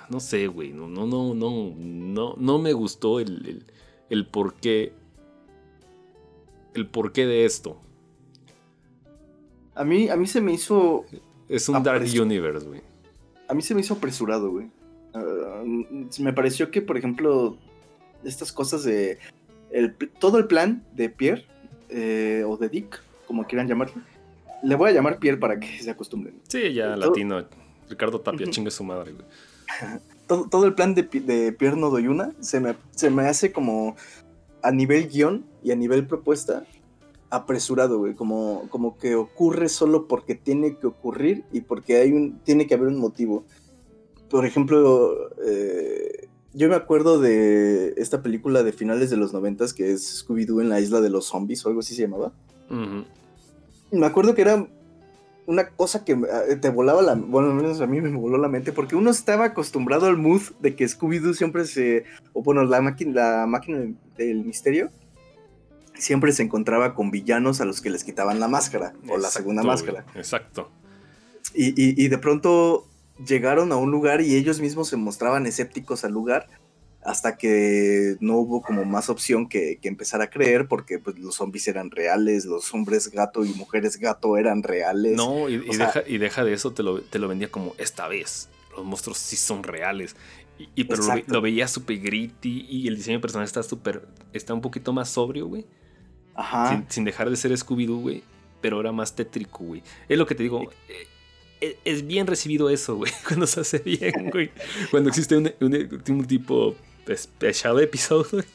[0.09, 0.73] no sé, güey.
[0.73, 3.67] No, no, no, no, no, no me gustó el, el,
[4.11, 4.93] el porqué.
[6.75, 7.81] El porqué de esto.
[9.75, 11.05] A mí, a mí se me hizo.
[11.49, 12.03] Es un Dark.
[12.03, 12.83] Universe, güey.
[13.49, 14.69] A mí se me hizo apresurado, güey.
[15.15, 15.63] Ah,
[16.21, 17.57] me pareció que, por ejemplo,
[18.25, 19.19] estas cosas de.
[19.71, 21.47] el todo el plan de Pierre,
[21.89, 24.03] eh, o de Dick, como quieran llamarlo.
[24.63, 26.41] Le voy a llamar Pierre para que se acostumbren.
[26.49, 27.45] Sí, ya Todo- latino.
[27.89, 29.25] Ricardo Tapia, chingue su madre, güey.
[30.27, 33.97] Todo, todo el plan de, de Pierre Nodoyuna se me, se me hace como
[34.63, 36.67] a nivel guion y a nivel propuesta
[37.31, 38.15] apresurado, güey.
[38.15, 42.75] Como, como que ocurre solo porque tiene que ocurrir y porque hay un, tiene que
[42.75, 43.45] haber un motivo.
[44.31, 49.93] Por ejemplo, eh, yo me acuerdo de esta película de finales de los noventas que
[49.93, 52.33] es Scooby-Doo en la isla de los zombies o algo así se llamaba.
[53.91, 54.69] Me acuerdo que era
[55.47, 57.15] una cosa que eh, te volaba la...
[57.15, 60.43] Bueno, al menos a mí me voló la mente porque uno estaba acostumbrado al mood
[60.61, 62.05] de que Scooby-Doo siempre se...
[62.35, 63.87] O bueno, la, máquina la máquina
[64.19, 64.91] del misterio
[65.99, 69.31] siempre se encontraba con villanos a los que les quitaban la máscara o la Exacto,
[69.31, 70.07] segunda máscara.
[70.15, 70.71] Exacto.
[71.55, 72.87] y, y, y de pronto
[73.27, 76.49] llegaron a un lugar y ellos mismos se mostraban escépticos al lugar
[77.03, 81.37] hasta que no hubo como más opción que, que, empezar a creer porque pues, los
[81.37, 85.17] zombies eran reales, los hombres gato y mujeres gato eran reales.
[85.17, 88.09] No, y, y deja, y deja de eso, te lo, te lo vendía como esta
[88.09, 90.17] vez, los monstruos sí son reales.
[90.59, 94.53] Y, y pero lo, lo, veía súper gritty y el diseño personal está súper, está
[94.53, 95.67] un poquito más sobrio, güey.
[96.39, 96.71] Ajá.
[96.71, 98.23] Sin, sin, dejar de ser Scooby-Doo, güey,
[98.61, 99.83] pero era más tétrico, güey.
[100.09, 100.71] Es lo que te digo.
[101.61, 104.51] Eh, es bien recibido eso, güey, cuando se hace bien, güey.
[104.91, 106.77] Cuando existe un, un, un tipo
[107.13, 108.45] special episode, güey.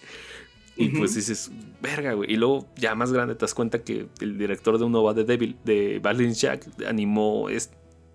[0.75, 0.97] Y uh -huh.
[0.97, 1.51] pues dices,
[1.83, 2.33] verga, güey.
[2.33, 5.23] Y luego, ya más grande, te das cuenta que el director de Uno va de
[5.23, 7.69] Devil, de Balance Jack, animó, es,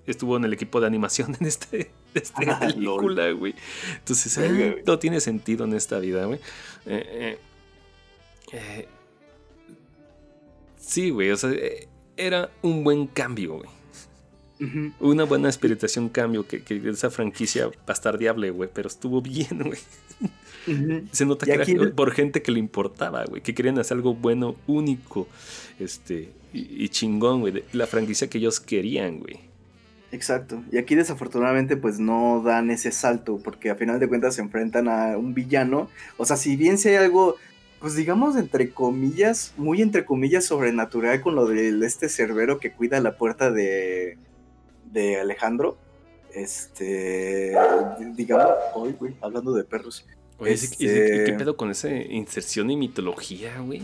[0.06, 3.54] estuvo en el equipo de animación en este, esta ah, película, güey.
[3.98, 6.40] Entonces, eh, todo tiene sentido en esta vida, güey.
[6.86, 7.38] Eh,
[8.52, 8.88] eh,
[10.88, 11.50] sí, güey, o sea,
[12.16, 13.68] era un buen cambio, güey.
[14.60, 14.92] Uh -huh.
[15.00, 19.78] Una buena espiritación cambio que, que, esa franquicia bastardeable, güey, pero estuvo bien, güey.
[20.66, 21.08] Uh -huh.
[21.12, 24.56] Se nota que era por gente que le importaba, güey, que querían hacer algo bueno,
[24.66, 25.28] único,
[25.78, 29.48] este, y, y chingón, güey, la franquicia que ellos querían, güey.
[30.10, 30.62] Exacto.
[30.72, 34.88] Y aquí desafortunadamente pues no dan ese salto porque a final de cuentas se enfrentan
[34.88, 35.90] a un villano.
[36.16, 37.36] O sea, si bien si hay algo,
[37.80, 43.00] pues digamos entre comillas, muy entre comillas sobrenatural con lo de este cerbero que cuida
[43.00, 44.18] la puerta de,
[44.92, 45.76] de Alejandro.
[46.34, 47.54] Este,
[48.14, 50.06] digamos, hoy, güey, hablando de perros.
[50.38, 50.84] Oye, este...
[50.84, 53.82] ¿y, qué pedo con esa inserción y mitología, güey?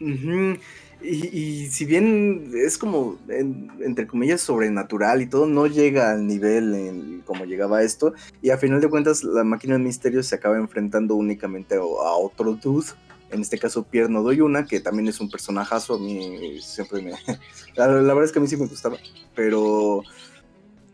[0.00, 0.60] Uh -huh.
[1.00, 6.26] Y, y, si bien es como, en, entre comillas, sobrenatural y todo, no llega al
[6.26, 8.14] nivel en, como llegaba esto.
[8.42, 12.54] Y a final de cuentas, la máquina del misterio se acaba enfrentando únicamente a, otro
[12.54, 12.88] dude.
[13.30, 15.94] En este caso, Pierre Nodoyuna, que también es un personajazo.
[15.94, 17.12] A mí siempre me.
[17.76, 18.96] La, verdad es que a mí sí me gustaba.
[19.34, 20.02] Pero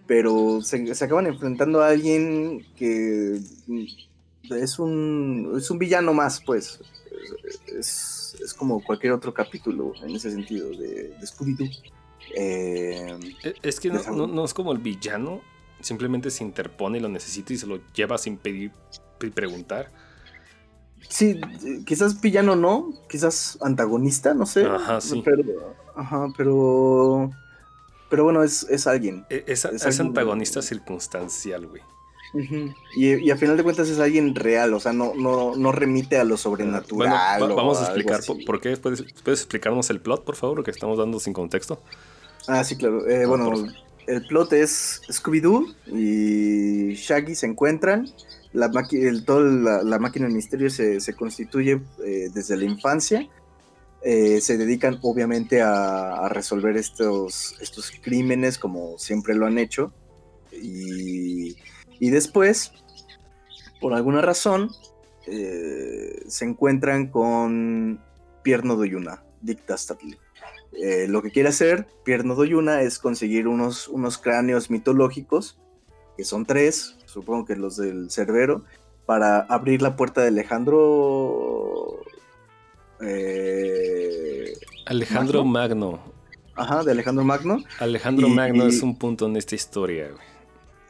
[0.06, 3.40] pero se, se, acaban enfrentando a alguien que
[4.50, 6.80] es un, es un villano más, pues.
[7.72, 8.13] Es, es
[8.56, 11.70] como cualquier otro capítulo en ese sentido de, de Scooby-Doo.
[12.36, 13.18] Eh,
[13.62, 15.40] es que no, no, no, es como el villano,
[15.80, 18.72] simplemente se interpone y lo necesita y se lo lleva sin pedir
[19.20, 19.90] y preguntar.
[21.08, 21.40] Sí,
[21.86, 24.64] quizás villano no, quizás antagonista, no sé.
[24.64, 25.22] Ajá, sí.
[25.24, 27.30] Pero, ajá, pero
[28.08, 29.26] pero bueno, es, es alguien.
[29.28, 30.66] Es, es, es antagonista de...
[30.66, 31.82] circunstancial, güey.
[32.34, 32.74] Uh -huh.
[32.96, 36.18] y, y, a final de cuentas es alguien real, o sea, no, no, no remite
[36.18, 37.38] a lo sobrenatural.
[37.38, 38.76] Bueno, vamos a explicar por, por, qué.
[38.76, 41.80] ¿Puedes, ¿Puedes, explicarnos el plot, por favor, lo que estamos dando sin contexto?
[42.48, 43.08] Ah, sí, claro.
[43.08, 43.52] Eh, no, bueno,
[44.06, 48.08] el plot es Scooby-Doo y Shaggy se encuentran.
[48.52, 53.28] La, el, toda la, la máquina del misterio se, se constituye eh, desde la infancia
[54.06, 59.94] eh, se dedican obviamente a, a, resolver estos, estos crímenes como siempre lo han hecho.
[60.52, 61.56] Y,
[62.00, 62.72] y después,
[63.80, 64.70] por alguna razón,
[65.26, 68.00] eh, se encuentran con
[68.42, 70.16] Pierno Doyuna, Dick Dastardly.
[70.72, 75.58] Eh, lo que quiere hacer Pierno Doyuna es conseguir unos, unos cráneos mitológicos,
[76.16, 78.64] que son tres, supongo que los del Cerbero,
[79.06, 82.00] para abrir la puerta de Alejandro
[83.00, 84.52] eh,
[84.86, 85.92] Alejandro Magno.
[85.92, 86.14] Magno.
[86.54, 87.64] Ajá, de Alejandro Magno.
[87.80, 88.68] Alejandro y, Magno y...
[88.68, 90.33] es un punto en esta historia, güey.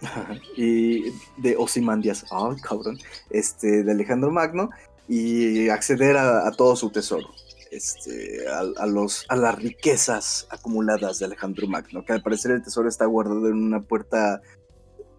[0.57, 2.99] y de Osimandias, ay, oh, cabrón.
[3.31, 4.71] Este, de Alejandro Magno.
[5.09, 7.29] Y acceder a, todo su tesoro.
[7.71, 12.05] Este, a, a, los, a las riquezas acumuladas de Alejandro Magno.
[12.05, 14.41] Que al parecer el tesoro está guardado en una puerta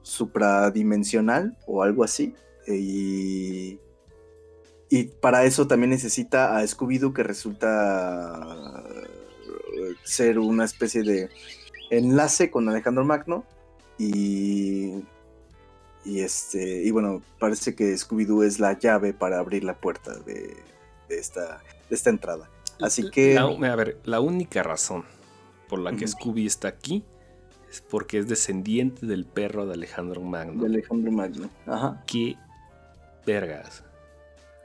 [0.02, 2.34] supradimensional o algo así.
[2.68, 3.80] Y
[4.90, 8.84] y para eso también necesita a Scooby-Doo, que resulta
[10.04, 11.30] ser una especie de
[11.90, 13.46] enlace con Alejandro Magno.
[13.98, 15.04] Y.
[16.04, 16.84] Y este.
[16.84, 20.56] Y bueno, parece que Scooby-Doo es la llave para abrir la puerta de,
[21.10, 22.50] de, esta, de esta entrada.
[22.82, 23.36] Así que.
[23.36, 25.06] La, a ver, la única razón
[25.68, 26.12] por la que uh -huh.
[26.12, 27.04] Scooby está aquí
[27.70, 30.62] es porque es descendiente del perro de Alejandro Magno.
[30.62, 31.50] De Alejandro Magno.
[31.66, 32.04] Ajá.
[32.06, 32.36] Qué
[33.26, 33.84] vergas.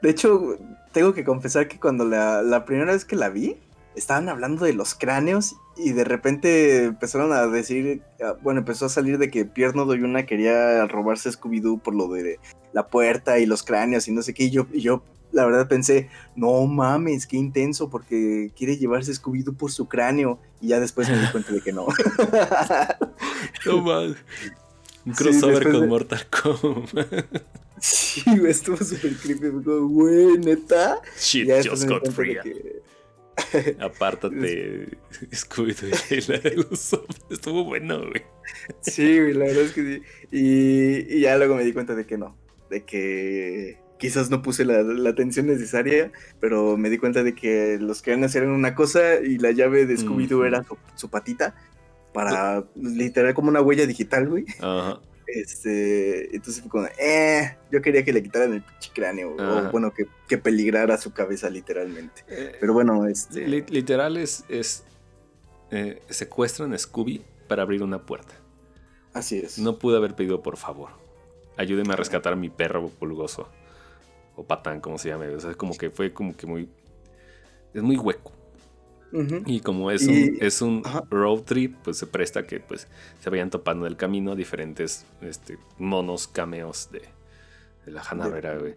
[0.01, 0.57] De hecho,
[0.91, 3.57] tengo que confesar que cuando la, la, primera vez que la vi,
[3.95, 8.89] estaban hablando de los cráneos y de repente empezaron a decir, ah, bueno, empezó a
[8.89, 12.39] salir de que Pierno Doyuna quería robarse a Scooby-Doo por lo de
[12.73, 14.43] la puerta y los cráneos y no sé qué.
[14.45, 19.55] Y yo, y yo la verdad pensé, no mames, qué intenso, porque quiere llevarse Scooby-Doo
[19.55, 20.39] por su cráneo.
[20.59, 21.87] Y ya después me di cuenta de que no.
[23.65, 24.17] no mames.
[25.05, 25.87] Un crossover sí, con de...
[25.87, 27.25] Mortal Kombat.
[27.81, 29.47] Sí, estuvo súper creepy.
[29.49, 31.01] Güey, neta.
[31.19, 32.37] Shit just got free.
[32.43, 32.83] Que...
[33.79, 34.87] Apártate,
[35.31, 37.09] Scooby-Doo y la de Usopp.
[37.29, 38.23] Estuvo bueno, güey.
[38.81, 40.01] Sí, güey, la verdad es que sí.
[40.31, 42.35] Y, y ya luego me di cuenta de que no.
[42.69, 47.77] De que quizás no puse la, la atención necesaria, pero me di cuenta de que
[47.79, 51.55] los querían hacer una cosa y la llave de Scooby-Doo era su, su patita
[52.13, 54.45] para literal como una huella digital, güey.
[54.59, 54.99] Ajá.
[55.33, 59.67] Este, entonces fue como, eh, yo quería que le quitaran el pinche cráneo, Ajá.
[59.69, 62.23] o bueno, que, que peligrara su cabeza literalmente.
[62.27, 64.83] Eh, Pero bueno, este, li- literal es, es
[65.71, 68.33] eh, secuestran a Scooby para abrir una puerta.
[69.13, 69.57] así es.
[69.59, 70.89] No pude haber pedido por favor.
[71.57, 73.47] Ayúdeme a rescatar a mi perro pulgoso.
[74.35, 75.27] O patán, como se llame.
[75.29, 76.69] O sea, como que fue como que muy.
[77.73, 78.31] Es muy hueco.
[79.45, 81.03] Y como es Y- un, es un ajá.
[81.09, 82.87] road trip, pues se presta que pues
[83.19, 87.01] se vayan topando en el camino diferentes este, monos cameos de,
[87.85, 88.75] de la Hanna güey.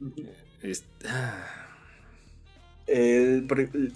[0.00, 0.26] Ujú.
[0.62, 1.66] Es- ah,
[2.86, 3.46] Eh,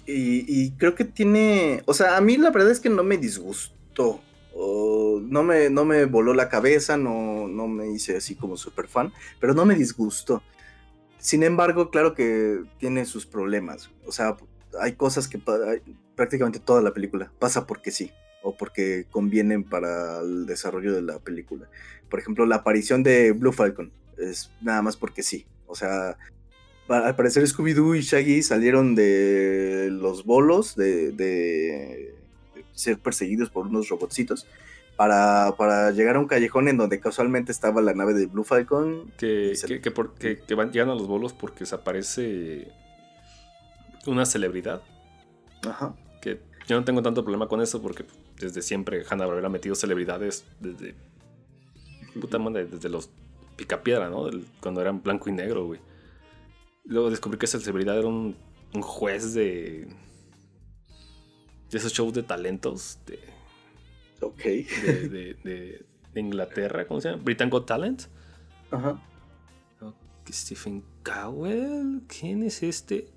[0.05, 3.17] y, y creo que tiene, o sea, a mí la verdad es que no me
[3.17, 4.21] disgustó,
[4.53, 8.87] o no me, no me voló la cabeza, no, no me hice así como súper
[8.87, 10.43] fan, pero no me disgustó.
[11.17, 14.37] Sin embargo, claro que tiene sus problemas, o sea,
[14.81, 15.39] hay cosas que
[16.15, 21.19] prácticamente toda la película pasa porque sí, o porque convienen para el desarrollo de la
[21.19, 21.69] película.
[22.09, 26.17] Por ejemplo, la aparición de Blue Falcon es nada más porque sí, o sea,
[26.87, 32.13] al parecer Scooby-Doo y Shaggy salieron de los bolos de, de-
[32.53, 34.45] de ser perseguidos por unos robotcitos
[34.97, 39.11] para, para llegar a un callejón en donde casualmente estaba la nave de Blue Falcon.
[39.17, 42.67] que, se- que, que por- que- que van, llegan a los bolos porque se aparece
[44.07, 44.81] una celebridad.
[45.67, 45.95] Ajá.
[46.21, 48.05] Que yo no tengo tanto problema con eso porque
[48.39, 50.95] desde siempre Hanna Barbera ha metido celebridades desde.
[52.19, 53.09] Puta madre, desde los
[53.55, 54.29] Picapiedra, ¿no?
[54.61, 55.79] Cuando eran blanco y negro, güey.
[56.85, 58.35] Luego descubrí que esa celebridad era un,
[58.73, 59.87] un juez de.
[61.71, 63.19] de esos shows de talentos de,
[64.21, 64.37] Ok.
[64.43, 64.63] de,
[65.09, 67.23] de- de- de Inglaterra, ¿cómo se llama?
[67.23, 68.03] Britain Got Talent.
[68.69, 69.01] Ajá.
[70.31, 73.07] Stephen Cowell, ¿quién es este?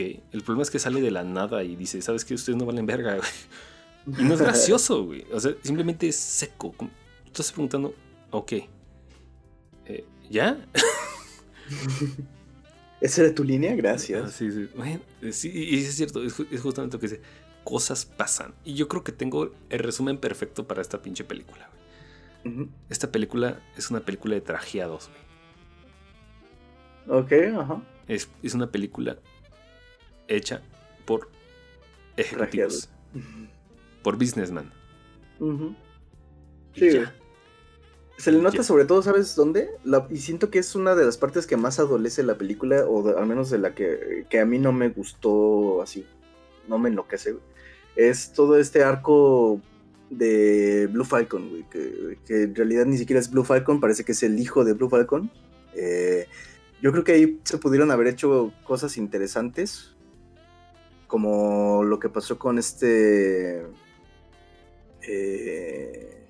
[0.00, 2.34] El problema es que sale de la nada y dice, ¿sabes qué?
[2.34, 4.20] Ustedes no valen verga, güey.
[4.20, 5.24] Y no es gracioso, güey.
[5.32, 6.72] O sea, simplemente es seco.
[6.72, 6.90] Como-
[7.26, 7.94] Estás preguntando,
[8.30, 8.52] ok.
[9.86, 10.58] eh, ¿Ya?
[13.00, 13.74] ¿Esa era tu línea?
[13.76, 14.24] Gracias.
[14.24, 14.68] Ah, sí, sí.
[14.76, 17.20] Bueno, eh, sí, y es cierto, es, ju- es justamente lo que dice.
[17.64, 18.54] Cosas pasan.
[18.64, 21.68] Y yo creo que tengo el resumen perfecto para esta pinche película,
[22.44, 22.68] güey.
[22.88, 25.10] Esta película es una película de trajeados,
[27.06, 27.20] güey.
[27.20, 27.82] Ok, ajá.
[28.06, 29.18] Es, es una película
[30.28, 30.62] hecha
[31.04, 31.28] por
[32.16, 32.88] ejecutivos,
[34.02, 34.70] por businessman.
[36.74, 37.14] Sí, ya.
[38.18, 38.62] Se le nota Ya.
[38.64, 39.70] sobre todo, ¿sabes dónde?
[39.84, 43.02] La- y siento que es una de las partes que más adolece la película, o
[43.04, 46.04] de- al menos de la que, que a mí no me gustó así,
[46.66, 47.44] no me enloquece, güey.
[47.94, 49.60] Es todo este arco
[50.10, 54.12] de Blue Falcon, güey, que, que en realidad ni siquiera es Blue Falcon, parece que
[54.12, 55.30] es el hijo de Blue Falcon.
[55.74, 56.26] Eh,
[56.82, 59.94] yo creo que ahí se pudieron haber hecho cosas interesantes,
[61.08, 63.64] como lo que pasó con este...
[65.02, 66.26] Eh,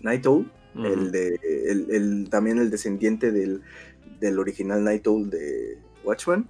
[0.00, 1.38] Night Owl, el de
[1.68, 3.62] el, el- también el descendiente del,
[4.20, 6.48] del original Night Owl de Watchmen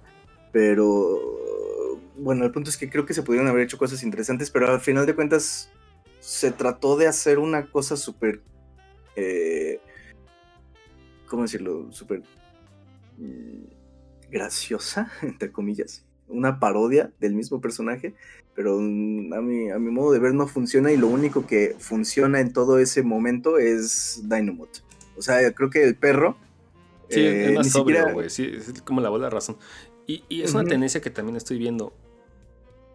[0.51, 4.67] pero bueno el punto es que creo que se pudieron haber hecho cosas interesantes pero
[4.67, 5.71] al final de cuentas
[6.19, 8.41] se trató de hacer una cosa súper
[9.15, 9.79] eh,
[11.27, 12.21] cómo decirlo súper
[13.17, 18.13] mm, graciosa entre comillas una parodia del mismo personaje
[18.53, 21.75] pero mm, a mi, a mi modo de ver no funciona y lo único que
[21.79, 24.83] funciona en todo ese momento es Dynamot.
[25.17, 26.35] O sea, creo que el perro...
[27.09, 28.29] Sí, eh, es más ni sobrio, siquiera- güey.
[28.29, 29.57] Sí, es como la bola de razón.
[30.05, 31.93] Y, y es una tendencia que también estoy viendo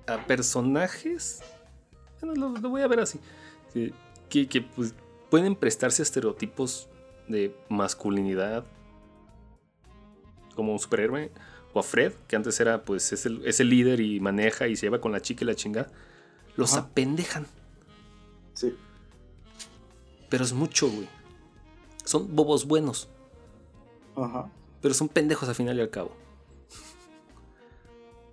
[0.06, 1.40] a personajes.
[2.20, 3.18] Bueno, lo, lo voy a ver así.
[3.72, 3.92] Que,
[4.28, 4.94] que, que, pues,
[5.30, 6.88] pueden prestarse a estereotipos
[7.28, 8.66] de masculinidad.
[10.54, 11.30] Como un superhéroe.
[11.76, 14.76] O a Fred, que antes era, pues, es el, es el líder y maneja y
[14.76, 15.92] se lleva con la chica y la chingada.
[16.56, 16.86] Los Ajá.
[16.86, 17.46] apendejan.
[18.54, 18.74] Sí.
[20.30, 21.06] Pero es mucho, güey.
[22.02, 23.10] Son bobos buenos.
[24.16, 24.50] Ajá.
[24.80, 26.16] Pero son pendejos al final y al cabo.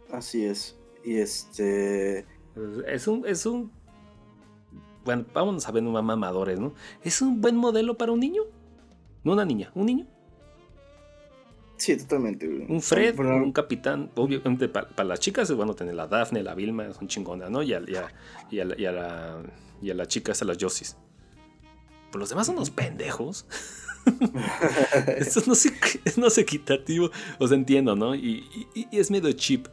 [0.10, 0.78] Así es.
[1.04, 2.26] Y este...
[2.88, 3.74] Es un, es un.
[5.04, 6.74] Bueno, vámonos a ver más mamadores, ¿no?
[7.04, 8.44] ¿Es un buen modelo para un niño?
[9.26, 10.08] No una niña, un niño.
[11.84, 12.48] Sí, totalmente.
[12.48, 12.66] güey.
[12.70, 14.10] Un Fred, un capitán.
[14.16, 17.62] Obviamente, para las chicas, bueno, tener la Daphne, la Vilma, son chingonas, ¿no?
[17.62, 18.08] Y a, y a-
[18.50, 19.42] y a la, y a la,
[19.82, 20.96] y a la chica, a las Josis.
[22.10, 23.46] Pero los demás son unos pendejos.
[25.18, 27.10] Esto no es, no es equitativo.
[27.38, 28.16] O sea, entiendo, ¿no?
[28.16, 28.46] Y,
[28.76, 29.68] y- y es medio cheap.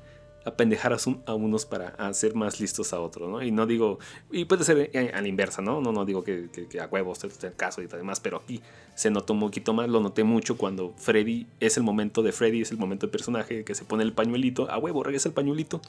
[0.44, 3.42] Apendejar a, un- a unos para hacer más listos a otros, ¿no?
[3.42, 3.98] Y no digo,
[4.32, 5.80] y puede ser a, a la inversa, ¿no?
[5.80, 8.62] No, no digo que, que- que a huevos es el caso y demás, pero aquí
[8.94, 12.62] se notó un poquito más, lo noté mucho cuando Freddy, es el momento de Freddy,
[12.62, 15.80] es el momento de personaje que se pone el pañuelito, a huevo, regresa el pañuelito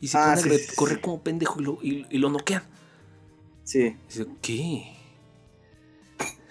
[0.00, 0.76] y se Ah, pone sí, a sí.
[0.76, 2.62] correr como pendejo y lo, y- y lo noquean.
[3.64, 4.94] Sí, dice, ¿qué?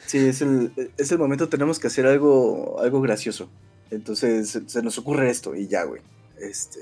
[0.05, 3.49] sí, es el, es el momento, tenemos que hacer algo, algo gracioso.
[3.91, 6.01] Entonces se, se nos ocurre esto y ya, güey.
[6.39, 6.79] Este,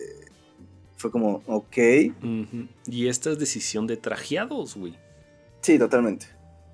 [1.06, 1.77] fue como, ok.
[2.88, 4.98] Y esta es decisión de trajeados, güey.
[5.61, 6.27] sí, totalmente.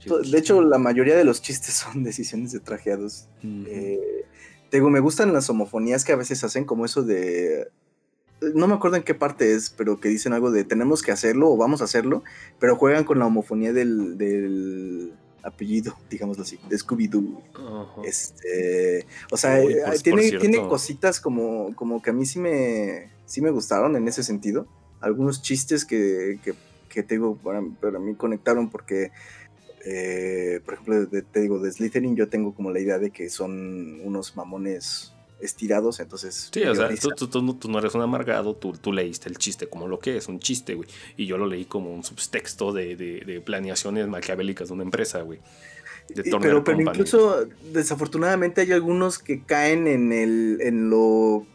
[0.05, 3.27] De hecho, la mayoría de los chistes son decisiones de trajeados.
[3.43, 4.25] Eh,
[4.71, 7.67] digo, me gustan las homofonías que a veces hacen como eso de...
[8.55, 11.51] No me acuerdo en qué parte es, pero que dicen algo de tenemos que hacerlo
[11.51, 12.23] o vamos a hacerlo,
[12.57, 15.11] pero juegan con la homofonía del, del
[15.43, 17.41] apellido, digámoslo así, de Scooby-Doo.
[18.03, 22.39] Este, o sea, Uy, eh, pues, tiene, tiene cositas como, como que a mí sí
[22.39, 24.67] me, sí me gustaron en ese sentido.
[24.99, 26.53] Algunos chistes que, que,
[26.89, 29.11] que te digo, para, para mí conectaron porque,
[29.85, 33.29] eh, por ejemplo, de- te digo, de Slytherin yo tengo como la idea de que
[33.29, 36.49] son unos mamones estirados, entonces...
[36.53, 39.29] Sí, o sea, tú, tú- tú no- tú no eres un amargado, tú, tú leíste
[39.29, 40.87] el chiste como lo que es, un chiste, güey.
[41.17, 45.21] Y yo lo leí como un subtexto de, de, de planeaciones maquiavélicas de una empresa,
[45.21, 45.39] güey.
[46.41, 51.45] Pero, pero incluso desafortunadamente hay algunos que caen en el en lo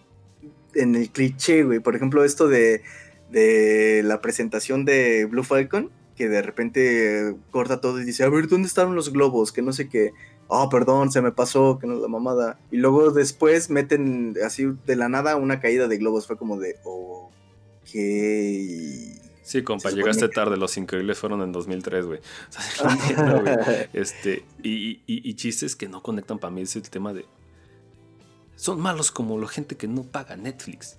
[0.75, 1.81] en el cliché, güey.
[1.81, 2.83] Por ejemplo, esto de,
[3.31, 8.49] de la presentación de Blue Falcon, que de repente corta todo y dice, a ver,
[8.49, 9.53] ¿dónde estaban los globos?
[9.53, 10.13] Que no sé qué.
[10.49, 12.59] Oh, perdón, se me pasó, que no es la mamada.
[12.71, 16.27] Y luego después meten así de la nada una caída de globos.
[16.27, 17.91] Fue como de, ok.
[19.43, 20.57] Sí, compa, llegaste que- tarde.
[20.57, 22.19] Los increíbles fueron en 2003, güey.
[22.49, 23.57] O sea, yo entiendo, güey.
[23.93, 27.25] Este, y, y- y chistes que no conectan para mí es el tema de.
[28.57, 30.97] Son malos como la gente que no paga Netflix.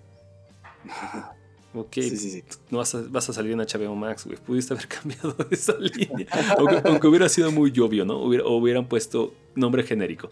[1.74, 2.44] Ok, Sí, sí, sí.
[2.72, 4.38] no vas a, vas a salir en HBO Max, güey.
[4.38, 6.28] Pudiste haber cambiado esa línea.
[6.58, 8.18] Aunque, aunque hubiera sido muy obvio, ¿no?
[8.24, 10.30] Hubiera- o hubieran puesto nombre genérico.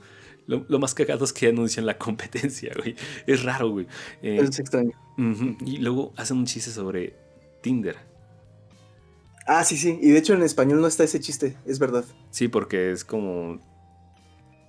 [0.47, 2.95] Lo, lo más cagado es que anuncian la competencia, güey.
[3.27, 3.87] Es raro, güey.
[4.21, 4.91] Eh, Es extraño.
[5.65, 7.13] Y luego hacen un chiste sobre
[7.61, 7.95] Tinder.
[9.47, 9.97] Ah, sí, sí.
[10.01, 12.05] Y de hecho en español no está ese chiste, es verdad.
[12.31, 13.59] Sí, porque es como.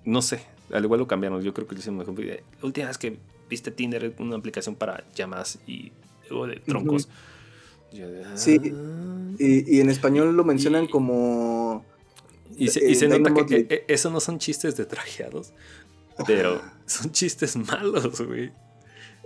[0.04, 0.40] No sé.
[0.72, 1.42] Al igual lo cambiaron.
[1.42, 2.18] Yo creo que lo hicieron mejor.
[2.24, 3.18] La última vez que
[3.48, 5.92] viste Tinder una aplicación para llamadas y
[6.30, 7.08] o de troncos.
[8.34, 8.58] Sí.
[9.38, 11.84] Y, y en español lo mencionan Y- como...
[12.56, 15.52] Y se, y eh, se nota que eh, eso no son chistes de trajeados,
[16.26, 18.52] pero son chistes malos, güey.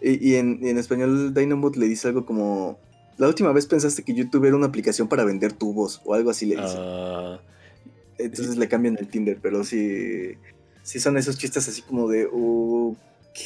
[0.03, 2.79] Y, y en, y en español Dynamite le dice algo como...
[3.19, 6.47] La última vez pensaste que YouTube era una aplicación para vender tubos o algo así
[6.47, 6.75] le dice.
[6.79, 7.39] Ah,
[8.17, 10.37] Entonces le cambian el Tinder, pero sí...
[10.83, 12.27] Sí son esos chistes así como de...
[12.33, 13.39] Ok...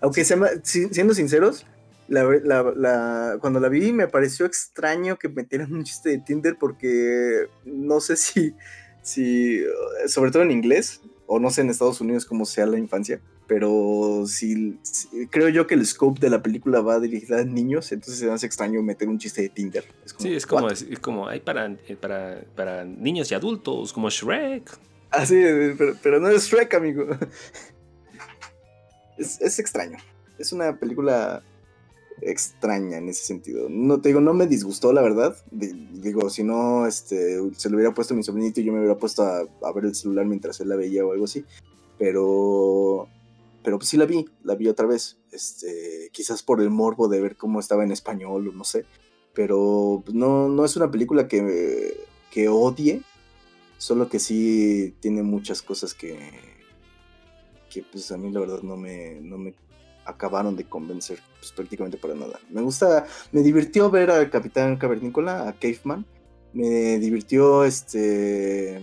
[0.00, 1.66] Aunque se llama- si- siendo sinceros,
[2.08, 6.56] la, la- la- cuando la vi me pareció extraño que metieran un chiste de Tinder
[6.58, 8.54] porque no sé si,
[9.02, 9.62] si,
[10.08, 14.24] sobre todo en inglés, o no sé en Estados Unidos cómo sea la infancia, pero
[14.26, 18.18] si, si- creo yo que el scope de la película va dirigida a niños, entonces
[18.18, 19.84] se hace extraño meter un chiste de Tinder.
[20.18, 24.08] sí, es como, es, es como hay para, eh, para, para niños y adultos, como
[24.10, 24.68] Shrek.
[25.12, 25.40] Ah, sí,
[25.76, 27.06] pero, pero no es Shrek, amigo.
[29.20, 29.98] Es, es extraño.
[30.38, 31.42] Es una película
[32.22, 33.68] extraña en ese sentido.
[33.68, 35.36] No te digo, no me disgustó, la verdad.
[35.50, 38.98] Di- digo, si no, este, se lo hubiera puesto mi sobrinito y yo me hubiera
[38.98, 41.44] puesto a, ver el celular mientras él la veía o algo así.
[41.98, 43.08] Pero,
[43.62, 45.18] pero pues sí la vi, la vi otra vez.
[45.32, 48.86] Este, quizás por el morbo de ver cómo estaba en español o no sé.
[49.34, 53.02] Pero no, no es una película que, que odie.
[53.78, 56.18] Solo que sí tiene muchas cosas que,
[57.70, 59.54] que pues a mí la verdad no me, no me
[60.04, 62.38] acabaron de convencer pues, prácticamente para nada.
[62.50, 66.04] Me gusta, me divirtió ver al Capitán Cavernícola, a Caveman.
[66.52, 68.80] Me divirtió este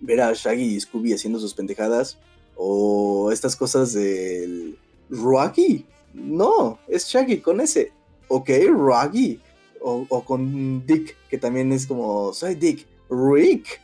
[0.00, 2.18] ver a Shaggy y Scooby haciendo sus pendejadas.
[2.54, 4.78] O estas cosas del
[5.10, 5.84] Rocky.
[6.14, 7.92] No, es Shaggy con ese.
[8.28, 9.40] Ok, Rocky.
[9.80, 12.86] O, con Dick, que también es como, soy Dick.
[13.08, 13.80] Rick.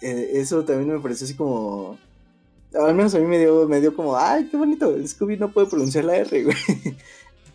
[0.00, 1.98] Eh, eso también me pareció así como.
[2.74, 4.94] Al menos a mí me dio, me dio como, ay, qué bonito.
[5.06, 6.56] Scooby no puede pronunciar la R, güey.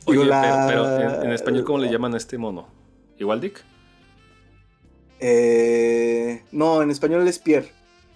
[0.05, 0.35] Oye, Digo,
[0.67, 2.67] pero, en, en español, ¿cómo le llaman a este mono?
[3.17, 3.63] ¿Igual Dick?
[5.19, 7.71] Eh, no, en español es Pierre.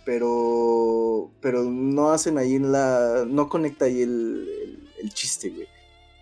[0.06, 1.32] Pero.
[1.42, 3.26] Pero no hacen ahí la.
[3.28, 5.68] No conecta ahí el, el, el chiste, güey.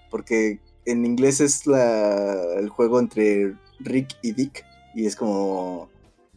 [0.09, 4.65] Porque en inglés es la, el juego entre Rick y Dick.
[4.93, 5.89] Y es como.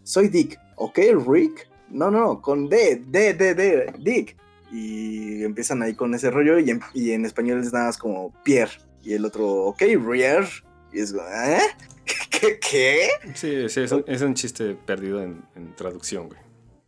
[0.03, 0.59] Soy Dick.
[0.77, 1.69] ¿Ok, Rick?
[1.91, 2.41] No, no.
[2.41, 3.03] Con D.
[3.07, 3.93] D, D, D.
[3.99, 4.37] Dick.
[4.73, 8.33] Y empiezan ahí con ese rollo y en, y en español es nada más como
[8.45, 8.73] Pierre.
[9.03, 10.45] Y el otro, ok, Rier.
[10.93, 11.59] Y es, ¿eh?
[12.31, 12.59] ¿Qué?
[12.59, 13.09] ¿Qué?
[13.35, 16.41] Sí, sí, es un, es un chiste perdido en, en traducción, güey.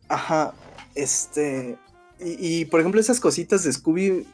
[0.07, 0.53] Ajá,
[0.95, 1.77] este...
[2.19, 4.25] Y, y, por ejemplo esas cositas de Scooby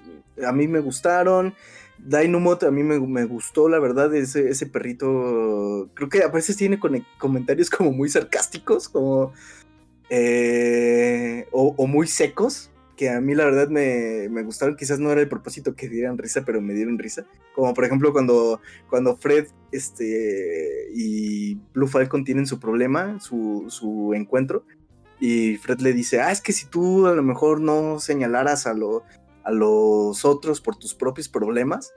[0.46, 1.54] a mí me gustaron.
[1.98, 5.90] Dynamot a mí me, me, gustó, la verdad, ese, ese perrito.
[5.94, 9.34] Creo que a veces tiene con, comentarios como muy sarcásticos, como.
[10.10, 14.76] Eh, o, o, muy secos, que a mí la verdad me, me, gustaron.
[14.76, 17.26] Quizás no era el propósito que dieran risa, pero me dieron risa.
[17.56, 18.60] Como por ejemplo cuando,
[18.90, 24.64] cuando Fred este, y Blue Falcon tienen su problema, su, su encuentro.
[25.20, 28.74] Y Fred le dice, ah, es que si tú a lo mejor no señalaras a,
[28.74, 29.04] lo,
[29.44, 31.94] a los otros por tus propios problemas.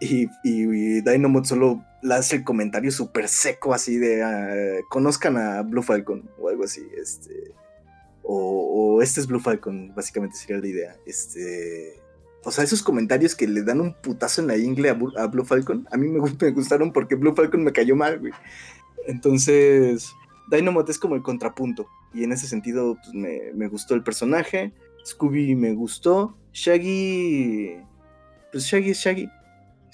[0.00, 1.02] Y, y,
[1.44, 6.48] solo le hace el comentario súper seco así de uh, conozcan a Blue Falcon o
[6.48, 6.86] algo así.
[6.96, 7.52] Este,
[8.22, 10.96] o, este es Blue Falcon, básicamente sería la idea.
[11.06, 12.00] Este,
[12.44, 14.94] o sea, esos comentarios que le dan un putazo en la ingle a,
[15.26, 16.08] Blue Falcon, a mí
[16.40, 18.32] me, gustaron porque Blue Falcon me cayó mal, güey.
[19.06, 20.12] Entonces,
[20.50, 21.86] Dynamot es como el contrapunto.
[22.12, 24.72] Y en ese sentido, pues me, me gustó el personaje.
[25.04, 26.36] Scooby me gustó.
[26.52, 27.76] Shaggy.
[28.50, 29.28] Pues Shaggy es Shaggy.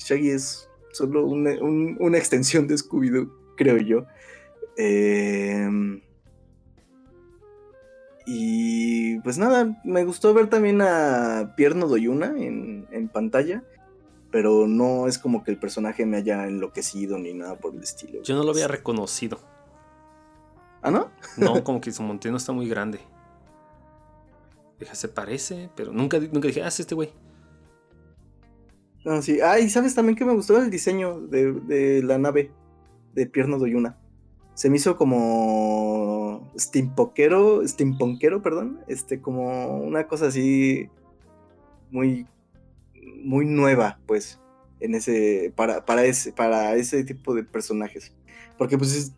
[0.04, 4.06] Shaggy es solo una, un, una extensión de Scooby-Doo, creo yo.
[4.76, 5.68] Eh,
[8.26, 13.64] y pues nada, me gustó ver también a Pierno Doyuna en, en, pantalla.
[14.30, 18.22] Pero no es como que el personaje me haya enloquecido ni nada por el estilo.
[18.22, 19.38] Yo no lo había reconocido.
[20.80, 21.10] ¿Ah, no?
[21.36, 23.00] No, como que su monteno está muy grande.
[24.78, 27.12] Deja, se parece, pero nunca, nunca dije, ah, es este güey.
[29.04, 29.40] No, sí.
[29.40, 32.52] Ah, y sabes también que me gustó el diseño de, de la nave
[33.14, 33.98] de Pierno Doyuna.
[34.54, 40.88] Se me hizo como steampunkero, steampunkero, perdón, este, como una cosa así
[41.90, 42.26] muy,
[43.22, 44.40] muy nueva, pues,
[44.80, 48.14] en ese, para, para ese, para ese tipo de personajes.
[48.58, 49.14] Porque pues es,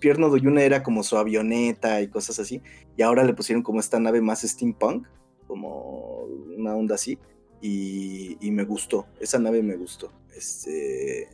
[0.00, 2.62] Pierno Doyuna era como su avioneta y cosas así.
[2.96, 5.06] Y ahora le pusieron como esta nave más steampunk,
[5.46, 6.24] como
[6.56, 7.18] una onda así.
[7.60, 10.12] Y, me gustó, esa nave me gustó.
[10.36, 11.28] Este,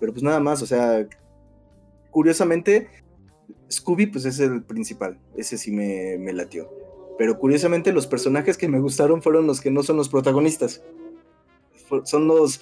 [0.00, 1.06] pero pues nada más, o sea,
[2.10, 2.88] curiosamente,
[3.70, 6.70] Scooby pues es el principal, ese sí me, me latió.
[7.18, 10.82] Pero curiosamente los personajes que me gustaron fueron los que no son los protagonistas.
[12.04, 12.60] Son los,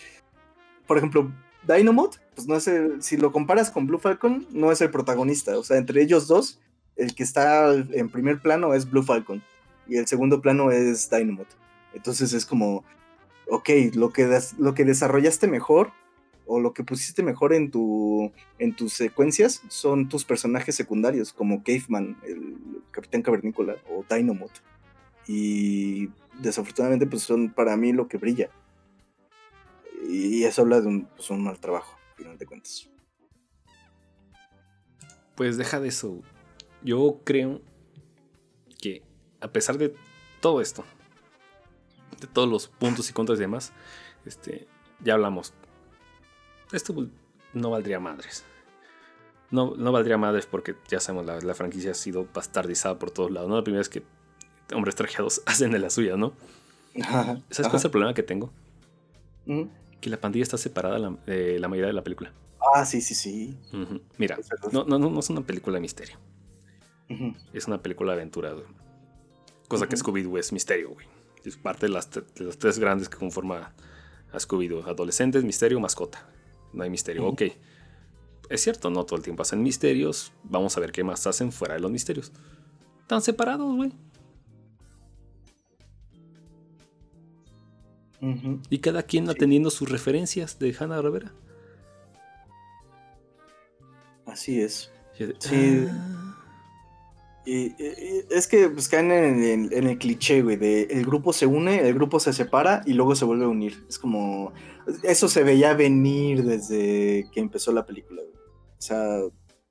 [0.86, 1.30] por ejemplo,
[1.66, 5.58] Dynamot, pues no es el, si lo comparas con Blue Falcon, no es el protagonista.
[5.58, 6.60] O sea, entre ellos dos,
[6.96, 9.42] el que está en primer plano es Blue Falcon
[9.86, 11.48] y el segundo plano es Dynamot.
[11.94, 12.84] Entonces es como,
[13.48, 15.92] ok, lo que, lo que desarrollaste mejor
[16.46, 21.62] o lo que pusiste mejor en, tu, en tus secuencias son tus personajes secundarios, como
[21.62, 24.52] Caveman, el Capitán Cavernícola o Dynamot.
[25.26, 26.08] Y
[26.40, 28.50] desafortunadamente pues son para mí lo que brilla.
[30.08, 32.88] Y eso habla de un, pues, un mal trabajo, al final de cuentas.
[35.34, 36.22] Pues deja de eso.
[36.82, 37.60] Yo creo
[38.80, 39.02] que
[39.40, 39.94] a pesar de
[40.40, 40.84] todo esto,
[42.26, 43.72] de todos los puntos y contras y demás,
[44.24, 44.66] este,
[45.00, 45.54] ya hablamos.
[46.72, 46.94] Esto
[47.54, 48.44] no valdría madres.
[49.50, 53.30] No, no valdría madres porque ya sabemos, la, la, franquicia ha sido bastardizada por todos
[53.30, 53.48] lados.
[53.48, 53.56] ¿no?
[53.56, 54.02] La primera es que
[54.74, 56.32] hombres trajeados hacen de la suya, ¿no?
[57.00, 57.68] Ajá, ¿Sabes ajá.
[57.70, 58.50] cuál es el problema que tengo?
[59.46, 59.62] ¿Mm?
[60.00, 62.32] Que la pandilla está separada la, eh, la mayoría de la película.
[62.74, 63.56] Ah, sí, sí, sí.
[63.72, 64.02] Uh -huh.
[64.18, 64.38] Mira,
[64.72, 66.18] no, no, no, es una película de misterio.
[67.08, 67.36] Uh -huh.
[67.52, 68.64] Es una película de aventura, güey.
[69.68, 69.90] Cosa uh -huh.
[69.90, 71.06] que Scooby-Doo es misterio, güey.
[71.46, 73.62] Es parte de las, de las, tres grandes que conforman
[74.32, 74.84] a Scooby-Doo.
[74.84, 76.28] Adolescentes, misterio, mascota.
[76.72, 77.24] No hay misterio.
[77.24, 77.42] Ok.
[78.50, 80.32] Es cierto, no todo el tiempo hacen misterios.
[80.42, 82.32] Vamos a ver qué más hacen fuera de los misterios.
[83.02, 83.92] Están separados, güey.
[88.20, 88.60] Uh -huh.
[88.68, 89.30] Y cada quien sí.
[89.30, 91.32] atendiendo sus referencias de Hanna Barbera.
[94.26, 94.90] Así es.
[95.38, 95.86] Sí.
[95.88, 96.25] Ah.
[97.46, 97.74] Y,
[98.28, 102.18] es que pues, caen en, el cliché, güey, de el grupo se une, el grupo
[102.18, 103.84] se separa y luego se vuelve a unir.
[103.88, 104.52] Es como.
[105.02, 108.34] Eso se veía venir desde que empezó la película, güey.
[108.34, 109.20] O sea,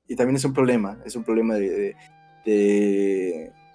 [0.08, 0.98] y también es un problema.
[1.04, 1.94] Es un problema de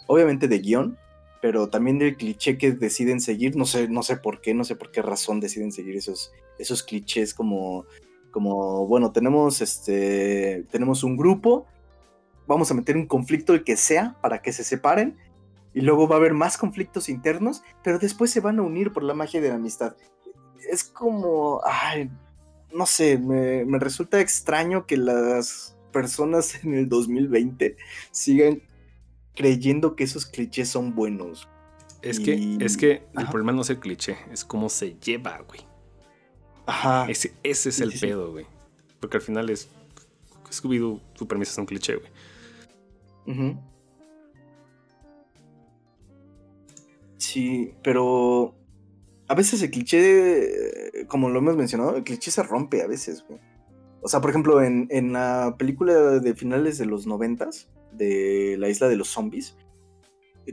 [0.08, 0.98] obviamente de guion,
[1.42, 3.56] pero también del cliché que deciden seguir.
[3.56, 6.84] No sé, no sé por qué, no sé por qué razón deciden seguir esos, esos
[6.84, 7.86] clichés como.
[8.32, 10.66] Como, bueno, tenemos este.
[10.72, 11.66] Tenemos un grupo
[12.52, 15.18] vamos a meter un conflicto el que sea para que se separen
[15.74, 19.04] y luego va a haber más conflictos internos, pero después se van a unir por
[19.04, 19.96] la magia de la amistad.
[20.70, 22.12] Es como, ay,
[22.74, 27.78] no sé, me, me resulta extraño que las personas en el 2020
[28.12, 28.62] sigan
[29.36, 31.48] creyendo que esos clichés son buenos.
[32.02, 35.62] Es que, es que el problema no es el cliché, es cómo se lleva, güey.
[36.66, 37.06] Ajá.
[37.08, 38.48] Ese, ese es el pedo, güey.
[39.00, 39.70] Porque al final es.
[40.50, 42.12] Scooby-Doo, su premisa es un cliché, güey.
[47.18, 48.56] Sí, pero.
[49.28, 53.26] A veces el cliché, como lo hemos mencionado, el cliché se rompe a veces.
[54.02, 58.68] O sea, por ejemplo, en, en la película de finales de los noventas, de la
[58.68, 59.56] isla de los zombies,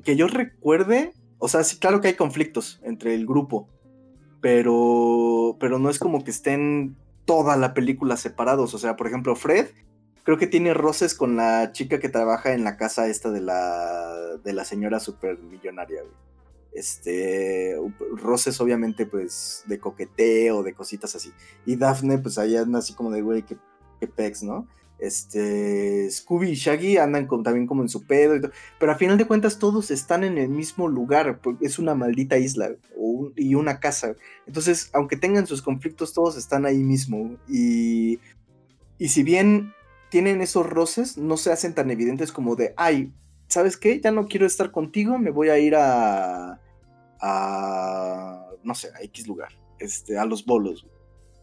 [0.04, 3.68] que yo recuerde, o sea, sí, claro que hay conflictos entre el grupo,
[4.40, 8.74] pero, pero no es como que estén toda la película separados.
[8.74, 9.68] O sea, por ejemplo, Fred
[10.28, 14.36] creo que tiene roces con la chica que trabaja en la casa esta de la,
[14.44, 16.02] de la señora supermillonaria,
[16.70, 17.74] Este,
[18.12, 21.32] roces obviamente pues de coqueteo, de cositas así.
[21.64, 23.56] Y Daphne pues ahí anda así como de, güey, que,
[24.06, 24.68] pex, ¿no?
[24.98, 29.16] este Scooby y Shaggy andan también como en su pedo y todo, pero a final
[29.16, 32.72] de cuentas todos están en el mismo lugar, es una maldita isla
[33.34, 34.14] y una casa.
[34.46, 38.18] Entonces, aunque tengan sus conflictos, todos están ahí mismo y
[38.98, 39.72] y si bien
[40.10, 43.12] tienen esos roces, no se hacen tan evidentes como de, ay,
[43.48, 44.00] ¿sabes qué?
[44.00, 46.60] Ya no quiero estar contigo, me voy a ir a
[47.20, 50.86] a no sé, a X lugar, este, a los bolos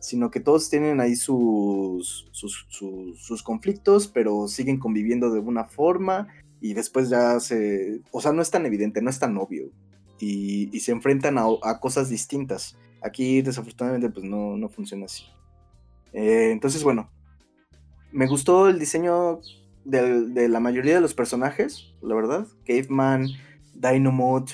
[0.06, 6.28] sino que todos tienen ahí sus, sus, conflictos, pero siguen conviviendo de una forma
[6.62, 9.72] y después ya se, o sea, no es tan evidente, no es tan obvio
[10.20, 12.78] y, se enfrentan a, cosas distintas.
[13.02, 15.24] Aquí desafortunadamente pues no, no funciona así.
[16.14, 17.10] Eh, entonces, bueno,
[18.16, 19.42] me gustó el diseño
[19.84, 22.48] de, la mayoría de los personajes, la verdad.
[22.66, 23.28] Caveman,
[23.74, 24.54] Dynamite,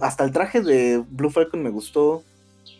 [0.00, 2.24] hasta el traje de Blue Falcon me gustó.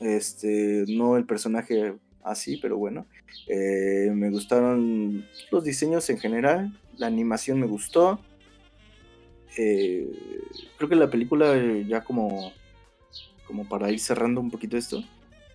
[0.00, 1.94] Este, no el personaje
[2.24, 3.04] así, pero bueno.
[3.48, 6.80] Eh, me gustaron los diseños en general.
[6.96, 8.18] La animación me gustó.
[9.58, 10.10] Eh,
[10.78, 11.54] creo que la película,
[11.86, 12.52] ya como,
[13.46, 15.04] como para ir cerrando un poquito esto,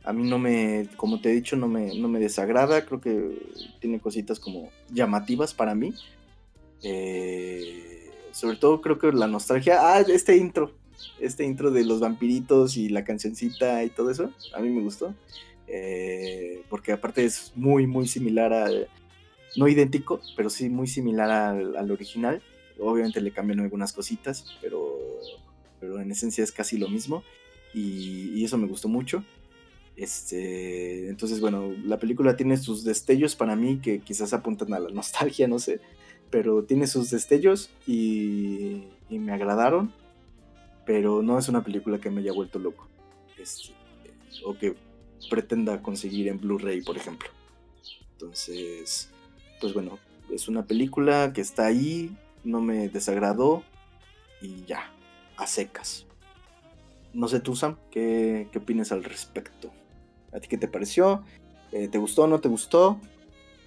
[0.03, 2.85] a mí no me, como te he dicho, no me, no me desagrada.
[2.85, 3.37] Creo que
[3.79, 5.93] tiene cositas como llamativas para mí.
[6.83, 9.77] Eh, sobre todo creo que la nostalgia.
[9.79, 10.71] Ah, este intro
[11.19, 15.13] este intro de los vampiritos y la cancioncita y todo eso, a mí me gustó.
[15.67, 18.87] Eh, porque aparte es muy, muy similar al,
[19.55, 22.41] no idéntico, pero sí muy similar al, original.
[22.79, 24.97] Obviamente le cambian algunas cositas, pero,
[25.79, 27.23] pero en esencia es casi lo mismo.
[27.73, 29.23] Y, eso me gustó mucho.
[29.95, 34.89] Este, entonces, bueno, la película tiene sus destellos para mí que quizás apuntan a la
[34.89, 35.79] nostalgia, no sé.
[36.29, 39.93] Pero tiene sus destellos y, y me agradaron
[40.85, 42.87] pero no es una película que me haya vuelto loco.
[43.37, 43.73] Este,
[44.43, 44.75] o que
[45.29, 47.29] pretenda conseguir en Blu-ray, por ejemplo.
[48.13, 49.09] Entonces,
[49.61, 49.99] pues bueno,
[50.29, 53.63] es una película que está ahí, no me desagradó
[54.41, 54.91] y ya,
[55.37, 56.05] a secas.
[57.13, 59.71] No sé tú, Sam, ¿qué, qué opinas al respecto?
[60.33, 61.23] ¿A ti qué te pareció?
[61.71, 62.99] Eh, ¿Te gustó o no te gustó?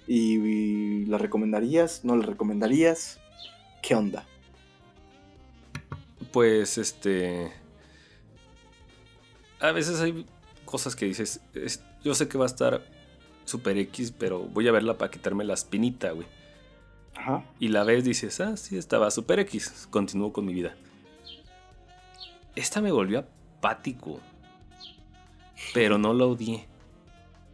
[0.07, 2.05] ¿Y la recomendarías?
[2.05, 3.19] ¿No la recomendarías?
[3.81, 4.25] ¿Qué onda?
[6.37, 7.51] pues este...
[9.59, 10.23] A veces hay
[10.65, 11.41] cosas que dices,
[12.03, 12.83] yo sé que va a estar
[13.45, 16.27] super X, pero voy a verla para quitarme la espinita, güey.
[17.15, 17.43] Ajá.
[17.59, 20.75] Y la ves, dices, ah, sí, estaba super X, continúo con mi vida.
[22.55, 23.25] Esta me volvió
[23.57, 24.19] apático,
[25.73, 26.65] pero no la odié.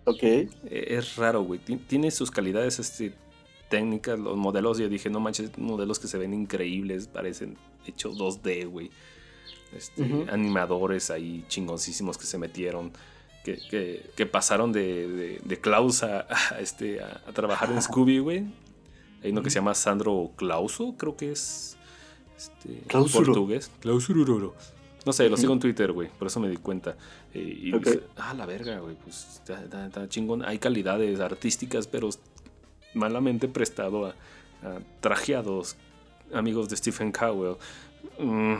[0.06, 0.24] Ok.
[0.24, 1.60] E, es raro, güey.
[1.60, 3.14] Tiene sus calidades este,
[3.70, 4.78] técnicas, los modelos.
[4.78, 8.92] Yo dije, no manches, modelos que se ven increíbles, parecen hecho 2D, güey.
[9.76, 12.92] Este, animadores ahí chingoncísimos que se metieron.
[13.44, 16.28] Que, que, pasaron de, de, de Klaus a,
[16.60, 18.46] este, a, trabajar en Scooby, güey.
[19.22, 21.78] Hay uno que se llama Sandro Clauso, creo que es
[22.38, 23.72] este, portugués.
[23.80, 24.54] Clausururo.
[25.06, 26.10] No sé, lo sigo en Twitter, güey.
[26.10, 26.96] Por eso me di cuenta.
[27.34, 27.72] Eh, y
[28.18, 28.96] ah, la verga, güey.
[28.96, 30.44] Pues está, chingón.
[30.46, 32.10] Hay calidades artísticas, pero
[32.94, 34.10] malamente prestado a,
[34.64, 35.76] a trajeados
[36.34, 37.58] amigos de Stephen Cowell.
[38.20, 38.56] Mm.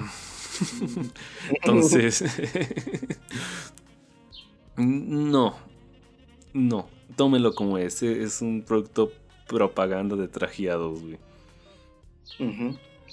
[1.50, 2.24] Entonces,
[4.78, 5.56] no,
[6.54, 9.12] no, tómelo como ese, es un producto
[9.48, 11.18] propaganda de trajeados, güey.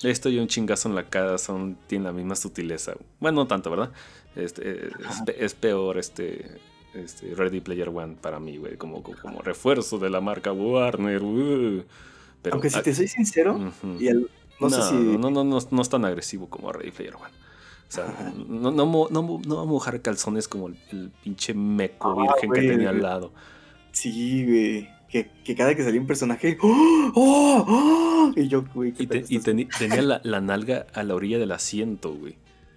[0.03, 2.95] Esto y un chingazo en la cara son, tienen la misma sutileza.
[3.19, 3.91] Bueno, no tanto, ¿verdad?
[4.37, 4.91] Este,
[5.39, 6.59] es, peor este,
[6.95, 11.23] este, Ready Player One para mí, güey, como, como, refuerzo de la marca Warner.
[11.23, 11.85] Uh.
[12.43, 14.31] Pero, Aunque si te soy sincero, y el,
[14.61, 14.95] no, no, sé si...
[14.95, 17.33] no, no, no, es tan agresivo como Ready Player One.
[17.89, 22.35] O sea, no, no, no, no va a mojar calzones como el, pinche meco ah,
[22.41, 23.33] virgen que tenía al lado.
[23.91, 25.00] Sí, güey.
[25.11, 26.57] Que, que, cada que salía un personaje.
[26.63, 27.13] ¡Oh!
[27.15, 28.33] ¡Oh!
[28.37, 28.95] Y yo, güey.
[28.99, 32.37] Y, tenía la, la, nalga a la orilla del asiento, güey.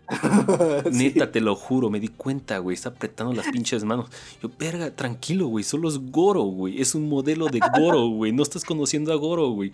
[0.91, 2.73] Neta, te lo juro, me di cuenta, güey.
[2.73, 4.09] Está apretando las pinches manos.
[4.41, 5.63] Yo, verga, tranquilo, güey.
[5.63, 6.81] Solo es Goro, güey.
[6.81, 8.31] Es un modelo de Goro, güey.
[8.31, 9.71] No estás conociendo a Goro, güey.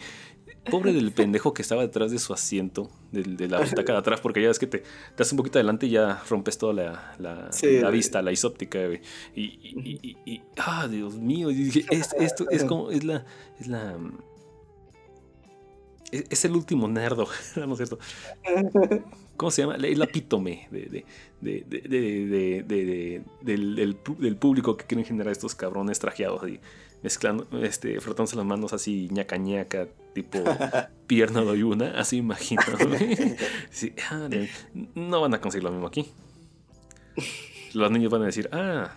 [0.69, 4.19] Pobre del pendejo que estaba detrás de su asiento, de, de la butaca de atrás,
[4.21, 4.85] porque ya es que te, te
[5.17, 7.93] das un poquito adelante y ya rompes toda la, la, Sí, la güey.
[7.93, 9.01] vista, la isóptica, güey.
[9.35, 11.47] Y, y, y- y- y- ah, Dios mío.
[11.47, 13.25] dije, es- esto es como, es la,
[13.59, 13.97] es la,
[16.11, 17.99] es, es el último nerdo, no es cierto.
[19.37, 19.75] ¿Cómo se llama?
[19.75, 21.05] Es la epítome de, de,
[21.41, 25.55] de, de, de- de- de- de- del, del pu- del público que quieren generar estos
[25.55, 26.59] cabrones trajeados y
[27.03, 30.39] mezclando, este, frotándose las manos así ñaca ñaca, tipo
[31.07, 32.61] pierna doy una, así imagino.
[33.71, 34.27] Sí, ah,
[34.95, 36.11] no van a conseguir lo mismo aquí.
[37.73, 38.95] Los niños van a decir, ah,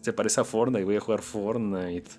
[0.00, 2.10] se parece a Fortnite, voy a jugar Fortnite.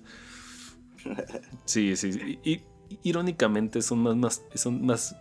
[1.64, 2.38] Sí, sí.
[2.44, 2.62] Y, y-
[3.02, 5.16] irónicamente son más, más, son más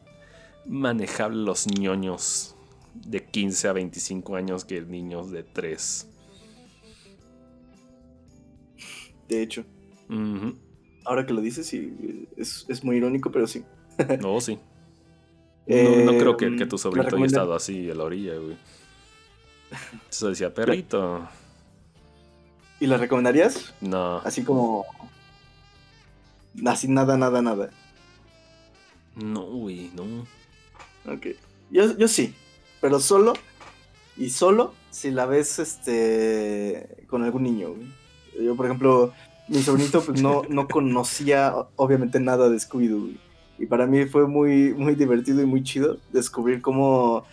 [0.66, 2.56] manejables los ñoños
[2.94, 6.08] de 15 a 25 años que niños de 3.
[9.28, 9.66] De hecho,
[11.06, 13.64] Ahora que lo dices, sí, es, es muy irónico, pero sí.
[14.22, 14.60] No, sí.
[15.68, 18.36] No, no creo que, que tu Eh, sobrino ¿la haya estado así a la orilla,
[18.36, 18.58] güey.
[19.94, 21.30] Entonces decía, perrito.
[22.80, 23.74] ¿Y la recomendarías?
[23.80, 24.86] No, Así como.
[26.66, 27.70] Así nada, nada, nada.
[29.16, 30.28] no, güey, no.
[31.12, 31.28] Ok.
[31.70, 32.34] Yo, yo sí,
[32.82, 33.34] pero solo.
[34.18, 37.70] Y solo si la ves este con algún niño.
[37.76, 37.88] güey.
[38.46, 39.14] Yo, por ejemplo,
[39.52, 43.16] mi sobrinito pues, no, no conocía obviamente nada de Scooby-Doo.
[43.60, 47.26] Y para mí fue muy, muy divertido y muy chido descubrir cómo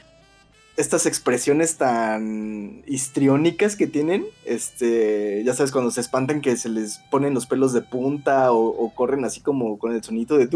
[0.77, 6.99] estas expresiones tan histriónicas que tienen, este, ya sabes, cuando se espantan que se les
[7.11, 10.49] ponen los pelos de punta o, o corren así como con el sonito de...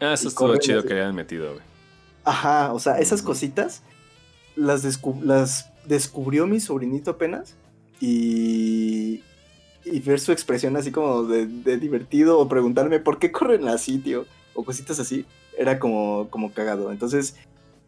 [0.00, 0.88] Ah, eso estuvo corren chido así.
[0.88, 1.64] que hayan metido, güey.
[2.24, 3.82] Ajá, o sea, esas cositas
[4.56, 7.56] las, descu- las descubrió mi sobrinito apenas
[8.00, 9.22] y,
[9.84, 13.98] y ver su expresión así como de, de divertido o preguntarme por qué corren así,
[13.98, 15.26] tío, o cositas así,
[15.58, 16.90] era como, como cagado.
[16.90, 17.36] Entonces,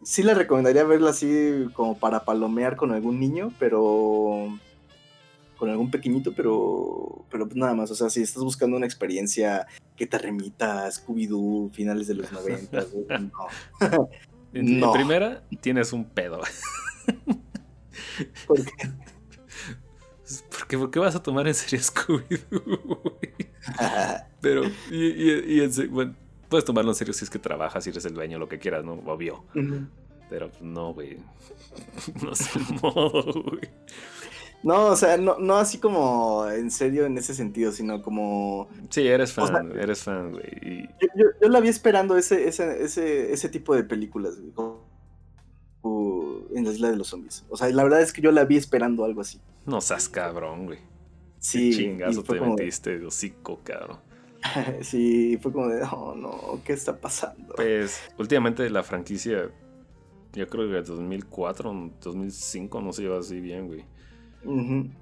[0.03, 4.57] sí le recomendaría verla así como para palomear con algún niño, pero
[5.57, 9.65] con algún pequeñito, pero, pero pues nada más, o sea, si estás buscando una experiencia
[9.95, 13.05] que te remita a Scooby-Doo, finales de los 90, güey,
[13.89, 14.09] no.
[14.53, 14.93] En, en No.
[14.93, 16.41] primera, tienes un pedo.
[18.47, 18.71] ¿Por qué?
[20.49, 23.33] ¿Por qué, por qué vas a tomar en serio Scooby-Doo, güey?
[24.41, 26.15] Pero, y, y- y bueno,
[26.49, 28.83] puedes tomarlo en serio si es que trabajas, si eres el dueño, lo que quieras,
[28.83, 28.93] ¿no?
[29.05, 29.43] Obvio.
[29.55, 29.87] Ujú.
[30.29, 31.17] Pero no, güey.
[32.23, 33.69] No es el modo, güey.
[34.63, 38.67] No, o sea, no, no así como en serio en ese sentido, sino como...
[38.89, 40.43] Sí, eres O fan, sea- eres fan, güey.
[40.61, 44.51] Y Yo, yo, yo la vi esperando ese, ese, ese, ese tipo de películas, güey,
[46.53, 47.45] en la isla de los zombies.
[47.49, 49.39] O sea, la verdad es que yo la vi esperando algo así.
[49.65, 50.79] no seas cabrón, güey.
[51.39, 53.99] Sí, Qué chingazo te como metiste de hocico, cabrón.
[54.81, 57.53] sí, fue como de, oh no, ¿qué está pasando?
[57.55, 59.49] Pues, últimamente la franquicia,
[60.33, 63.85] yo creo que 2004, 2005 no se lleva así bien, güey.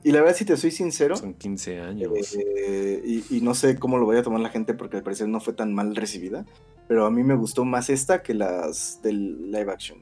[0.03, 2.35] Y la verdad, si te soy sincero, Son 15 años.
[2.35, 5.27] eh, y, y no sé cómo lo vaya a tomar la gente porque al parecer
[5.27, 6.45] no fue tan mal recibida,
[6.87, 9.99] pero a mí me gustó más esta que las del live action.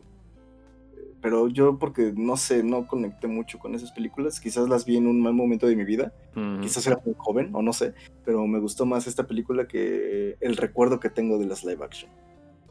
[1.23, 5.07] Pero yo porque no sé, no conecté mucho con esas películas, quizás las vi en
[5.07, 6.13] un mal momento de mi vida,
[6.61, 7.93] quizás era muy joven o no sé,
[8.25, 12.11] pero me gustó más esta película que el recuerdo que tengo de las live action.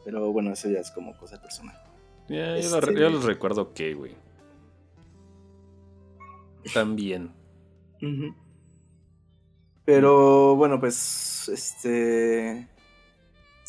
[0.05, 1.75] Pero bueno, eso ya es como cosa personal.
[2.29, 4.15] Lo- Este- yo los recuerdo que, güey.
[6.73, 7.31] También.
[9.85, 12.67] Pero bueno, pues este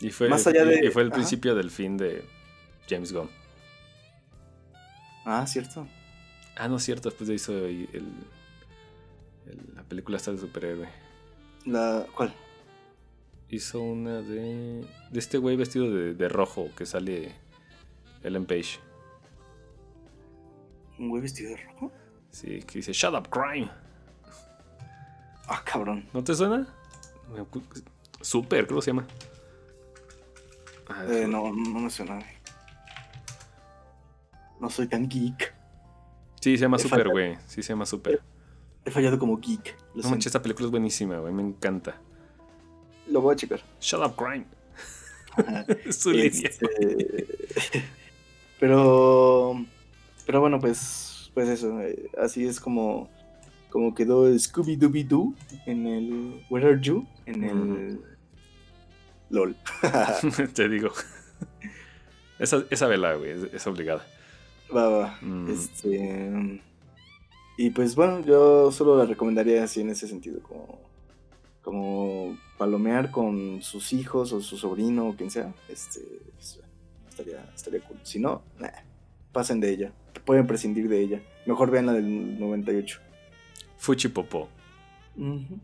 [0.00, 1.14] Y fue, Más allá de- y fue el ajá.
[1.16, 2.22] principio del fin de
[2.88, 3.28] James Gunn.
[5.24, 5.86] Ah, cierto.
[6.56, 10.88] Ah, no es cierto, después de hizo el, el- la película esta de superhéroe.
[11.66, 12.32] La ¿cuál?
[13.48, 14.84] Hizo una de.
[15.10, 17.32] de este güey vestido de, de rojo que sale
[18.22, 18.78] Ellen Page.
[20.98, 21.92] ¿Un güey vestido de rojo?
[22.30, 23.70] Sí, que dice Shut up, crime.
[25.46, 26.08] Ah, cabrón.
[26.14, 26.66] ¿No te suena?
[28.20, 29.06] Super, creo que se llama.
[30.88, 32.18] Ah, Eh, no, no me suena.
[34.60, 35.54] No soy tan geek.
[36.40, 37.36] Sí, se llama Super, güey.
[37.46, 38.20] Sí, se llama Super.
[38.84, 39.76] He fallado como geek.
[39.94, 41.32] Lo, No manches, esta película es buenísima, güey.
[41.32, 42.00] Me encanta.
[43.08, 43.60] Lo voy a checar.
[43.80, 44.46] Shut up, crime.
[45.92, 46.48] Su línea.
[46.48, 47.26] Este,
[48.60, 49.64] pero
[50.26, 53.10] pero bueno pues pues eso eh, así es como
[53.68, 55.34] como quedó Scooby Dooby Doo
[55.66, 58.00] en el Where Are You en el
[59.30, 59.56] LOL
[60.54, 60.90] Te digo.
[62.38, 64.06] Esa, esa vela, güey, es, es obligada.
[64.74, 65.18] Va, va.
[65.20, 65.50] Mm.
[65.50, 66.62] Este.
[67.56, 70.80] Y pues bueno, yo solo la recomendaría así en ese sentido, como,
[71.62, 75.54] como palomear con sus hijos o su sobrino o quien sea.
[75.68, 76.00] Este,
[76.34, 76.60] pues,
[77.08, 77.98] estaría, estaría cool.
[78.02, 78.70] Si no, nah,
[79.32, 79.92] pasen de ella.
[80.24, 81.22] Pueden prescindir de ella.
[81.46, 83.00] Mejor vean la del 98.
[83.76, 84.48] Fuchipopo.
[85.16, 85.60] Ujú.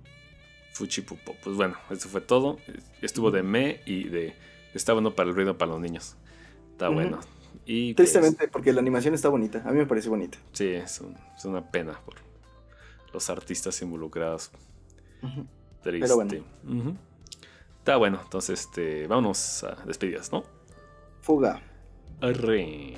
[0.72, 1.34] Fuchipopo.
[1.42, 2.58] Pues bueno, eso fue todo.
[3.02, 4.34] Estuvo de me y de.
[4.74, 6.16] Está bueno para el ruido para los niños.
[6.72, 7.18] Está bueno.
[7.66, 9.62] Y pues, Tristemente, porque la animación está bonita.
[9.64, 10.38] A mí me parece bonita.
[10.52, 12.14] sí, es, un- es una pena por
[13.12, 14.50] los artistas involucrados.
[15.22, 15.46] Ujú.
[15.82, 16.00] Triste.
[16.06, 16.96] Pero bueno.
[17.78, 20.44] Está bueno, entonces este, vámonos a despedidas, ¿no?
[21.22, 21.60] Fuga.
[22.20, 22.94] Arre.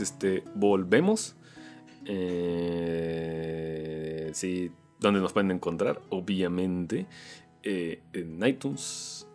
[0.00, 1.36] Este, volvemos.
[2.04, 3.50] Eh,
[4.32, 4.70] sí,
[5.00, 7.06] donde nos pueden encontrar, obviamente,
[7.62, 9.26] eh, en iTunes,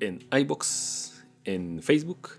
[0.00, 2.30] en iBox, en Facebook,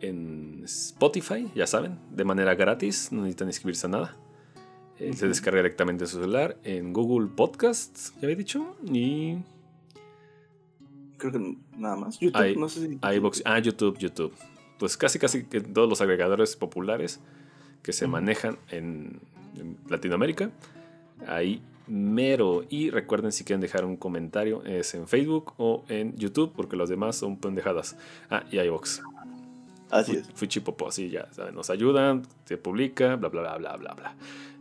[0.00, 4.16] en Spotify, ya saben, de manera gratis, no necesitan inscribirse a nada.
[4.98, 9.38] Eh, Se descarga directamente en su celular, en Google Podcasts, ya había dicho, y
[11.16, 12.18] Creo que nada más.
[12.20, 12.98] YouTube, no sé si.
[13.16, 14.32] iVoox, ah, YouTube, YouTube.
[14.78, 17.20] Pues casi, casi que todos los agregadores populares
[17.82, 19.20] que se manejan en,
[19.56, 20.50] en Latinoamérica.
[21.26, 22.64] Ahí mero.
[22.68, 26.88] Y recuerden si quieren dejar un comentario es en Facebook o en YouTube, porque los
[26.88, 27.96] demás son pendejadas.
[28.30, 29.00] Ah, y iVoox.
[29.90, 30.28] Así es.
[30.34, 34.16] Fuchipopo, sí, ya saben, nos ayudan, se publica, bla, bla, bla, bla, bla, bla.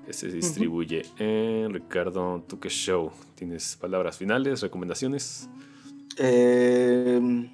[0.10, 1.04] Se distribuye.
[1.18, 3.12] Eh, Ricardo, ¿tú qué show?
[3.36, 5.50] ¿Tienes palabras finales, recomendaciones?
[6.18, 7.50] Eh,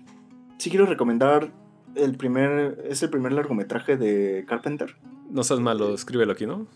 [0.57, 1.51] sí quiero recomendar
[1.95, 4.95] el primer, es el primer largometraje de Carpenter.
[5.29, 6.67] No seas malo, escríbelo aquí, ¿no?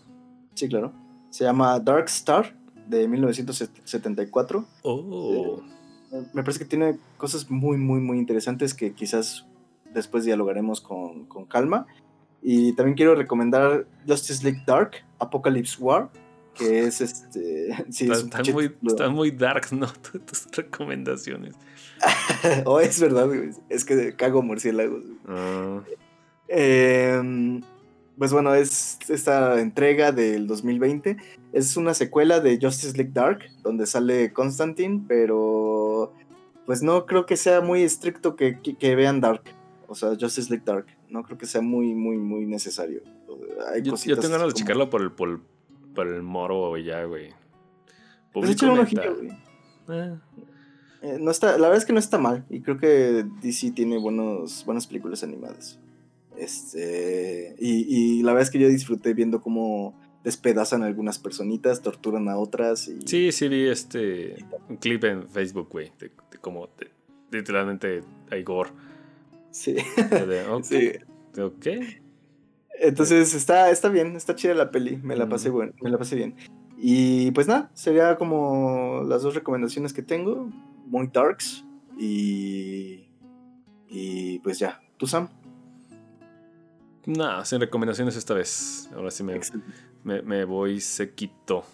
[0.54, 0.92] Sí, claro.
[1.30, 4.64] Se llama Dark Star de 1974.
[4.82, 5.60] Oh.
[6.12, 9.46] Eh, Me parece que tiene cosas muy, muy, muy interesantes que quizás
[9.92, 11.86] después dialogaremos con, con calma.
[12.42, 16.10] Y también quiero recomendar Justice League Dark, Apocalypse War,
[16.54, 17.68] que es este...
[17.90, 19.86] Sí, es Están muy, están muy darks, ¿no?
[20.12, 21.54] Tu- Tus recomendaciones.
[22.64, 23.50] oh, es verdad, güey.
[23.68, 25.02] Es que cago murciélagos.
[25.28, 25.80] Ah,
[26.48, 27.60] Eh,
[28.18, 31.16] pues bueno, es esta entrega del 2020.
[31.52, 36.12] Es una secuela de Justice League Dark, donde sale Constantine, pero
[36.66, 39.42] pues no creo que sea muy estricto que, que- que vean Dark.
[39.88, 40.86] O sea, Justice League Dark.
[41.08, 43.00] No creo que sea muy, muy, muy necesario.
[43.72, 45.40] Hay yo, yo tengo ganas de como- checarlo por el, por, el-
[45.94, 47.30] por el moro, güey, ya, güey.
[48.32, 49.30] Pues Público échale un ojillo, güey.
[51.02, 52.44] Eh, no está, la verdad es que no está mal.
[52.48, 55.78] Y creo que DC tiene buenos, buenas películas animadas.
[56.36, 57.54] Este.
[57.58, 57.86] Y,
[58.18, 62.38] y la verdad es que yo disfruté viendo cómo despedazan a algunas personitas, torturan a
[62.38, 62.88] otras.
[62.88, 64.36] Y, Sí, sí vi este
[64.68, 66.90] un clip en Facebook, güey, de, de cómo te-
[67.30, 68.70] literalmente hay gore.
[69.50, 69.74] sí.
[69.74, 70.64] De, ok,
[71.34, 71.40] sí.
[71.40, 71.66] ok.
[72.80, 74.96] Entonces está, está bien, está chida la peli.
[74.96, 76.34] Me la pasé bueno, me la pasé bien.
[76.76, 80.50] Y pues nada, sería como las dos recomendaciones que tengo.
[80.86, 81.64] Muy darks.
[81.98, 83.08] Y.
[83.88, 84.82] Y pues ya.
[84.96, 85.28] ¿Tú, Sam?
[87.06, 88.90] Nada, sin recomendaciones esta vez.
[88.94, 89.40] Ahora sí me,
[90.02, 91.64] me, me voy sequito.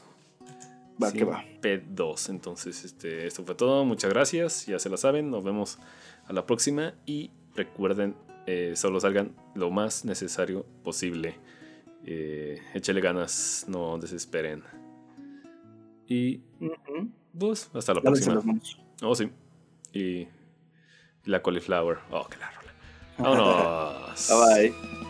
[1.03, 1.45] Va, que va.
[1.63, 2.29] P2.
[2.31, 3.85] Entonces, este, esto fue todo.
[3.85, 4.67] Muchas gracias.
[4.67, 5.31] Ya se lo saben.
[5.31, 5.79] Nos vemos
[6.27, 6.95] a la próxima.
[7.07, 8.15] Y recuerden,
[8.47, 11.37] eh, solo salgan lo más necesario posible.
[12.05, 14.63] Eh, échale ganas, no desesperen.
[16.07, 16.41] Y
[17.39, 18.43] pues, hasta la próxima.
[19.03, 19.31] Oh, sí.
[19.93, 20.29] Y, y
[21.27, 21.99] la cauliflower.
[22.11, 22.73] Oh, qué la rola.
[23.19, 24.29] Vámonos.
[24.29, 25.10] Bye bye.